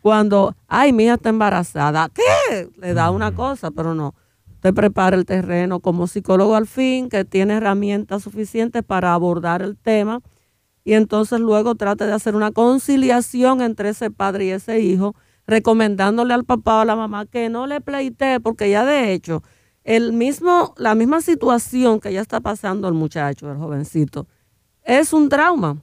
Cuando, 0.02 0.54
ay, 0.68 0.92
mi 0.92 1.04
hija 1.04 1.14
está 1.14 1.28
embarazada, 1.28 2.08
¿qué? 2.08 2.68
Le 2.76 2.94
da 2.94 3.10
una 3.10 3.34
cosa, 3.34 3.70
pero 3.70 3.94
no. 3.94 4.14
Usted 4.54 4.74
prepara 4.74 5.16
el 5.16 5.24
terreno 5.24 5.80
como 5.80 6.06
psicólogo 6.06 6.54
al 6.54 6.68
fin, 6.68 7.08
que 7.08 7.24
tiene 7.24 7.54
herramientas 7.54 8.22
suficientes 8.22 8.84
para 8.84 9.12
abordar 9.12 9.62
el 9.62 9.76
tema, 9.76 10.20
y 10.84 10.94
entonces 10.94 11.40
luego 11.40 11.74
trate 11.74 12.06
de 12.06 12.12
hacer 12.12 12.36
una 12.36 12.52
conciliación 12.52 13.60
entre 13.60 13.88
ese 13.88 14.10
padre 14.10 14.46
y 14.46 14.50
ese 14.50 14.80
hijo, 14.80 15.16
recomendándole 15.48 16.34
al 16.34 16.44
papá 16.44 16.78
o 16.78 16.80
a 16.80 16.84
la 16.84 16.94
mamá 16.94 17.26
que 17.26 17.48
no 17.48 17.66
le 17.66 17.80
pleitee, 17.80 18.38
porque 18.38 18.70
ya 18.70 18.84
de 18.84 19.12
hecho 19.12 19.42
el 19.84 20.12
mismo, 20.12 20.74
la 20.76 20.94
misma 20.94 21.20
situación 21.20 22.00
que 22.00 22.12
ya 22.12 22.20
está 22.20 22.40
pasando 22.40 22.88
el 22.88 22.94
muchacho, 22.94 23.50
el 23.50 23.58
jovencito, 23.58 24.26
es 24.84 25.12
un 25.12 25.28
trauma. 25.28 25.82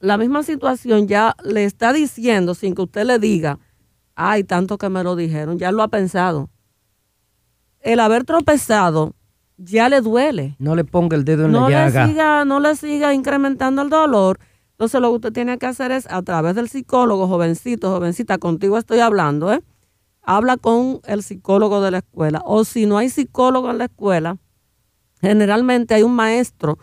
La 0.00 0.16
misma 0.16 0.42
situación 0.44 1.08
ya 1.08 1.34
le 1.42 1.64
está 1.64 1.92
diciendo 1.92 2.54
sin 2.54 2.74
que 2.74 2.82
usted 2.82 3.04
le 3.04 3.18
diga, 3.18 3.58
ay, 4.14 4.44
tanto 4.44 4.78
que 4.78 4.88
me 4.88 5.02
lo 5.02 5.16
dijeron, 5.16 5.58
ya 5.58 5.72
lo 5.72 5.82
ha 5.82 5.88
pensado. 5.88 6.50
El 7.80 8.00
haber 8.00 8.24
tropezado 8.24 9.14
ya 9.56 9.88
le 9.88 10.00
duele. 10.00 10.54
No 10.58 10.76
le 10.76 10.84
ponga 10.84 11.16
el 11.16 11.24
dedo 11.24 11.46
en 11.46 11.52
la 11.52 11.68
llaga. 11.68 12.06
Le 12.06 12.12
siga, 12.12 12.44
no 12.44 12.60
le 12.60 12.76
siga 12.76 13.12
incrementando 13.12 13.82
el 13.82 13.90
dolor. 13.90 14.38
Entonces 14.72 15.00
lo 15.00 15.08
que 15.10 15.16
usted 15.16 15.32
tiene 15.32 15.58
que 15.58 15.66
hacer 15.66 15.90
es 15.90 16.06
a 16.08 16.22
través 16.22 16.54
del 16.54 16.68
psicólogo, 16.68 17.26
jovencito, 17.26 17.90
jovencita, 17.90 18.38
contigo 18.38 18.78
estoy 18.78 19.00
hablando, 19.00 19.52
¿eh? 19.52 19.60
Habla 20.28 20.58
con 20.58 21.00
el 21.06 21.22
psicólogo 21.22 21.80
de 21.80 21.90
la 21.90 21.98
escuela. 21.98 22.42
O 22.44 22.64
si 22.64 22.84
no 22.84 22.98
hay 22.98 23.08
psicólogo 23.08 23.70
en 23.70 23.78
la 23.78 23.86
escuela, 23.86 24.36
generalmente 25.22 25.94
hay 25.94 26.02
un 26.02 26.14
maestro 26.14 26.78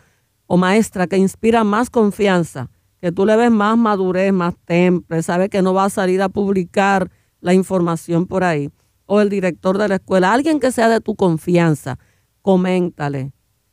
o 0.48 0.58
maestra 0.58 1.06
que 1.06 1.18
inspira 1.18 1.64
más 1.64 1.92
confianza, 1.92 2.72
que 3.00 3.12
tú 3.12 3.24
le 3.24 3.36
ves 3.36 3.52
más 3.52 3.78
madurez, 3.78 4.34
más 4.34 4.56
temple, 4.66 5.22
sabe 5.22 5.50
que 5.50 5.62
no 5.62 5.76
va 5.76 5.86
a 5.86 5.90
salir 5.92 6.24
a 6.24 6.30
publicar 6.30 7.12
la 7.40 7.54
información 7.54 8.26
por 8.26 8.44
ahí. 8.44 8.72
O 9.06 9.22
el 9.22 9.30
director 9.30 9.78
de 9.78 9.90
la 9.90 9.96
escuela, 9.96 10.34
alguien 10.34 10.60
que 10.60 10.72
sea 10.72 10.90
de 10.90 11.00
tu 11.00 11.16
confianza, 11.16 12.00
coméntale, 12.42 13.32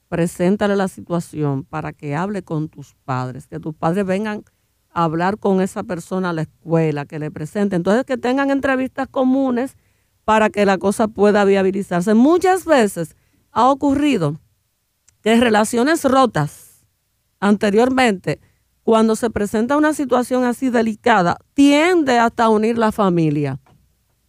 preséntale 0.09 0.77
la 0.77 0.89
situación 0.89 1.64
para 1.64 1.95
que 1.95 2.14
hable 2.14 2.43
con 2.43 2.68
tus 2.68 2.95
padres, 3.07 3.47
que 3.47 3.59
tus 3.59 3.75
padres 3.75 4.05
vengan 4.05 4.45
hablar 4.93 5.38
con 5.38 5.61
esa 5.61 5.82
persona 5.82 6.30
a 6.30 6.32
la 6.32 6.43
escuela, 6.43 7.07
que 7.07 7.18
le 7.18 7.30
presente. 7.30 7.76
Entonces, 7.76 8.05
que 8.05 8.16
tengan 8.16 8.51
entrevistas 8.51 9.09
comunes 9.09 9.76
para 10.24 10.51
que 10.51 10.66
la 10.66 10.78
cosa 10.78 11.09
pueda 11.09 11.45
viabilizarse. 11.45 12.14
Muchas 12.14 12.64
veces 12.64 13.16
ha 13.51 13.68
ocurrido 13.70 14.40
que 15.22 15.38
relaciones 15.38 16.05
rotas 16.05 16.86
anteriormente, 17.40 18.40
cuando 18.82 19.14
se 19.16 19.30
presenta 19.30 19.76
una 19.76 19.95
situación 19.95 20.45
así 20.45 20.70
delicada, 20.70 21.38
tiende 21.55 22.18
hasta 22.18 22.45
a 22.45 22.49
unir 22.49 22.78
la 22.78 22.93
familia, 22.93 23.61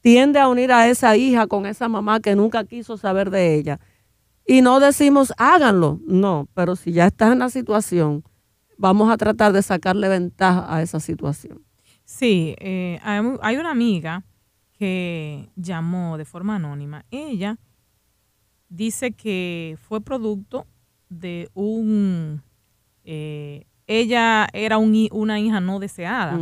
tiende 0.01 0.39
a 0.39 0.47
unir 0.47 0.71
a 0.71 0.87
esa 0.87 1.15
hija 1.17 1.47
con 1.47 1.65
esa 1.65 1.87
mamá 1.89 2.19
que 2.19 2.35
nunca 2.35 2.63
quiso 2.63 2.97
saber 2.97 3.31
de 3.31 3.55
ella. 3.55 3.79
Y 4.45 4.61
no 4.61 4.79
decimos 4.79 5.33
háganlo, 5.37 5.99
no, 6.05 6.47
pero 6.53 6.75
si 6.75 6.91
ya 6.91 7.07
estás 7.07 7.31
en 7.31 7.39
la 7.39 7.49
situación, 7.49 8.23
vamos 8.77 9.11
a 9.11 9.17
tratar 9.17 9.53
de 9.53 9.61
sacarle 9.61 10.07
ventaja 10.09 10.73
a 10.73 10.81
esa 10.81 10.99
situación. 10.99 11.63
Sí, 12.05 12.55
eh, 12.59 12.99
hay, 13.01 13.55
una 13.55 13.71
amiga 13.71 14.23
que 14.73 15.49
llamó 15.55 16.17
de 16.17 16.25
forma 16.25 16.55
anónima. 16.55 17.05
Ella 17.11 17.57
dice 18.69 19.13
que 19.13 19.77
fue 19.81 20.01
producto 20.01 20.67
de 21.09 21.49
un... 21.53 22.43
Eh, 23.03 23.65
ella 23.85 24.47
era 24.53 24.77
una 24.77 25.39
hija 25.39 25.59
no 25.59 25.79
deseada. 25.79 26.39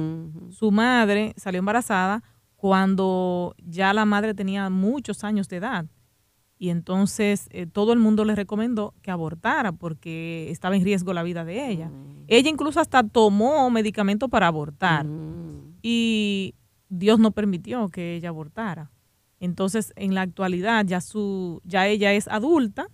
Su 0.52 0.72
madre 0.72 1.34
salió 1.38 1.60
embarazada 1.60 2.24
cuando 2.56 3.56
ya 3.58 3.94
la 3.94 4.06
madre 4.06 4.36
tenía 4.36 4.70
muchos 4.70 5.24
años 5.24 5.50
de 5.50 5.58
edad 5.58 5.86
y 6.62 6.70
entonces 6.70 7.48
eh, 7.50 7.66
todo 7.66 7.92
el 7.92 7.98
mundo 7.98 8.24
le 8.24 8.36
recomendó 8.36 8.94
que 9.02 9.10
abortara 9.10 9.72
porque 9.72 10.48
estaba 10.52 10.76
en 10.76 10.84
riesgo 10.84 11.12
la 11.12 11.24
vida 11.24 11.44
de 11.44 11.68
ella. 11.68 11.90
Mm. 11.90 12.26
Ella 12.28 12.52
incluso 12.52 12.80
hasta 12.80 13.02
tomó 13.02 13.72
medicamento 13.72 14.30
para 14.30 14.46
abortar 14.46 15.08
mm. 15.08 15.80
y 15.82 16.54
Dios 16.88 17.18
no 17.18 17.32
permitió 17.32 17.90
que 17.90 18.16
ella 18.16 18.30
abortara. 18.30 18.92
Entonces, 19.40 19.92
en 19.96 20.14
la 20.14 20.22
actualidad 20.22 20.86
ya 20.86 21.02
su 21.02 21.62
ya 21.64 21.88
ella 21.88 22.14
es 22.14 22.28
adulta 22.28 22.90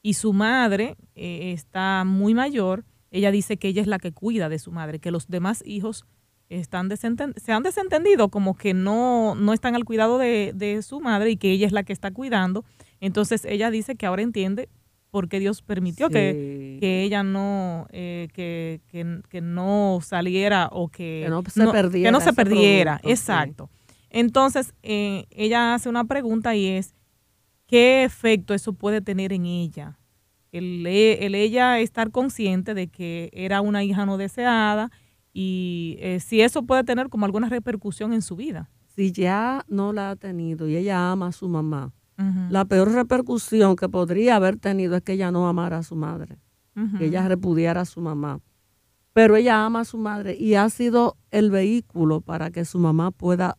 y 0.00 0.14
su 0.14 0.32
madre 0.32 0.96
eh, 1.14 1.52
está 1.52 2.04
muy 2.06 2.32
mayor. 2.32 2.86
Ella 3.10 3.30
dice 3.30 3.58
que 3.58 3.68
ella 3.68 3.82
es 3.82 3.88
la 3.88 3.98
que 3.98 4.12
cuida 4.12 4.48
de 4.48 4.58
su 4.58 4.72
madre, 4.72 5.00
que 5.00 5.10
los 5.10 5.28
demás 5.28 5.62
hijos 5.66 6.06
están 6.48 6.88
se 6.96 7.52
han 7.52 7.62
desentendido 7.62 8.30
como 8.30 8.56
que 8.56 8.72
no, 8.72 9.34
no 9.34 9.52
están 9.52 9.74
al 9.74 9.84
cuidado 9.84 10.16
de, 10.16 10.52
de 10.54 10.80
su 10.80 11.00
madre 11.00 11.32
y 11.32 11.36
que 11.36 11.50
ella 11.50 11.66
es 11.66 11.72
la 11.72 11.82
que 11.82 11.92
está 11.92 12.10
cuidando 12.10 12.64
entonces 13.06 13.44
ella 13.44 13.70
dice 13.70 13.96
que 13.96 14.06
ahora 14.06 14.22
entiende 14.22 14.68
por 15.10 15.28
qué 15.28 15.40
Dios 15.40 15.62
permitió 15.62 16.10
que, 16.10 16.78
ella 16.82 17.22
no, 17.22 17.86
eh, 17.90 18.28
que, 18.34 18.82
que, 18.90 19.40
no 19.40 20.00
saliera 20.02 20.68
o 20.70 20.88
que, 20.88 21.26
no 21.28 21.42
se 21.42 21.66
perdiera. 21.68 22.08
Que 22.08 22.12
no 22.12 22.20
se 22.20 22.32
perdiera, 22.34 23.00
exacto. 23.02 23.70
Entonces 24.10 24.74
eh, 24.82 25.24
ella 25.30 25.74
hace 25.74 25.88
una 25.88 26.04
pregunta 26.04 26.54
y 26.54 26.66
es, 26.66 26.94
¿qué 27.66 28.04
efecto 28.04 28.52
eso 28.52 28.74
puede 28.74 29.00
tener 29.00 29.32
en 29.32 29.46
ella? 29.46 29.98
El, 30.52 30.86
el, 30.86 31.34
ella 31.34 31.80
estar 31.80 32.10
consciente 32.10 32.74
de 32.74 32.88
que 32.88 33.30
era 33.32 33.60
una 33.60 33.84
hija 33.84 34.06
no 34.06 34.16
deseada 34.16 34.90
y 35.32 35.96
eh, 36.00 36.20
si 36.20 36.40
eso 36.40 36.62
puede 36.62 36.84
tener 36.84 37.08
como 37.08 37.26
alguna 37.26 37.48
repercusión 37.48 38.12
en 38.12 38.22
su 38.22 38.36
vida. 38.36 38.70
Si 38.94 39.12
ya 39.12 39.64
no 39.68 39.92
la 39.92 40.10
ha 40.10 40.16
tenido 40.16 40.68
y 40.68 40.76
ella 40.76 41.10
ama 41.10 41.28
a 41.28 41.32
su 41.32 41.48
mamá, 41.48 41.92
la 42.50 42.64
peor 42.64 42.92
repercusión 42.92 43.76
que 43.76 43.88
podría 43.88 44.36
haber 44.36 44.56
tenido 44.56 44.96
es 44.96 45.02
que 45.02 45.12
ella 45.12 45.30
no 45.30 45.48
amara 45.48 45.78
a 45.78 45.82
su 45.82 45.96
madre, 45.96 46.38
que 46.98 47.06
ella 47.06 47.28
repudiara 47.28 47.82
a 47.82 47.84
su 47.84 48.00
mamá. 48.00 48.40
Pero 49.12 49.36
ella 49.36 49.64
ama 49.64 49.80
a 49.80 49.84
su 49.84 49.98
madre 49.98 50.36
y 50.38 50.54
ha 50.54 50.68
sido 50.68 51.16
el 51.30 51.50
vehículo 51.50 52.20
para 52.20 52.50
que 52.50 52.64
su 52.64 52.78
mamá 52.78 53.10
pueda, 53.10 53.56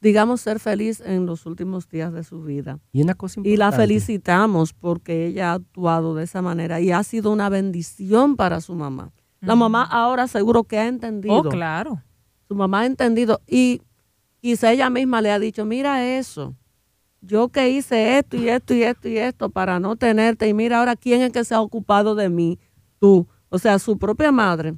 digamos, 0.00 0.40
ser 0.40 0.58
feliz 0.58 1.02
en 1.04 1.26
los 1.26 1.44
últimos 1.44 1.86
días 1.88 2.12
de 2.12 2.24
su 2.24 2.42
vida. 2.42 2.78
Y 2.92 3.02
una 3.02 3.14
cosa 3.14 3.40
Y 3.44 3.56
la 3.56 3.72
felicitamos 3.72 4.72
porque 4.72 5.26
ella 5.26 5.52
ha 5.52 5.54
actuado 5.54 6.14
de 6.14 6.24
esa 6.24 6.40
manera 6.40 6.80
y 6.80 6.92
ha 6.92 7.02
sido 7.02 7.30
una 7.30 7.48
bendición 7.50 8.36
para 8.36 8.60
su 8.60 8.74
mamá. 8.74 9.12
La 9.40 9.54
mamá 9.54 9.84
ahora 9.84 10.26
seguro 10.28 10.64
que 10.64 10.78
ha 10.78 10.88
entendido. 10.88 11.34
Oh, 11.36 11.42
claro. 11.44 12.02
Su 12.48 12.54
mamá 12.54 12.80
ha 12.80 12.86
entendido 12.86 13.40
y 13.46 13.82
quizá 14.40 14.72
ella 14.72 14.88
misma 14.90 15.20
le 15.20 15.30
ha 15.30 15.38
dicho, 15.38 15.64
mira 15.64 16.06
eso, 16.16 16.54
yo 17.26 17.48
que 17.48 17.70
hice 17.70 18.18
esto 18.18 18.36
y 18.36 18.48
esto 18.48 18.74
y 18.74 18.82
esto 18.82 19.08
y 19.08 19.18
esto 19.18 19.50
para 19.50 19.80
no 19.80 19.96
tenerte 19.96 20.48
y 20.48 20.54
mira 20.54 20.78
ahora 20.78 20.96
quién 20.96 21.22
es 21.22 21.32
que 21.32 21.44
se 21.44 21.54
ha 21.54 21.60
ocupado 21.60 22.14
de 22.14 22.28
mí, 22.28 22.58
tú. 22.98 23.26
O 23.48 23.58
sea, 23.58 23.78
su 23.78 23.98
propia 23.98 24.32
madre 24.32 24.74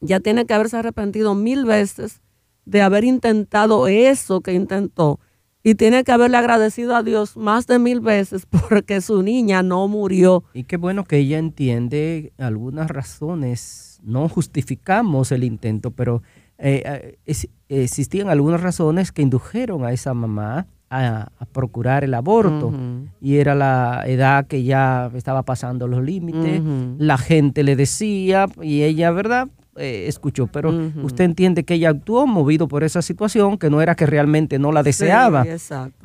ya 0.00 0.20
tiene 0.20 0.46
que 0.46 0.54
haberse 0.54 0.76
arrepentido 0.76 1.34
mil 1.34 1.64
veces 1.64 2.20
de 2.64 2.82
haber 2.82 3.04
intentado 3.04 3.88
eso 3.88 4.40
que 4.40 4.54
intentó 4.54 5.20
y 5.62 5.74
tiene 5.76 6.04
que 6.04 6.12
haberle 6.12 6.36
agradecido 6.36 6.94
a 6.94 7.02
Dios 7.02 7.36
más 7.36 7.66
de 7.66 7.78
mil 7.78 8.00
veces 8.00 8.46
porque 8.68 9.00
su 9.00 9.22
niña 9.22 9.62
no 9.62 9.88
murió. 9.88 10.44
Y 10.52 10.64
qué 10.64 10.76
bueno 10.76 11.04
que 11.04 11.18
ella 11.18 11.38
entiende 11.38 12.32
algunas 12.38 12.90
razones. 12.90 14.00
No 14.02 14.28
justificamos 14.28 15.32
el 15.32 15.44
intento, 15.44 15.90
pero 15.90 16.22
eh, 16.58 17.16
eh, 17.24 17.48
existían 17.68 18.28
algunas 18.28 18.60
razones 18.60 19.10
que 19.10 19.22
indujeron 19.22 19.84
a 19.84 19.92
esa 19.92 20.12
mamá 20.12 20.66
a, 20.94 21.30
procurar 21.52 22.04
el 22.04 22.14
aborto. 22.14 22.72
Y 23.20 23.36
era 23.36 23.54
la 23.54 24.02
edad 24.06 24.46
que 24.46 24.62
ya 24.64 25.10
estaba 25.14 25.42
pasando 25.42 25.86
los 25.88 26.02
límites. 26.02 26.62
La 26.98 27.18
gente 27.18 27.62
le 27.62 27.76
decía 27.76 28.46
y 28.60 28.82
ella, 28.82 29.10
¿verdad? 29.10 29.48
Eh, 29.76 30.04
escuchó, 30.06 30.46
pero 30.46 30.72
usted 31.02 31.24
entiende 31.24 31.64
que 31.64 31.74
ella 31.74 31.90
actuó 31.90 32.26
movido 32.26 32.68
por 32.68 32.84
esa 32.84 33.02
situación, 33.02 33.58
que 33.58 33.70
no 33.70 33.80
era 33.80 33.96
que 33.96 34.06
realmente 34.06 34.58
no 34.58 34.70
la 34.70 34.82
deseaba. 34.82 35.44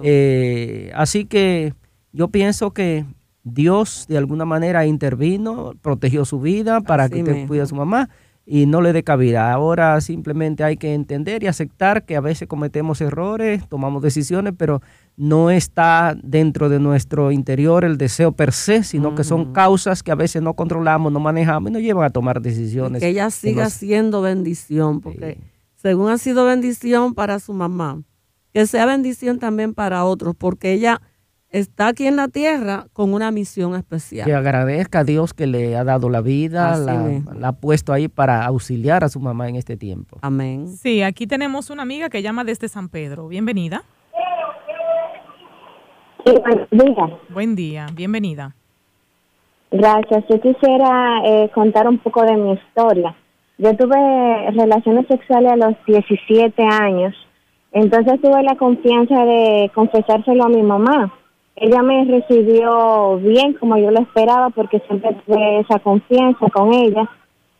Eh, 0.01 0.91
así 0.95 1.25
que 1.25 1.73
yo 2.11 2.29
pienso 2.29 2.71
que 2.71 3.05
Dios 3.43 4.05
de 4.09 4.17
alguna 4.17 4.45
manera 4.45 4.85
intervino, 4.85 5.73
protegió 5.81 6.25
su 6.25 6.39
vida 6.39 6.81
para 6.81 7.09
que 7.09 7.21
usted 7.21 7.47
cuide 7.47 7.61
a 7.61 7.65
su 7.67 7.75
mamá 7.75 8.09
y 8.51 8.65
no 8.65 8.81
le 8.81 8.93
dé 8.93 9.03
cabida. 9.03 9.53
Ahora 9.53 10.01
simplemente 10.01 10.63
hay 10.63 10.75
que 10.75 10.95
entender 10.95 11.43
y 11.43 11.47
aceptar 11.47 12.03
que 12.03 12.15
a 12.15 12.19
veces 12.19 12.47
cometemos 12.47 12.99
errores, 12.99 13.69
tomamos 13.69 14.01
decisiones, 14.01 14.55
pero 14.57 14.81
no 15.17 15.51
está 15.51 16.17
dentro 16.23 16.67
de 16.67 16.79
nuestro 16.79 17.31
interior 17.31 17.85
el 17.85 17.99
deseo 17.99 18.31
per 18.31 18.51
se, 18.51 18.83
sino 18.83 19.13
que 19.13 19.23
son 19.23 19.53
causas 19.53 20.01
que 20.01 20.11
a 20.11 20.15
veces 20.15 20.41
no 20.41 20.55
controlamos, 20.55 21.11
no 21.11 21.19
manejamos 21.19 21.69
y 21.69 21.73
nos 21.73 21.83
llevan 21.83 22.05
a 22.05 22.09
tomar 22.09 22.41
decisiones. 22.41 23.01
que 23.03 23.09
ella 23.09 23.29
siga 23.29 23.69
siendo 23.69 24.23
bendición, 24.23 24.99
porque 24.99 25.37
según 25.75 26.09
ha 26.09 26.17
sido 26.17 26.43
bendición 26.45 27.13
para 27.13 27.37
su 27.37 27.53
mamá, 27.53 28.01
que 28.51 28.65
sea 28.65 28.87
bendición 28.87 29.37
también 29.37 29.75
para 29.75 30.05
otros, 30.05 30.35
porque 30.35 30.73
ella 30.73 31.03
está 31.51 31.87
aquí 31.87 32.05
en 32.05 32.15
la 32.15 32.27
tierra 32.27 32.85
con 32.93 33.13
una 33.13 33.31
misión 33.31 33.75
especial. 33.75 34.25
Que 34.25 34.33
agradezca 34.33 34.99
a 34.99 35.03
Dios 35.03 35.33
que 35.33 35.47
le 35.47 35.75
ha 35.75 35.83
dado 35.83 36.09
la 36.09 36.21
vida, 36.21 36.77
la, 36.77 37.47
ha 37.47 37.51
puesto 37.53 37.93
ahí 37.93 38.07
para 38.07 38.45
auxiliar 38.45 39.03
a 39.03 39.09
su 39.09 39.19
mamá 39.19 39.49
en 39.49 39.55
este 39.55 39.77
tiempo. 39.77 40.17
Amén. 40.21 40.67
Sí, 40.67 41.01
aquí 41.01 41.27
tenemos 41.27 41.69
una 41.69 41.83
amiga 41.83 42.09
que 42.09 42.21
llama 42.21 42.43
desde 42.43 42.67
San 42.67 42.89
Pedro. 42.89 43.27
Bienvenida. 43.27 43.83
Sí, 46.25 46.33
buen 46.71 46.93
día. 46.93 47.19
Buen 47.29 47.55
día, 47.55 47.87
bienvenida. 47.93 48.55
Gracias. 49.71 50.25
Yo 50.29 50.41
quisiera 50.41 51.21
eh, 51.25 51.49
contar 51.53 51.87
un 51.87 51.99
poco 51.99 52.23
de 52.23 52.35
mi 52.35 52.53
historia. 52.53 53.15
Yo 53.57 53.75
tuve 53.75 54.51
relaciones 54.51 55.05
sexuales 55.07 55.51
a 55.51 55.55
los 55.55 55.75
17 55.85 56.63
años, 56.63 57.13
entonces 57.73 58.21
tuve 58.21 58.41
la 58.41 58.55
confianza 58.55 59.25
de 59.25 59.69
confesárselo 59.75 60.45
a 60.45 60.49
mi 60.49 60.63
mamá 60.63 61.13
ella 61.61 61.81
me 61.81 62.05
recibió 62.05 63.17
bien 63.17 63.53
como 63.53 63.77
yo 63.77 63.91
lo 63.91 63.99
esperaba 63.99 64.49
porque 64.49 64.79
siempre 64.87 65.15
tuve 65.25 65.59
esa 65.59 65.79
confianza 65.79 66.49
con 66.49 66.73
ella, 66.73 67.09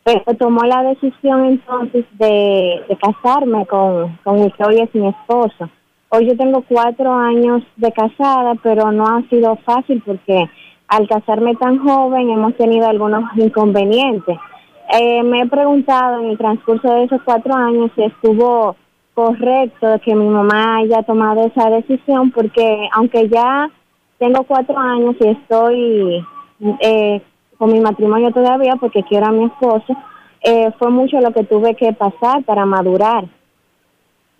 pero 0.04 0.24
tomó 0.38 0.64
la 0.64 0.84
decisión 0.84 1.46
entonces 1.46 2.06
de, 2.18 2.82
casarme 3.02 3.66
con, 3.66 4.18
con 4.24 4.40
el 4.40 4.54
que 4.54 4.64
hoy 4.64 4.80
es 4.80 4.94
mi 4.96 5.08
esposo. 5.08 5.70
Hoy 6.10 6.28
yo 6.28 6.38
tengo 6.38 6.64
cuatro 6.68 7.14
años 7.14 7.62
de 7.76 7.92
casada, 7.92 8.56
pero 8.64 8.92
no 8.92 9.06
ha 9.06 9.22
sido 9.30 9.56
fácil 9.58 10.02
porque 10.06 10.50
al 10.88 11.08
casarme 11.08 11.56
tan 11.56 11.80
joven 11.80 12.30
hemos 12.30 12.56
tenido 12.56 12.88
algunos 12.88 13.24
inconvenientes. 13.36 14.38
Eh, 14.92 15.22
me 15.24 15.42
he 15.42 15.48
preguntado 15.48 16.22
en 16.22 16.32
el 16.32 16.38
transcurso 16.38 16.92
de 16.92 17.04
esos 17.04 17.22
cuatro 17.24 17.54
años 17.54 17.92
si 17.96 18.04
estuvo 18.04 18.76
correcto 19.14 20.00
que 20.04 20.16
mi 20.16 20.28
mamá 20.28 20.78
haya 20.78 21.04
tomado 21.04 21.46
esa 21.46 21.70
decisión, 21.70 22.32
porque 22.32 22.90
aunque 22.94 23.28
ya 23.30 23.70
tengo 24.20 24.44
cuatro 24.44 24.78
años 24.78 25.16
y 25.20 25.28
estoy 25.30 26.26
eh, 26.82 27.22
con 27.58 27.72
mi 27.72 27.80
matrimonio 27.80 28.32
todavía 28.32 28.76
porque 28.76 29.02
quiero 29.04 29.28
a 29.28 29.32
mi 29.32 29.46
esposo. 29.46 29.96
Eh, 30.42 30.72
fue 30.78 30.92
mucho 30.92 31.20
lo 31.20 31.34
que 31.34 31.44
tuve 31.44 31.76
que 31.76 31.94
pasar 31.94 32.44
para 32.44 32.66
madurar. 32.66 33.26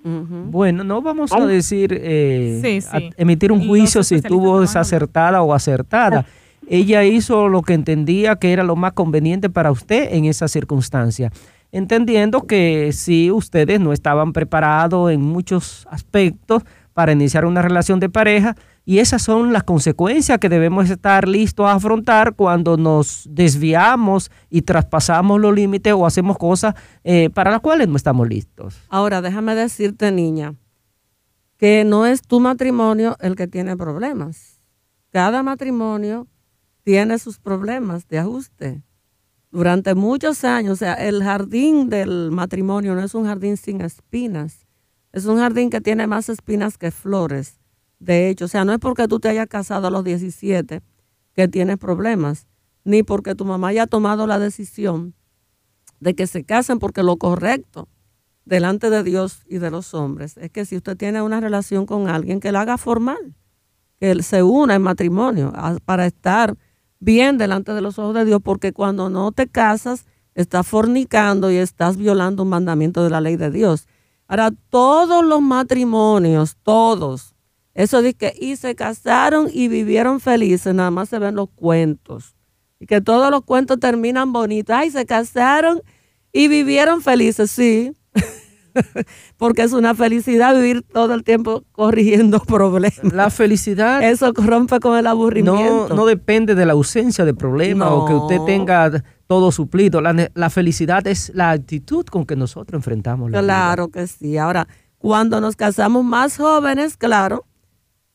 Bueno, 0.02 0.86
no 0.86 1.02
vamos 1.02 1.34
a 1.34 1.46
decir, 1.46 1.92
eh, 1.94 2.80
emitir 3.18 3.52
un 3.52 3.68
juicio 3.68 4.02
si 4.02 4.16
estuvo 4.16 4.62
desacertada 4.62 5.42
o 5.42 5.54
acertada. 5.54 6.26
Ella 6.70 7.04
hizo 7.04 7.50
lo 7.50 7.64
que 7.64 7.74
entendía 7.74 8.38
que 8.38 8.54
era 8.54 8.64
lo 8.64 8.78
más 8.78 8.94
conveniente 8.94 9.50
para 9.50 9.72
usted 9.72 10.14
en 10.14 10.24
esa 10.26 10.48
circunstancia, 10.48 11.32
entendiendo 11.74 12.44
que 12.44 12.92
si 12.94 13.30
ustedes 13.30 13.82
no 13.82 13.92
estaban 13.92 14.32
preparados 14.32 15.12
en 15.12 15.22
muchos 15.22 15.86
aspectos 15.92 16.64
para 16.94 17.12
iniciar 17.12 17.44
una 17.44 17.62
relación 17.62 18.00
de 18.00 18.08
pareja, 18.08 18.56
y 18.90 18.98
esas 18.98 19.22
son 19.22 19.54
las 19.54 19.66
consecuencias 19.66 20.40
que 20.40 20.50
debemos 20.50 20.90
estar 20.90 21.28
listos 21.28 21.68
a 21.68 21.74
afrontar 21.74 22.34
cuando 22.34 22.76
nos 22.76 23.24
desviamos 23.30 24.32
y 24.50 24.64
traspasamos 24.64 25.40
los 25.40 25.54
límites 25.54 25.94
o 25.94 26.08
hacemos 26.08 26.40
cosas 26.40 26.74
eh, 27.04 27.30
para 27.30 27.52
las 27.52 27.60
cuales 27.60 27.88
no 27.88 27.98
estamos 27.98 28.28
listos. 28.28 28.82
Ahora, 28.90 29.22
déjame 29.22 29.54
decirte, 29.54 30.12
niña, 30.12 30.56
que 31.58 31.84
no 31.86 32.08
es 32.08 32.24
tu 32.24 32.40
matrimonio 32.40 33.16
el 33.20 33.36
que 33.36 33.46
tiene 33.46 33.78
problemas. 33.78 34.60
Cada 35.12 35.44
matrimonio 35.44 36.26
tiene 36.82 37.20
sus 37.20 37.38
problemas 37.38 38.08
de 38.08 38.18
ajuste. 38.18 38.82
Durante 39.52 39.94
muchos 39.94 40.44
años, 40.44 40.74
o 40.74 40.78
sea, 40.78 40.96
el 40.96 41.22
jardín 41.22 41.90
del 41.90 42.32
matrimonio 42.32 42.96
no 42.96 43.04
es 43.04 43.14
un 43.14 43.26
jardín 43.26 43.56
sin 43.56 43.82
espinas, 43.82 44.66
es 45.12 45.28
un 45.28 45.38
jardín 45.38 45.70
que 45.70 45.80
tiene 45.80 46.08
más 46.08 46.28
espinas 46.28 46.80
que 46.80 46.90
flores 46.90 47.59
de 48.00 48.30
hecho. 48.30 48.46
O 48.46 48.48
sea, 48.48 48.66
no 48.66 48.74
es 48.74 48.80
porque 48.80 49.08
tú 49.08 49.20
te 49.20 49.30
hayas 49.30 49.48
casado 49.48 49.88
a 49.88 49.92
los 49.92 50.04
17 50.04 50.82
que 51.34 51.48
tienes 51.48 51.78
problemas, 51.78 52.48
ni 52.84 53.04
porque 53.04 53.36
tu 53.36 53.46
mamá 53.46 53.70
haya 53.70 53.88
tomado 53.88 54.26
la 54.26 54.40
decisión 54.40 55.14
de 56.00 56.16
que 56.16 56.28
se 56.28 56.44
casen 56.44 56.80
porque 56.80 57.04
lo 57.04 57.18
correcto 57.18 57.88
delante 58.46 58.90
de 58.90 59.04
Dios 59.04 59.44
y 59.48 59.60
de 59.60 59.70
los 59.70 59.94
hombres 59.94 60.38
es 60.38 60.50
que 60.50 60.66
si 60.66 60.76
usted 60.78 60.98
tiene 60.98 61.22
una 61.22 61.40
relación 61.40 61.86
con 61.86 62.08
alguien, 62.08 62.40
que 62.40 62.52
la 62.52 62.62
haga 62.62 62.78
formal, 62.78 63.36
que 64.00 64.24
se 64.24 64.44
una 64.44 64.76
en 64.76 64.82
matrimonio 64.82 65.54
para 65.86 66.06
estar 66.06 66.58
bien 67.00 67.38
delante 67.38 67.74
de 67.74 67.82
los 67.82 68.00
ojos 68.00 68.16
de 68.16 68.26
Dios, 68.26 68.42
porque 68.44 68.74
cuando 68.74 69.10
no 69.10 69.32
te 69.32 69.48
casas, 69.48 70.06
estás 70.36 70.66
fornicando 70.66 71.52
y 71.52 71.58
estás 71.58 71.98
violando 71.98 72.44
un 72.44 72.50
mandamiento 72.50 73.04
de 73.04 73.10
la 73.10 73.22
ley 73.22 73.36
de 73.36 73.52
Dios. 73.52 73.88
Ahora, 74.28 74.52
todos 74.70 75.24
los 75.26 75.42
matrimonios, 75.42 76.58
todos, 76.64 77.36
eso 77.74 78.02
dice 78.02 78.16
que 78.16 78.34
y 78.40 78.56
se 78.56 78.76
casaron 78.76 79.50
y 79.52 79.68
vivieron 79.68 80.20
felices, 80.20 80.74
nada 80.74 80.92
más 80.92 81.10
se 81.10 81.20
ven 81.20 81.36
los 81.36 81.50
cuentos. 81.50 82.36
Y 82.80 82.86
que 82.86 83.02
todos 83.02 83.30
los 83.30 83.44
cuentos 83.44 83.80
terminan 83.80 84.32
bonitos. 84.32 84.76
Ay, 84.76 84.90
se 84.90 85.06
casaron 85.06 85.82
y 86.32 86.48
vivieron 86.48 87.02
felices, 87.02 87.52
sí. 87.52 87.92
Porque 89.38 89.64
es 89.64 89.74
una 89.74 89.96
felicidad 89.96 90.56
vivir 90.56 90.84
todo 90.84 91.14
el 91.14 91.24
tiempo 91.24 91.64
corrigiendo 91.72 92.40
problemas. 92.48 93.14
La 93.14 93.30
felicidad. 93.30 94.04
Eso 94.04 94.32
rompe 94.34 94.80
con 94.80 94.98
el 94.98 95.08
aburrimiento. 95.08 95.90
No, 95.90 95.96
no 95.96 96.06
depende 96.06 96.56
de 96.56 96.66
la 96.66 96.74
ausencia 96.74 97.26
de 97.26 97.34
problemas 97.34 97.90
o 97.92 98.06
que 98.06 98.14
usted 98.14 98.40
tenga 98.46 99.04
todo 99.28 99.52
suplido. 99.52 100.02
La, 100.02 100.30
la, 100.34 100.50
felicidad 100.50 101.06
es 101.08 101.32
la 101.36 101.52
actitud 101.52 102.06
con 102.06 102.26
que 102.26 102.36
nosotros 102.36 102.80
enfrentamos 102.80 103.30
la 103.32 103.42
Claro 103.42 103.90
que 103.90 104.08
sí. 104.08 104.38
Ahora, 104.38 104.68
cuando 104.98 105.42
nos 105.42 105.56
casamos 105.56 106.04
más 106.04 106.38
jóvenes, 106.38 106.98
claro, 106.98 107.46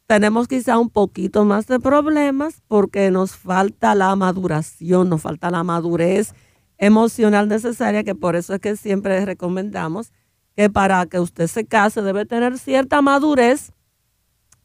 tenemos 0.07 0.49
quizá 0.49 0.79
un 0.79 0.91
poquito 0.91 1.45
más 1.45 1.67
de 1.67 1.81
problemas 1.81 2.63
porque 2.69 3.11
nos 3.11 3.37
falta 3.37 3.95
la 3.95 4.15
maduración, 4.17 5.09
nos 5.09 5.23
falta 5.23 5.51
la 5.51 5.65
madurez 5.65 6.35
emocional 6.77 7.49
necesaria, 7.49 8.05
que 8.05 8.15
por 8.15 8.37
eso 8.37 8.55
es 8.55 8.61
que 8.61 8.77
siempre 8.77 9.25
recomendamos 9.25 10.13
que 10.57 10.69
para 10.69 11.07
que 11.07 11.21
usted 11.21 11.47
se 11.47 11.65
case 11.65 12.03
debe 12.03 12.27
tener 12.27 12.59
cierta 12.59 13.01
madurez 13.01 13.73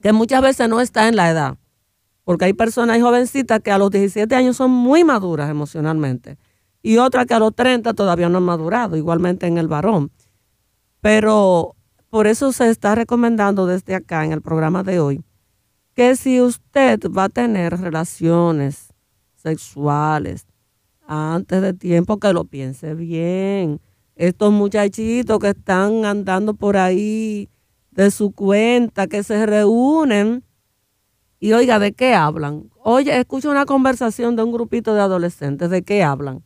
que 0.02 0.14
muchas 0.14 0.42
veces 0.42 0.70
no 0.70 0.82
está 0.82 1.08
en 1.08 1.16
la 1.16 1.30
edad, 1.30 1.58
porque 2.24 2.46
hay 2.46 2.54
personas 2.54 3.02
jovencitas 3.02 3.62
que 3.62 3.72
a 3.72 3.78
los 3.78 3.92
17 3.92 4.34
años 4.36 4.58
son 4.58 4.72
muy 4.72 5.04
maduras 5.04 5.50
emocionalmente 5.50 6.38
y 6.82 6.98
otras 6.98 7.26
que 7.26 7.34
a 7.34 7.40
los 7.40 7.56
30 7.56 7.94
todavía 7.94 8.30
no 8.30 8.38
han 8.38 8.44
madurado, 8.44 8.96
igualmente 8.96 9.48
en 9.48 9.58
el 9.58 9.68
varón. 9.68 10.12
Pero 11.02 11.76
por 12.10 12.28
eso 12.28 12.52
se 12.52 12.70
está 12.70 12.96
recomendando 12.96 13.66
desde 13.66 13.96
acá 13.96 14.26
en 14.26 14.32
el 14.32 14.42
programa 14.42 14.84
de 14.84 15.00
hoy 15.00 15.24
que 16.00 16.16
si 16.16 16.40
usted 16.40 16.98
va 17.12 17.26
a 17.26 17.30
tener 17.30 17.78
relaciones 17.78 18.94
sexuales 19.36 20.48
antes 21.06 21.62
de 21.62 21.74
tiempo, 21.74 22.20
que 22.20 22.32
lo 22.32 22.46
piense 22.46 22.96
bien. 22.96 23.82
Estos 24.16 24.54
muchachitos 24.54 25.40
que 25.40 25.50
están 25.50 26.06
andando 26.06 26.54
por 26.54 26.78
ahí 26.78 27.50
de 27.92 28.12
su 28.12 28.32
cuenta, 28.32 29.08
que 29.08 29.24
se 29.24 29.46
reúnen 29.46 30.46
y 31.38 31.52
oiga, 31.52 31.80
¿de 31.80 31.92
qué 31.92 32.14
hablan? 32.14 32.70
Oye, 32.82 33.20
escucho 33.20 33.52
una 33.52 33.66
conversación 33.66 34.38
de 34.38 34.44
un 34.44 34.54
grupito 34.54 34.94
de 34.94 35.02
adolescentes, 35.02 35.70
¿de 35.70 35.82
qué 35.82 36.02
hablan? 36.02 36.46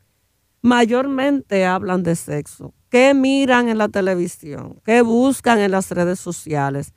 Mayormente 0.64 1.64
hablan 1.64 2.02
de 2.02 2.16
sexo. 2.16 2.74
¿Qué 2.90 3.14
miran 3.14 3.70
en 3.70 3.78
la 3.78 3.90
televisión? 3.90 4.82
¿Qué 4.84 5.04
buscan 5.04 5.60
en 5.60 5.70
las 5.70 5.92
redes 5.92 6.20
sociales? 6.20 6.96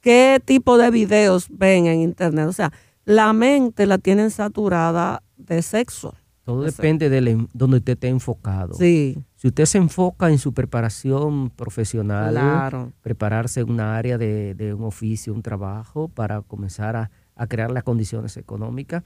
¿Qué 0.00 0.40
tipo 0.44 0.78
de 0.78 0.90
videos 0.90 1.46
ven 1.50 1.86
en 1.86 2.00
internet? 2.00 2.46
O 2.46 2.52
sea, 2.52 2.72
la 3.04 3.32
mente 3.32 3.86
la 3.86 3.98
tienen 3.98 4.30
saturada 4.30 5.22
de 5.36 5.62
sexo. 5.62 6.14
Todo 6.44 6.62
depende 6.62 7.10
de 7.10 7.46
donde 7.52 7.76
usted 7.76 7.92
esté 7.92 8.08
enfocado. 8.08 8.72
Sí. 8.74 9.18
Si 9.36 9.48
usted 9.48 9.66
se 9.66 9.76
enfoca 9.76 10.30
en 10.30 10.38
su 10.38 10.54
preparación 10.54 11.50
profesional, 11.50 12.92
prepararse 13.02 13.60
en 13.60 13.70
una 13.70 13.98
área 13.98 14.16
de, 14.16 14.74
un 14.74 14.84
oficio, 14.84 15.34
un 15.34 15.42
trabajo, 15.42 16.08
para 16.08 16.40
comenzar 16.40 16.96
a, 16.96 17.46
crear 17.48 17.70
las 17.70 17.82
condiciones 17.82 18.36
económicas, 18.36 19.04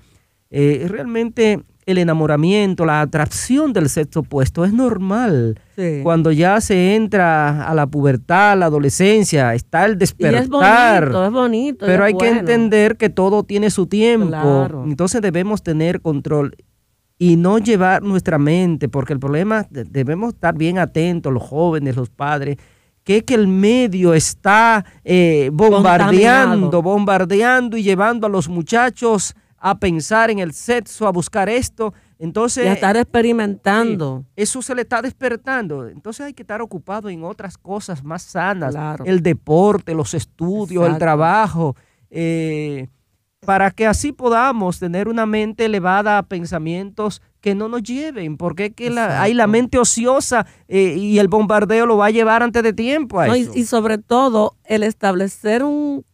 eh, 0.53 0.86
realmente 0.86 1.61
el 1.86 1.98
enamoramiento, 1.98 2.84
la 2.84 3.00
atracción 3.00 3.72
del 3.72 3.88
sexo 3.88 4.20
opuesto 4.20 4.64
es 4.64 4.72
normal. 4.72 5.59
Cuando 6.03 6.30
ya 6.30 6.61
se 6.61 6.94
entra 6.94 7.66
a 7.66 7.74
la 7.74 7.86
pubertad, 7.86 8.57
la 8.57 8.66
adolescencia, 8.66 9.55
está 9.55 9.86
el 9.86 9.98
despertar. 9.98 10.42
es 10.42 10.48
bonito, 11.09 11.24
es 11.24 11.32
bonito. 11.32 11.86
Pero 11.86 12.05
hay 12.05 12.14
que 12.14 12.28
entender 12.28 12.96
que 12.96 13.09
todo 13.09 13.42
tiene 13.42 13.70
su 13.70 13.86
tiempo. 13.86 14.84
Entonces 14.84 15.22
debemos 15.22 15.62
tener 15.62 16.00
control 16.00 16.55
y 17.18 17.36
no 17.36 17.59
llevar 17.59 18.03
nuestra 18.03 18.38
mente, 18.38 18.88
porque 18.88 19.14
el 19.14 19.20
problema, 19.20 19.66
debemos 19.70 20.34
estar 20.34 20.57
bien 20.57 20.78
atentos, 20.78 21.32
los 21.32 21.42
jóvenes, 21.42 21.96
los 21.96 22.11
padres, 22.11 22.59
que 23.05 23.18
es 23.18 23.22
que 23.24 23.34
el 23.34 23.48
medio 23.48 24.14
está 24.14 24.84
eh, 25.05 25.50
bombardeando, 25.53 26.82
bombardeando 26.82 27.76
y 27.76 27.82
llevando 27.82 28.26
a 28.26 28.30
los 28.30 28.48
muchachos 28.48 29.34
a 29.65 29.79
pensar 29.79 30.29
en 30.29 30.41
el 30.41 30.53
sexo, 30.53 31.07
a 31.07 31.13
buscar 31.13 31.49
esto. 31.49 31.95
Entonces, 32.19 32.65
y 32.65 32.69
a 32.69 32.73
estar 32.73 32.97
experimentando. 32.97 34.25
eso 34.35 34.61
se 34.61 34.75
le 34.75 34.83
está 34.83 35.01
despertando. 35.01 35.87
Entonces 35.89 36.27
hay 36.27 36.35
que 36.35 36.43
estar 36.43 36.61
ocupado 36.61 37.09
en 37.09 37.23
otras 37.23 37.57
cosas 37.57 38.03
más 38.03 38.23
sanas. 38.23 38.75
El 39.05 39.23
deporte, 39.23 39.95
los 39.95 40.15
estudios, 40.15 40.89
el 40.89 40.99
trabajo. 40.99 41.77
Eh, 42.11 42.89
para 43.47 43.71
que 43.71 43.87
así 43.87 44.13
podamos 44.13 44.81
tener 44.81 45.07
una 45.07 45.27
mente 45.27 45.65
elevada 45.65 46.19
a 46.19 46.23
pensamientos 46.25 47.23
que 47.41 47.55
no 47.55 47.69
nos 47.69 47.83
lleven, 47.83 48.37
porque 48.37 48.67
es 48.67 48.75
que 48.75 48.91
la, 48.91 49.23
hay 49.23 49.35
la 49.35 49.47
mente 49.47 49.79
ociosa 49.79 50.47
eh, 50.69 50.95
y 50.97 51.19
el 51.19 51.29
bombardeo 51.29 51.87
lo 51.87 51.97
va 51.97 52.07
a 52.07 52.11
llevar 52.11 52.43
antes 52.43 52.63
de 52.63 52.73
tiempo. 52.73 53.19
A 53.19 53.37
y, 53.37 53.49
y, 53.55 53.65
sobre 53.65 53.99
todo 53.99 54.57
el 54.65 54.83
establecer 54.83 55.65
un 55.65 56.05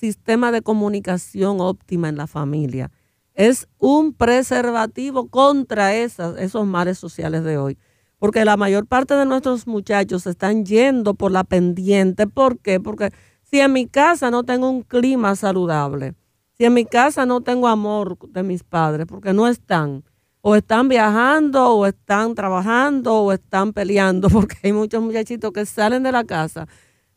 sistema 0.00 0.50
de 0.50 0.62
comunicación 0.62 1.60
óptima 1.60 2.08
en 2.08 2.16
la 2.16 2.26
familia 2.26 2.90
es 3.34 3.68
un 3.78 4.14
preservativo 4.14 5.28
contra 5.28 5.94
esas, 5.94 6.38
esos 6.38 6.66
males 6.66 6.98
sociales 6.98 7.44
de 7.44 7.58
hoy. 7.58 7.78
Porque 8.18 8.44
la 8.44 8.56
mayor 8.56 8.86
parte 8.86 9.14
de 9.14 9.24
nuestros 9.24 9.66
muchachos 9.66 10.26
están 10.26 10.64
yendo 10.64 11.14
por 11.14 11.32
la 11.32 11.44
pendiente. 11.44 12.26
¿Por 12.26 12.58
qué? 12.58 12.80
Porque 12.80 13.10
si 13.42 13.60
en 13.60 13.72
mi 13.72 13.86
casa 13.86 14.30
no 14.30 14.42
tengo 14.42 14.68
un 14.68 14.82
clima 14.82 15.36
saludable, 15.36 16.14
si 16.56 16.64
en 16.64 16.74
mi 16.74 16.84
casa 16.84 17.24
no 17.24 17.40
tengo 17.40 17.68
amor 17.68 18.18
de 18.28 18.42
mis 18.42 18.62
padres, 18.62 19.06
porque 19.06 19.32
no 19.32 19.48
están, 19.48 20.04
o 20.42 20.54
están 20.54 20.88
viajando, 20.88 21.74
o 21.74 21.86
están 21.86 22.34
trabajando, 22.34 23.14
o 23.14 23.32
están 23.32 23.72
peleando, 23.72 24.28
porque 24.30 24.56
hay 24.62 24.72
muchos 24.72 25.02
muchachitos 25.02 25.52
que 25.52 25.64
salen 25.64 26.02
de 26.02 26.12
la 26.12 26.24
casa 26.24 26.66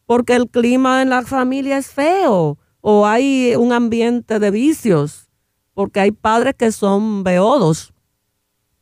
porque 0.06 0.36
el 0.36 0.50
clima 0.50 1.02
en 1.02 1.10
la 1.10 1.24
familia 1.24 1.78
es 1.78 1.88
feo, 1.88 2.58
o 2.86 3.08
hay 3.08 3.56
un 3.56 3.72
ambiente 3.72 4.40
de 4.40 4.52
vicios, 4.52 5.30
porque 5.74 6.02
hay 6.02 6.12
padres 6.12 6.54
que 6.58 6.70
son 6.74 7.24
beodos, 7.24 7.94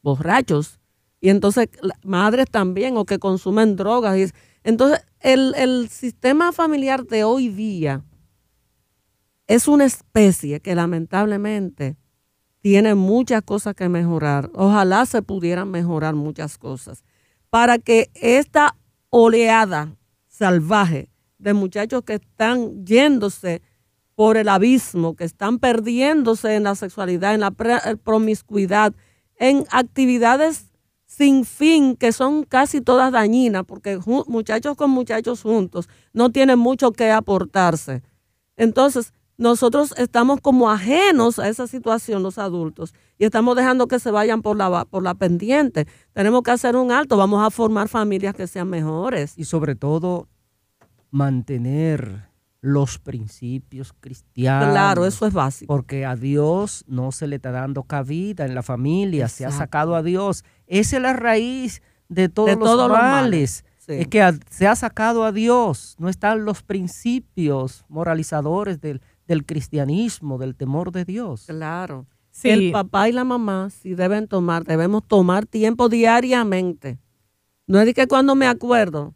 borrachos, 0.01 0.79
y 1.19 1.29
entonces 1.29 1.69
madres 2.03 2.47
también, 2.49 2.97
o 2.97 3.05
que 3.05 3.19
consumen 3.19 3.75
drogas. 3.75 4.33
Entonces, 4.63 5.05
el, 5.19 5.53
el 5.55 5.87
sistema 5.89 6.51
familiar 6.51 7.05
de 7.05 7.23
hoy 7.23 7.49
día 7.49 8.03
es 9.45 9.67
una 9.67 9.85
especie 9.85 10.61
que 10.61 10.73
lamentablemente 10.73 11.95
tiene 12.59 12.95
muchas 12.95 13.43
cosas 13.43 13.75
que 13.75 13.87
mejorar. 13.87 14.49
Ojalá 14.55 15.05
se 15.05 15.21
pudieran 15.21 15.69
mejorar 15.69 16.15
muchas 16.15 16.57
cosas 16.57 17.03
para 17.51 17.77
que 17.77 18.09
esta 18.15 18.75
oleada 19.11 19.95
salvaje 20.27 21.11
de 21.37 21.53
muchachos 21.53 22.01
que 22.03 22.15
están 22.15 22.83
yéndose 22.83 23.61
por 24.15 24.37
el 24.37 24.49
abismo, 24.49 25.15
que 25.15 25.23
están 25.23 25.59
perdiéndose 25.59 26.55
en 26.55 26.63
la 26.63 26.75
sexualidad, 26.75 27.33
en 27.33 27.41
la 27.41 27.51
promiscuidad, 28.03 28.93
en 29.35 29.65
actividades 29.71 30.71
sin 31.05 31.43
fin 31.43 31.97
que 31.97 32.13
son 32.13 32.43
casi 32.43 32.79
todas 32.79 33.11
dañinas, 33.11 33.65
porque 33.65 33.99
muchachos 34.27 34.77
con 34.77 34.91
muchachos 34.91 35.41
juntos 35.41 35.89
no 36.13 36.31
tienen 36.31 36.57
mucho 36.57 36.93
que 36.93 37.11
aportarse. 37.11 38.01
Entonces, 38.55 39.13
nosotros 39.37 39.93
estamos 39.97 40.39
como 40.39 40.69
ajenos 40.69 41.39
a 41.39 41.49
esa 41.49 41.67
situación 41.67 42.23
los 42.23 42.37
adultos 42.37 42.93
y 43.17 43.25
estamos 43.25 43.55
dejando 43.55 43.87
que 43.87 43.99
se 43.99 44.11
vayan 44.11 44.41
por 44.41 44.55
la, 44.55 44.85
por 44.85 45.03
la 45.03 45.15
pendiente. 45.15 45.87
Tenemos 46.13 46.43
que 46.43 46.51
hacer 46.51 46.75
un 46.75 46.91
alto, 46.91 47.17
vamos 47.17 47.45
a 47.45 47.49
formar 47.49 47.87
familias 47.87 48.35
que 48.35 48.47
sean 48.47 48.69
mejores. 48.69 49.33
Y 49.37 49.45
sobre 49.45 49.75
todo, 49.75 50.27
mantener 51.09 52.30
los 52.61 52.99
principios 52.99 53.93
cristianos. 53.99 54.69
Claro, 54.69 55.05
eso 55.05 55.25
es 55.25 55.33
básico. 55.33 55.73
Porque 55.73 56.05
a 56.05 56.15
Dios 56.15 56.85
no 56.87 57.11
se 57.11 57.27
le 57.27 57.37
está 57.37 57.51
dando 57.51 57.83
cabida 57.83 58.45
en 58.45 58.55
la 58.55 58.63
familia, 58.63 59.27
se 59.27 59.45
ha 59.45 59.51
sacado 59.51 59.95
a 59.95 60.03
Dios. 60.03 60.45
Esa 60.67 60.97
es 60.97 61.01
la 61.01 61.13
raíz 61.13 61.81
de 62.07 62.29
todos, 62.29 62.57
los, 62.57 62.89
males. 62.89 63.65
Es 63.87 64.07
que 64.07 64.39
se 64.49 64.67
ha 64.67 64.75
sacado 64.75 65.23
a 65.23 65.31
Dios, 65.31 65.95
no 65.97 66.07
están 66.07 66.45
los 66.45 66.61
principios 66.61 67.83
moralizadores 67.89 68.79
del, 68.79 69.01
del 69.27 69.45
cristianismo, 69.45 70.37
del 70.37 70.55
temor 70.55 70.91
de 70.91 71.03
Dios. 71.03 71.45
Claro. 71.47 72.05
El 72.43 72.71
papá 72.71 73.09
y 73.09 73.11
la 73.11 73.23
mamá 73.23 73.69
si 73.69 73.93
deben 73.93 74.27
tomar, 74.27 74.63
debemos 74.63 75.05
tomar 75.05 75.45
tiempo 75.45 75.89
diariamente. 75.89 76.99
No 77.67 77.79
es 77.79 77.85
de 77.85 77.93
que 77.93 78.07
cuando 78.07 78.35
me 78.35 78.47
acuerdo, 78.47 79.13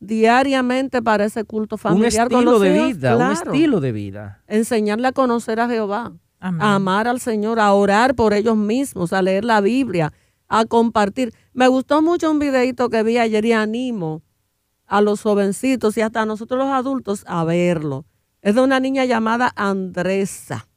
diariamente 0.00 1.02
para 1.02 1.24
ese 1.24 1.44
culto 1.44 1.76
familiar. 1.76 2.28
Un 2.28 2.32
estilo 2.32 2.58
de 2.58 2.72
vida, 2.72 3.16
un 3.16 3.32
estilo 3.32 3.80
de 3.80 3.92
vida. 3.92 4.42
Enseñarle 4.46 5.08
a 5.08 5.12
conocer 5.12 5.60
a 5.60 5.68
Jehová, 5.68 6.12
a 6.40 6.74
amar 6.74 7.08
al 7.08 7.20
Señor, 7.20 7.58
a 7.58 7.72
orar 7.72 8.14
por 8.14 8.34
ellos 8.34 8.56
mismos, 8.56 9.12
a 9.12 9.22
leer 9.22 9.44
la 9.44 9.60
Biblia, 9.60 10.12
a 10.48 10.64
compartir. 10.64 11.32
Me 11.52 11.68
gustó 11.68 12.02
mucho 12.02 12.30
un 12.30 12.38
videito 12.38 12.90
que 12.90 13.02
vi 13.02 13.18
ayer 13.18 13.44
y 13.44 13.52
animo 13.52 14.22
a 14.86 15.00
los 15.00 15.22
jovencitos 15.22 15.96
y 15.96 16.02
hasta 16.02 16.22
a 16.22 16.26
nosotros 16.26 16.58
los 16.58 16.68
adultos 16.68 17.24
a 17.26 17.44
verlo 17.44 18.04
es 18.46 18.54
de 18.54 18.60
una 18.60 18.78
niña 18.78 19.04
llamada 19.04 19.50
Andresa, 19.56 20.68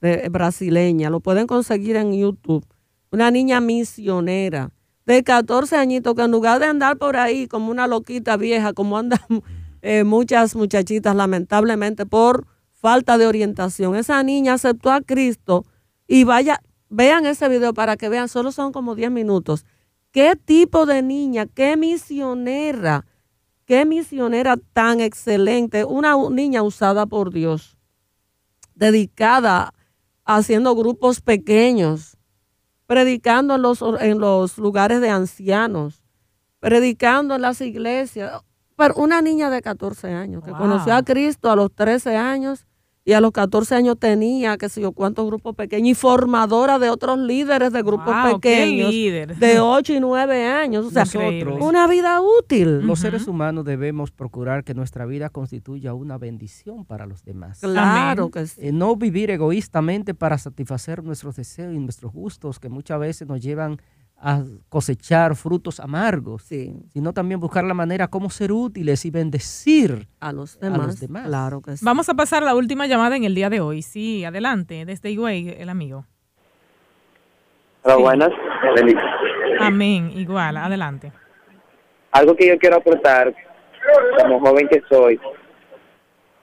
de, 0.00 0.28
brasileña. 0.28 1.10
Lo 1.10 1.18
pueden 1.18 1.48
conseguir 1.48 1.96
en 1.96 2.12
YouTube. 2.12 2.64
Una 3.10 3.32
niña 3.32 3.60
misionera 3.60 4.70
de 5.08 5.24
14 5.24 5.74
añitos 5.74 6.14
que 6.14 6.20
en 6.20 6.30
lugar 6.30 6.60
de 6.60 6.66
andar 6.66 6.98
por 6.98 7.16
ahí 7.16 7.48
como 7.48 7.70
una 7.70 7.86
loquita 7.86 8.36
vieja, 8.36 8.74
como 8.74 8.98
andan 8.98 9.18
eh, 9.82 10.04
muchas 10.04 10.54
muchachitas 10.54 11.16
lamentablemente 11.16 12.04
por 12.04 12.46
falta 12.72 13.16
de 13.16 13.26
orientación, 13.26 13.96
esa 13.96 14.22
niña 14.22 14.52
aceptó 14.52 14.92
a 14.92 15.00
Cristo 15.00 15.64
y 16.06 16.24
vaya, 16.24 16.60
vean 16.90 17.24
ese 17.24 17.48
video 17.48 17.72
para 17.72 17.96
que 17.96 18.10
vean, 18.10 18.28
solo 18.28 18.52
son 18.52 18.70
como 18.70 18.94
10 18.94 19.10
minutos. 19.10 19.64
¿Qué 20.10 20.36
tipo 20.36 20.84
de 20.84 21.00
niña, 21.00 21.46
qué 21.46 21.78
misionera? 21.78 23.06
Qué 23.64 23.86
misionera 23.86 24.58
tan 24.74 25.00
excelente, 25.00 25.86
una 25.86 26.16
niña 26.30 26.62
usada 26.62 27.06
por 27.06 27.32
Dios, 27.32 27.78
dedicada 28.74 29.72
haciendo 30.26 30.74
grupos 30.74 31.22
pequeños, 31.22 32.17
predicando 32.88 33.56
en 33.56 33.62
los, 33.62 33.82
en 34.00 34.18
los 34.18 34.56
lugares 34.56 35.02
de 35.02 35.10
ancianos, 35.10 36.02
predicando 36.58 37.34
en 37.34 37.42
las 37.42 37.60
iglesias, 37.60 38.40
pero 38.76 38.94
una 38.94 39.20
niña 39.20 39.50
de 39.50 39.60
14 39.60 40.10
años 40.14 40.42
que 40.42 40.52
conoció 40.52 40.94
a 40.94 41.02
Cristo 41.02 41.50
a 41.50 41.56
los 41.56 41.70
13 41.70 42.16
años 42.16 42.66
y 43.08 43.14
a 43.14 43.22
los 43.22 43.32
14 43.32 43.74
años 43.74 43.98
tenía, 43.98 44.58
qué 44.58 44.68
sé 44.68 44.82
yo, 44.82 44.92
cuántos 44.92 45.24
grupos 45.24 45.54
pequeños 45.54 45.88
y 45.88 45.94
formadora 45.94 46.78
de 46.78 46.90
otros 46.90 47.18
líderes 47.18 47.72
de 47.72 47.80
grupos 47.82 48.14
pequeños 48.34 48.90
de 49.40 49.60
8 49.60 49.94
y 49.94 50.00
9 50.00 50.46
años. 50.46 50.84
O 50.84 50.90
sea, 50.90 51.04
una 51.58 51.86
vida 51.86 52.20
útil. 52.20 52.86
Los 52.86 53.00
seres 53.00 53.26
humanos 53.26 53.64
debemos 53.64 54.10
procurar 54.10 54.62
que 54.62 54.74
nuestra 54.74 55.06
vida 55.06 55.30
constituya 55.30 55.94
una 55.94 56.18
bendición 56.18 56.84
para 56.84 57.06
los 57.06 57.24
demás. 57.24 57.60
Claro 57.60 58.30
que 58.30 58.46
sí. 58.46 58.60
Eh, 58.62 58.72
no 58.72 58.94
vivir 58.94 59.30
egoístamente 59.30 60.12
para 60.12 60.36
satisfacer 60.36 61.02
nuestros 61.02 61.36
deseos 61.36 61.72
y 61.72 61.78
nuestros 61.78 62.12
gustos 62.12 62.60
que 62.60 62.68
muchas 62.68 63.00
veces 63.00 63.26
nos 63.26 63.40
llevan 63.40 63.72
a 63.72 63.97
cosechar 64.68 65.36
frutos 65.36 65.78
amargos, 65.80 66.42
sino 66.42 67.12
también 67.12 67.38
buscar 67.38 67.64
la 67.64 67.74
manera 67.74 68.08
cómo 68.08 68.30
ser 68.30 68.50
útiles 68.50 69.04
y 69.04 69.10
bendecir 69.10 70.08
a 70.20 70.32
los 70.32 70.58
demás. 70.58 70.98
Claro 71.24 71.62
que 71.62 71.76
sí. 71.76 71.84
Vamos 71.84 72.08
a 72.08 72.14
pasar 72.14 72.42
a 72.42 72.46
la 72.46 72.54
última 72.54 72.86
llamada 72.86 73.16
en 73.16 73.24
el 73.24 73.34
día 73.34 73.48
de 73.48 73.60
hoy. 73.60 73.82
Sí, 73.82 74.24
adelante, 74.24 74.84
desde 74.84 75.10
Higüey, 75.10 75.54
el 75.58 75.68
amigo. 75.68 76.04
Hola, 77.82 77.96
buenas. 77.96 78.30
Amén, 79.60 80.12
igual, 80.16 80.56
adelante. 80.56 81.12
Algo 82.10 82.34
que 82.34 82.48
yo 82.48 82.58
quiero 82.58 82.76
aportar, 82.76 83.32
como 84.20 84.40
joven 84.40 84.68
que 84.68 84.82
soy, 84.88 85.20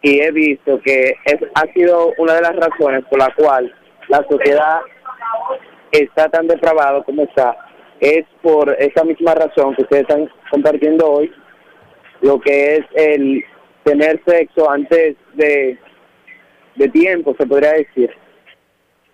y 0.01 0.19
he 0.21 0.31
visto 0.31 0.79
que 0.81 1.15
es, 1.25 1.37
ha 1.55 1.73
sido 1.73 2.13
una 2.19 2.35
de 2.35 2.41
las 2.41 2.55
razones 2.55 3.03
por 3.09 3.19
la 3.19 3.33
cual 3.35 3.73
la 4.07 4.23
sociedad 4.29 4.79
está 6.03 6.29
tan 6.29 6.47
depravado 6.47 7.03
como 7.03 7.23
está, 7.23 7.55
es 7.99 8.25
por 8.41 8.69
esa 8.79 9.03
misma 9.03 9.35
razón 9.35 9.75
que 9.75 9.83
ustedes 9.83 10.03
están 10.03 10.29
compartiendo 10.51 11.09
hoy, 11.09 11.31
lo 12.21 12.39
que 12.39 12.75
es 12.75 12.85
el 12.95 13.43
tener 13.83 14.21
sexo 14.25 14.69
antes 14.69 15.15
de, 15.33 15.77
de 16.75 16.89
tiempo, 16.89 17.35
se 17.39 17.45
podría 17.45 17.73
decir. 17.73 18.11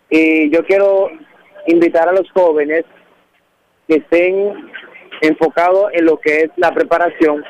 Y 0.09 0.49
yo 0.49 0.65
quiero 0.65 1.09
invitar 1.67 2.07
a 2.09 2.13
los 2.13 2.29
jóvenes 2.32 2.84
que 3.88 3.95
estén 3.95 4.69
enfocados 5.21 5.91
en 5.93 6.05
lo 6.05 6.19
que 6.19 6.43
es 6.43 6.49
la 6.57 6.73
preparación 6.73 7.43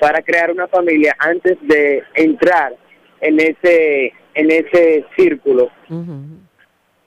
para 0.00 0.22
crear 0.22 0.50
una 0.50 0.68
familia 0.68 1.14
antes 1.18 1.56
de 1.62 2.02
entrar 2.14 2.74
en 3.20 3.40
ese 3.40 4.12
en 4.34 4.50
ese 4.50 5.06
círculo 5.16 5.70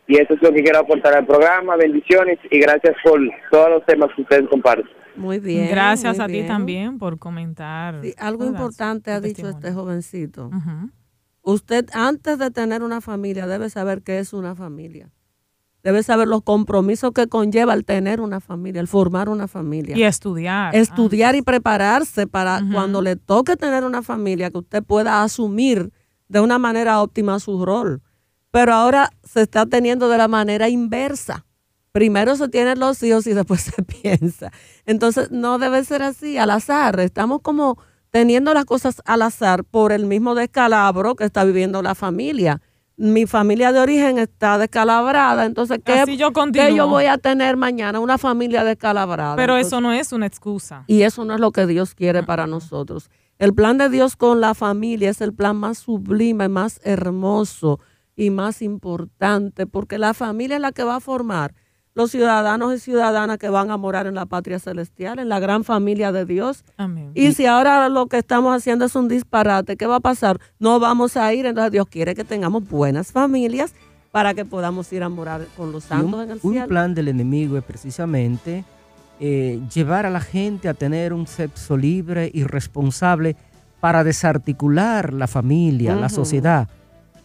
y 0.10 0.18
eso 0.18 0.34
es 0.34 0.42
lo 0.42 0.52
que 0.52 0.64
quiero 0.64 0.80
aportar 0.80 1.14
al 1.14 1.26
programa. 1.28 1.76
Bendiciones 1.76 2.40
y 2.50 2.60
gracias 2.60 2.96
por 3.04 3.22
todos 3.52 3.70
los 3.70 3.86
temas 3.86 4.10
que 4.16 4.24
ustedes 4.24 4.50
comparten. 4.50 4.90
Muy 5.16 5.40
bien. 5.40 5.70
Gracias 5.70 6.20
a 6.20 6.26
ti 6.26 6.42
también 6.48 6.98
por 6.98 7.20
comentar. 7.20 8.02
algo 8.18 8.46
importante 8.46 9.12
ha 9.12 9.22
dicho 9.22 9.48
este 9.48 9.72
jovencito. 9.72 10.50
Usted 11.44 11.86
antes 11.94 12.40
de 12.40 12.50
tener 12.50 12.82
una 12.82 13.02
familia 13.02 13.46
debe 13.46 13.70
saber 13.70 14.02
qué 14.02 14.18
es 14.18 14.34
una 14.34 14.56
familia. 14.56 15.12
Debe 15.84 16.02
saber 16.02 16.28
los 16.28 16.42
compromisos 16.42 17.12
que 17.12 17.28
conlleva 17.28 17.76
el 17.76 17.86
tener 17.86 18.20
una 18.20 18.40
familia, 18.40 18.82
el 18.82 18.88
formar 18.88 19.30
una 19.30 19.48
familia. 19.48 19.96
Y 19.96 20.04
estudiar. 20.04 20.76
Estudiar 20.76 21.36
y 21.36 21.44
prepararse 21.44 22.26
para 22.26 22.62
cuando 22.74 23.04
le 23.04 23.16
toque 23.16 23.56
tener 23.56 23.84
una 23.84 24.02
familia, 24.02 24.50
que 24.50 24.58
usted 24.58 24.84
pueda 24.84 25.22
asumir 25.22 25.92
de 26.28 26.40
una 26.40 26.58
manera 26.58 27.00
óptima 27.00 27.40
su 27.40 27.64
rol 27.64 28.02
pero 28.52 28.74
ahora 28.74 29.12
se 29.24 29.42
está 29.42 29.66
teniendo 29.66 30.10
de 30.10 30.18
la 30.18 30.28
manera 30.28 30.70
inversa. 30.70 31.46
Primero 31.92 32.36
se 32.36 32.50
tienen 32.50 32.80
los 32.80 33.02
hijos 33.04 33.28
y 33.28 33.34
después 33.34 33.62
se 33.76 33.84
piensa. 33.84 34.52
Entonces 34.86 35.32
no 35.32 35.60
debe 35.60 35.84
ser 35.84 36.04
así, 36.04 36.38
al 36.38 36.52
azar. 36.52 37.00
Estamos 37.00 37.42
como 37.42 37.78
teniendo 38.12 38.54
las 38.54 38.66
cosas 38.66 39.02
al 39.06 39.22
azar 39.22 39.64
por 39.64 39.92
el 39.92 40.06
mismo 40.06 40.36
descalabro 40.36 41.16
que 41.16 41.26
está 41.26 41.44
viviendo 41.44 41.82
la 41.82 41.96
familia. 41.96 42.62
Mi 42.98 43.26
familia 43.26 43.72
de 43.72 43.80
origen 43.80 44.18
está 44.18 44.58
descalabrada, 44.58 45.46
entonces 45.46 45.80
¿qué, 45.86 46.04
yo, 46.18 46.32
yo 46.76 46.88
voy 46.90 47.06
a 47.06 47.18
tener 47.18 47.56
mañana? 47.56 48.02
Una 48.02 48.18
familia 48.18 48.66
descalabrada. 48.66 49.38
Pero 49.38 49.56
eso 49.56 49.80
no 49.80 49.94
es 49.94 50.12
una 50.12 50.26
excusa. 50.26 50.84
Y 50.86 51.04
eso 51.04 51.24
no 51.24 51.34
es 51.34 51.40
lo 51.40 51.54
que 51.54 51.66
Dios 51.66 51.96
quiere 51.96 52.24
para 52.24 52.46
nosotros. 52.46 53.10
El 53.38 53.54
plan 53.54 53.78
de 53.78 53.88
Dios 53.88 54.18
con 54.18 54.42
la 54.42 54.54
familia 54.54 55.10
es 55.10 55.22
el 55.22 55.34
plan 55.34 55.56
más 55.56 55.78
sublime, 55.78 56.50
más 56.50 56.82
hermoso 56.84 57.80
y 58.20 58.32
más 58.32 58.62
importante, 58.62 59.66
porque 59.66 59.98
la 59.98 60.14
familia 60.14 60.58
es 60.58 60.62
la 60.62 60.74
que 60.74 60.84
va 60.84 60.98
a 60.98 61.00
formar 61.00 61.56
los 61.96 62.12
ciudadanos 62.12 62.76
y 62.76 62.80
ciudadanas 62.80 63.38
que 63.38 63.48
van 63.48 63.72
a 63.72 63.78
morar 63.78 64.08
en 64.08 64.16
la 64.16 64.26
patria 64.26 64.60
celestial, 64.60 65.20
en 65.20 65.30
la 65.30 65.40
gran 65.40 65.64
familia 65.64 66.12
de 66.12 66.26
Dios. 66.26 66.66
Amén. 66.76 67.12
Y 67.16 67.32
si 67.32 67.46
ahora 67.46 67.88
lo 67.88 68.08
que 68.08 68.18
estamos 68.18 68.54
haciendo 68.54 68.84
es 68.84 68.96
un 68.98 69.08
disparate, 69.08 69.78
¿qué 69.78 69.88
va 69.88 69.96
a 69.96 70.00
pasar? 70.02 70.38
No 70.60 70.82
vamos 70.82 71.16
a 71.16 71.34
ir, 71.34 71.46
entonces 71.46 71.72
Dios 71.72 71.88
quiere 71.88 72.14
que 72.14 72.26
tengamos 72.26 72.68
buenas 72.68 73.14
familias 73.14 73.74
para 74.12 74.34
que 74.34 74.44
podamos 74.44 74.92
ir 74.92 75.02
a 75.02 75.08
morar 75.08 75.48
con 75.56 75.72
los 75.72 75.86
santos 75.86 76.22
en 76.26 76.32
el 76.32 76.42
cielo. 76.42 76.64
Un 76.64 76.68
plan 76.68 76.94
del 76.94 77.08
enemigo 77.08 77.58
es 77.58 77.64
precisamente 77.64 78.66
eh, 79.22 79.62
llevar 79.74 80.06
a 80.06 80.10
la 80.10 80.20
gente 80.20 80.68
a 80.68 80.74
tener 80.74 81.14
un 81.14 81.26
sexo 81.26 81.78
libre 81.78 82.30
y 82.34 82.44
responsable 82.44 83.38
para 83.80 84.04
desarticular 84.04 85.14
la 85.14 85.28
familia, 85.28 85.96
la 85.96 86.10
sociedad 86.10 86.68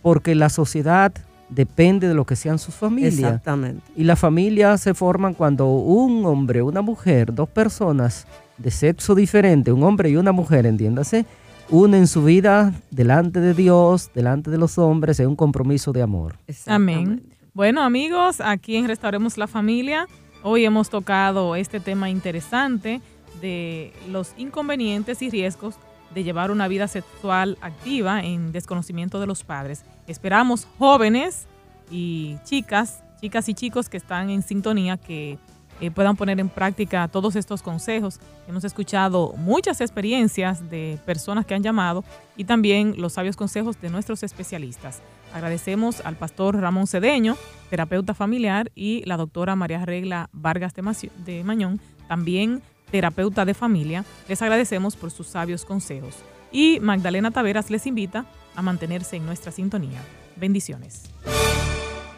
porque 0.04 0.34
la 0.34 0.50
sociedad 0.50 1.14
depende 1.48 2.08
de 2.08 2.12
lo 2.12 2.26
que 2.26 2.36
sean 2.36 2.58
sus 2.58 2.74
familias. 2.74 3.14
Exactamente. 3.14 3.80
Y 3.96 4.04
las 4.04 4.18
familias 4.18 4.82
se 4.82 4.92
forman 4.92 5.32
cuando 5.32 5.66
un 5.66 6.26
hombre, 6.26 6.60
una 6.60 6.82
mujer, 6.82 7.32
dos 7.32 7.48
personas 7.48 8.26
de 8.58 8.70
sexo 8.70 9.14
diferente, 9.14 9.72
un 9.72 9.82
hombre 9.82 10.10
y 10.10 10.16
una 10.16 10.30
mujer, 10.30 10.66
entiéndase, 10.66 11.24
unen 11.70 12.06
su 12.06 12.22
vida 12.22 12.74
delante 12.90 13.40
de 13.40 13.54
Dios, 13.54 14.10
delante 14.14 14.50
de 14.50 14.58
los 14.58 14.76
hombres, 14.76 15.18
en 15.20 15.28
un 15.28 15.36
compromiso 15.36 15.90
de 15.94 16.02
amor. 16.02 16.36
Amén. 16.66 17.22
Bueno, 17.54 17.80
amigos, 17.80 18.42
aquí 18.42 18.76
en 18.76 18.86
Restauremos 18.86 19.38
la 19.38 19.46
Familia, 19.46 20.06
hoy 20.42 20.66
hemos 20.66 20.90
tocado 20.90 21.56
este 21.56 21.80
tema 21.80 22.10
interesante 22.10 23.00
de 23.40 23.90
los 24.10 24.34
inconvenientes 24.36 25.22
y 25.22 25.30
riesgos 25.30 25.76
de 26.14 26.24
llevar 26.24 26.50
una 26.50 26.68
vida 26.68 26.88
sexual 26.88 27.58
activa 27.60 28.22
en 28.22 28.52
desconocimiento 28.52 29.20
de 29.20 29.26
los 29.26 29.44
padres. 29.44 29.84
Esperamos 30.06 30.66
jóvenes 30.78 31.46
y 31.90 32.38
chicas, 32.44 33.02
chicas 33.20 33.48
y 33.48 33.54
chicos 33.54 33.88
que 33.88 33.96
están 33.96 34.30
en 34.30 34.42
sintonía, 34.42 34.96
que 34.96 35.38
eh, 35.80 35.90
puedan 35.90 36.16
poner 36.16 36.38
en 36.38 36.48
práctica 36.48 37.08
todos 37.08 37.36
estos 37.36 37.62
consejos. 37.62 38.20
Hemos 38.46 38.64
escuchado 38.64 39.34
muchas 39.36 39.80
experiencias 39.80 40.70
de 40.70 40.98
personas 41.04 41.46
que 41.46 41.54
han 41.54 41.62
llamado 41.62 42.04
y 42.36 42.44
también 42.44 42.94
los 42.96 43.14
sabios 43.14 43.36
consejos 43.36 43.80
de 43.80 43.90
nuestros 43.90 44.22
especialistas. 44.22 45.02
Agradecemos 45.34 46.00
al 46.04 46.14
pastor 46.14 46.60
Ramón 46.60 46.86
Cedeño, 46.86 47.36
terapeuta 47.70 48.14
familiar, 48.14 48.70
y 48.76 49.02
la 49.04 49.16
doctora 49.16 49.56
María 49.56 49.84
Regla 49.84 50.30
Vargas 50.32 50.74
de 50.74 51.42
Mañón, 51.42 51.80
también 52.06 52.62
terapeuta 52.90 53.44
de 53.44 53.54
familia, 53.54 54.04
les 54.28 54.40
agradecemos 54.42 54.96
por 54.96 55.10
sus 55.10 55.26
sabios 55.26 55.64
consejos. 55.64 56.16
Y 56.52 56.78
Magdalena 56.80 57.30
Taveras 57.30 57.70
les 57.70 57.86
invita 57.86 58.26
a 58.54 58.62
mantenerse 58.62 59.16
en 59.16 59.26
nuestra 59.26 59.52
sintonía. 59.52 60.00
Bendiciones. 60.36 61.10